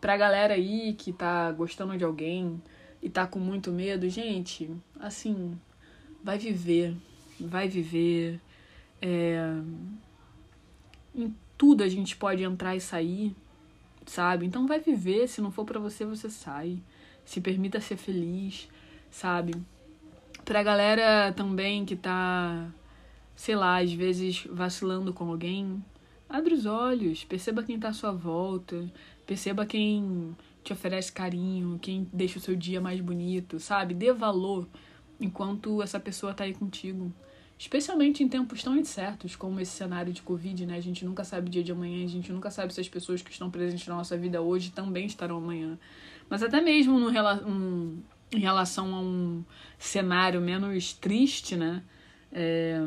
pra 0.00 0.16
galera 0.16 0.54
aí 0.54 0.94
que 0.94 1.12
tá 1.12 1.52
gostando 1.52 1.96
de 1.96 2.04
alguém 2.04 2.60
e 3.02 3.10
tá 3.10 3.26
com 3.26 3.38
muito 3.38 3.70
medo, 3.70 4.08
gente, 4.08 4.70
assim, 4.98 5.58
vai 6.24 6.38
viver. 6.38 6.94
Vai 7.38 7.68
viver. 7.68 8.40
É... 9.02 9.60
Tudo 11.60 11.84
a 11.84 11.88
gente 11.90 12.16
pode 12.16 12.42
entrar 12.42 12.74
e 12.74 12.80
sair, 12.80 13.36
sabe? 14.06 14.46
Então 14.46 14.66
vai 14.66 14.80
viver. 14.80 15.28
Se 15.28 15.42
não 15.42 15.50
for 15.50 15.66
para 15.66 15.78
você, 15.78 16.06
você 16.06 16.30
sai. 16.30 16.78
Se 17.22 17.38
permita 17.38 17.82
ser 17.82 17.98
feliz, 17.98 18.66
sabe? 19.10 19.52
Pra 20.42 20.62
galera 20.62 21.34
também 21.34 21.84
que 21.84 21.94
tá, 21.94 22.66
sei 23.36 23.56
lá, 23.56 23.76
às 23.76 23.92
vezes 23.92 24.46
vacilando 24.50 25.12
com 25.12 25.28
alguém, 25.28 25.84
abre 26.30 26.54
os 26.54 26.64
olhos, 26.64 27.24
perceba 27.24 27.62
quem 27.62 27.78
tá 27.78 27.88
à 27.88 27.92
sua 27.92 28.10
volta, 28.10 28.90
perceba 29.26 29.66
quem 29.66 30.34
te 30.64 30.72
oferece 30.72 31.12
carinho, 31.12 31.78
quem 31.78 32.08
deixa 32.10 32.38
o 32.38 32.42
seu 32.42 32.56
dia 32.56 32.80
mais 32.80 33.02
bonito, 33.02 33.60
sabe? 33.60 33.92
Dê 33.92 34.14
valor 34.14 34.66
enquanto 35.20 35.82
essa 35.82 36.00
pessoa 36.00 36.32
tá 36.32 36.44
aí 36.44 36.54
contigo. 36.54 37.12
Especialmente 37.60 38.22
em 38.22 38.28
tempos 38.28 38.62
tão 38.62 38.74
incertos 38.74 39.36
como 39.36 39.60
esse 39.60 39.72
cenário 39.72 40.14
de 40.14 40.22
Covid, 40.22 40.64
né? 40.64 40.78
A 40.78 40.80
gente 40.80 41.04
nunca 41.04 41.22
sabe 41.24 41.48
o 41.48 41.50
dia 41.50 41.62
de 41.62 41.70
amanhã, 41.70 42.02
a 42.02 42.08
gente 42.08 42.32
nunca 42.32 42.50
sabe 42.50 42.72
se 42.72 42.80
as 42.80 42.88
pessoas 42.88 43.20
que 43.20 43.30
estão 43.30 43.50
presentes 43.50 43.86
na 43.86 43.96
nossa 43.96 44.16
vida 44.16 44.40
hoje 44.40 44.70
também 44.70 45.04
estarão 45.04 45.36
amanhã. 45.36 45.78
Mas 46.30 46.42
até 46.42 46.58
mesmo 46.62 46.98
no, 46.98 47.10
um, 47.46 48.02
em 48.32 48.38
relação 48.38 48.94
a 48.94 49.00
um 49.00 49.44
cenário 49.78 50.40
menos 50.40 50.94
triste, 50.94 51.54
né? 51.54 51.82
É, 52.32 52.80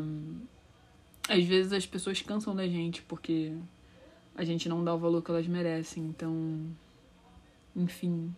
às 1.28 1.44
vezes 1.44 1.72
as 1.72 1.86
pessoas 1.86 2.20
cansam 2.20 2.52
da 2.52 2.66
gente 2.66 3.00
porque 3.02 3.52
a 4.34 4.42
gente 4.42 4.68
não 4.68 4.82
dá 4.82 4.92
o 4.92 4.98
valor 4.98 5.22
que 5.22 5.30
elas 5.30 5.46
merecem. 5.46 6.02
Então, 6.02 6.66
enfim, 7.76 8.34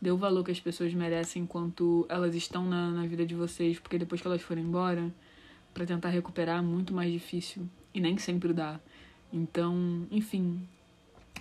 dê 0.00 0.12
o 0.12 0.16
valor 0.16 0.44
que 0.44 0.52
as 0.52 0.60
pessoas 0.60 0.94
merecem 0.94 1.42
enquanto 1.42 2.06
elas 2.08 2.32
estão 2.36 2.64
na, 2.64 2.92
na 2.92 3.06
vida 3.08 3.26
de 3.26 3.34
vocês, 3.34 3.80
porque 3.80 3.98
depois 3.98 4.20
que 4.20 4.26
elas 4.28 4.40
forem 4.40 4.62
embora 4.62 5.12
para 5.74 5.84
tentar 5.84 6.08
recuperar 6.08 6.60
é 6.60 6.62
muito 6.62 6.94
mais 6.94 7.12
difícil 7.12 7.68
e 7.92 8.00
nem 8.00 8.16
sempre 8.16 8.52
dá. 8.52 8.80
Então, 9.32 10.06
enfim, 10.10 10.66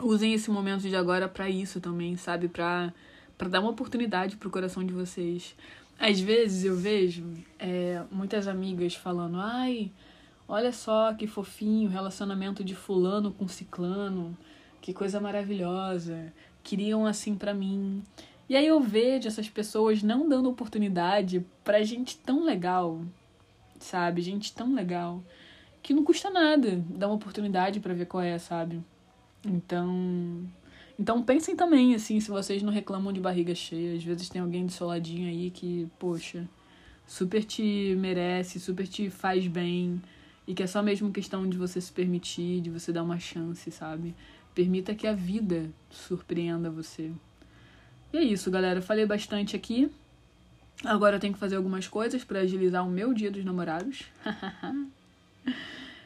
usem 0.01 0.33
esse 0.33 0.49
momento 0.49 0.81
de 0.81 0.95
agora 0.95 1.29
para 1.29 1.47
isso 1.47 1.79
também, 1.79 2.17
sabe? 2.17 2.49
Para 2.49 2.91
para 3.37 3.49
dar 3.49 3.59
uma 3.61 3.71
oportunidade 3.71 4.37
pro 4.37 4.49
coração 4.49 4.85
de 4.85 4.93
vocês. 4.93 5.55
Às 5.99 6.19
vezes 6.19 6.63
eu 6.63 6.75
vejo 6.75 7.25
é, 7.59 8.01
muitas 8.11 8.47
amigas 8.47 8.95
falando: 8.95 9.37
"Ai, 9.39 9.91
olha 10.47 10.71
só 10.71 11.13
que 11.13 11.27
fofinho 11.27 11.89
relacionamento 11.89 12.63
de 12.63 12.75
fulano 12.75 13.31
com 13.31 13.47
ciclano, 13.47 14.37
que 14.81 14.93
coisa 14.93 15.19
maravilhosa. 15.19 16.33
Queriam 16.63 17.05
assim 17.05 17.35
para 17.35 17.53
mim". 17.53 18.03
E 18.49 18.55
aí 18.55 18.67
eu 18.67 18.79
vejo 18.79 19.27
essas 19.27 19.49
pessoas 19.49 20.03
não 20.03 20.27
dando 20.27 20.49
oportunidade 20.49 21.45
pra 21.63 21.83
gente 21.83 22.17
tão 22.17 22.43
legal, 22.43 23.01
sabe? 23.83 24.21
Gente 24.21 24.53
tão 24.53 24.73
legal. 24.73 25.23
Que 25.81 25.93
não 25.93 26.03
custa 26.03 26.29
nada 26.29 26.83
dar 26.89 27.07
uma 27.07 27.15
oportunidade 27.15 27.79
para 27.79 27.93
ver 27.93 28.05
qual 28.05 28.23
é, 28.23 28.37
sabe? 28.37 28.81
Então. 29.45 30.43
Então 30.97 31.23
pensem 31.23 31.55
também, 31.55 31.95
assim, 31.95 32.19
se 32.19 32.29
vocês 32.29 32.61
não 32.61 32.71
reclamam 32.71 33.11
de 33.11 33.19
barriga 33.19 33.53
cheia. 33.55 33.95
Às 33.95 34.03
vezes 34.03 34.29
tem 34.29 34.41
alguém 34.41 34.65
do 34.65 34.71
seu 34.71 34.87
ladinho 34.87 35.27
aí 35.27 35.49
que, 35.49 35.87
poxa, 35.99 36.47
super 37.05 37.43
te 37.43 37.95
merece, 37.97 38.59
super 38.59 38.87
te 38.87 39.09
faz 39.09 39.47
bem. 39.47 40.01
E 40.47 40.53
que 40.53 40.63
é 40.63 40.67
só 40.67 40.83
mesmo 40.83 41.11
questão 41.11 41.47
de 41.47 41.57
você 41.57 41.79
se 41.81 41.91
permitir, 41.91 42.61
de 42.61 42.69
você 42.69 42.91
dar 42.91 43.03
uma 43.03 43.19
chance, 43.19 43.71
sabe? 43.71 44.13
Permita 44.53 44.93
que 44.93 45.07
a 45.07 45.13
vida 45.13 45.71
surpreenda 45.89 46.69
você. 46.69 47.11
E 48.11 48.17
é 48.17 48.23
isso, 48.23 48.51
galera. 48.51 48.81
falei 48.81 49.05
bastante 49.05 49.55
aqui. 49.55 49.89
Agora 50.83 51.15
eu 51.15 51.19
tenho 51.19 51.33
que 51.33 51.39
fazer 51.39 51.55
algumas 51.55 51.87
coisas 51.87 52.23
para 52.23 52.39
agilizar 52.39 52.85
o 52.85 52.89
meu 52.89 53.13
dia 53.13 53.31
dos 53.31 53.43
namorados. 53.45 54.03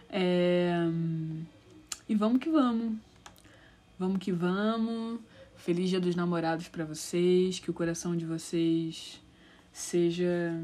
é... 0.10 0.76
E 2.08 2.16
vamos 2.16 2.40
que 2.40 2.50
vamos. 2.50 2.98
Vamos 4.00 4.20
que 4.20 4.32
vamos. 4.32 5.20
Feliz 5.56 5.90
Dia 5.90 6.00
dos 6.00 6.16
Namorados 6.16 6.68
para 6.68 6.86
vocês. 6.86 7.60
Que 7.60 7.70
o 7.70 7.74
coração 7.74 8.16
de 8.16 8.26
vocês 8.26 9.20
seja 9.74 10.56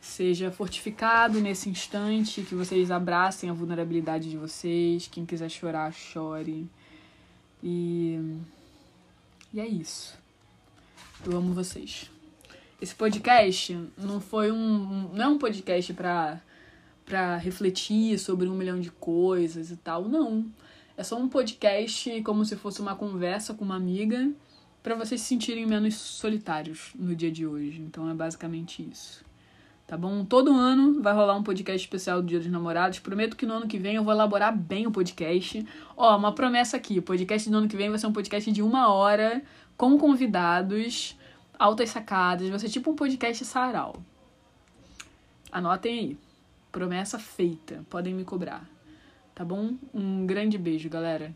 seja 0.00 0.50
fortificado 0.50 1.40
nesse 1.40 1.70
instante, 1.70 2.42
que 2.42 2.54
vocês 2.54 2.90
abracem 2.90 3.48
a 3.48 3.52
vulnerabilidade 3.52 4.28
de 4.28 4.36
vocês. 4.36 5.06
Quem 5.06 5.24
quiser 5.24 5.48
chorar, 5.48 5.92
chore. 5.92 6.68
E 7.62 8.18
e 9.52 9.60
é 9.60 9.66
isso. 9.66 10.18
Eu 11.24 11.36
amo 11.36 11.54
vocês. 11.54 12.10
Esse 12.80 12.94
podcast 12.94 13.78
não 13.98 14.20
foi 14.20 14.50
um. 14.50 15.10
Não 15.12 15.24
é 15.24 15.28
um 15.28 15.38
podcast 15.38 15.92
pra, 15.92 16.40
pra 17.04 17.36
refletir 17.36 18.18
sobre 18.18 18.48
um 18.48 18.54
milhão 18.54 18.80
de 18.80 18.90
coisas 18.90 19.70
e 19.70 19.76
tal. 19.76 20.08
Não. 20.08 20.46
É 20.96 21.02
só 21.02 21.18
um 21.18 21.28
podcast 21.28 22.22
como 22.22 22.44
se 22.44 22.56
fosse 22.56 22.80
uma 22.80 22.96
conversa 22.96 23.52
com 23.52 23.64
uma 23.64 23.76
amiga 23.76 24.30
para 24.82 24.94
vocês 24.94 25.20
se 25.20 25.26
sentirem 25.28 25.66
menos 25.66 25.94
solitários 25.94 26.92
no 26.94 27.14
dia 27.14 27.30
de 27.30 27.46
hoje. 27.46 27.82
Então 27.82 28.08
é 28.08 28.14
basicamente 28.14 28.86
isso. 28.90 29.22
Tá 29.86 29.96
bom? 29.96 30.24
Todo 30.24 30.52
ano 30.52 31.02
vai 31.02 31.12
rolar 31.12 31.36
um 31.36 31.42
podcast 31.42 31.84
especial 31.84 32.22
do 32.22 32.28
Dia 32.28 32.38
dos 32.38 32.48
Namorados. 32.48 32.98
Prometo 32.98 33.36
que 33.36 33.44
no 33.44 33.54
ano 33.54 33.66
que 33.66 33.78
vem 33.78 33.96
eu 33.96 34.04
vou 34.04 34.14
elaborar 34.14 34.56
bem 34.56 34.86
o 34.86 34.90
podcast. 34.90 35.66
Ó, 35.96 36.16
uma 36.16 36.32
promessa 36.32 36.78
aqui: 36.78 36.98
o 36.98 37.02
podcast 37.02 37.50
do 37.50 37.58
ano 37.58 37.68
que 37.68 37.76
vem 37.76 37.90
vai 37.90 37.98
ser 37.98 38.06
um 38.06 38.12
podcast 38.12 38.50
de 38.50 38.62
uma 38.62 38.90
hora 38.90 39.42
com 39.76 39.98
convidados 39.98 41.18
altas 41.60 41.90
sacadas, 41.90 42.48
vai 42.48 42.58
ser 42.58 42.70
tipo 42.70 42.90
um 42.90 42.96
podcast 42.96 43.44
sarau. 43.44 44.02
Anotem 45.52 45.98
aí. 45.98 46.18
Promessa 46.72 47.18
feita. 47.18 47.84
Podem 47.90 48.14
me 48.14 48.24
cobrar. 48.24 48.66
Tá 49.34 49.44
bom? 49.44 49.74
Um 49.92 50.26
grande 50.26 50.56
beijo, 50.56 50.88
galera. 50.88 51.34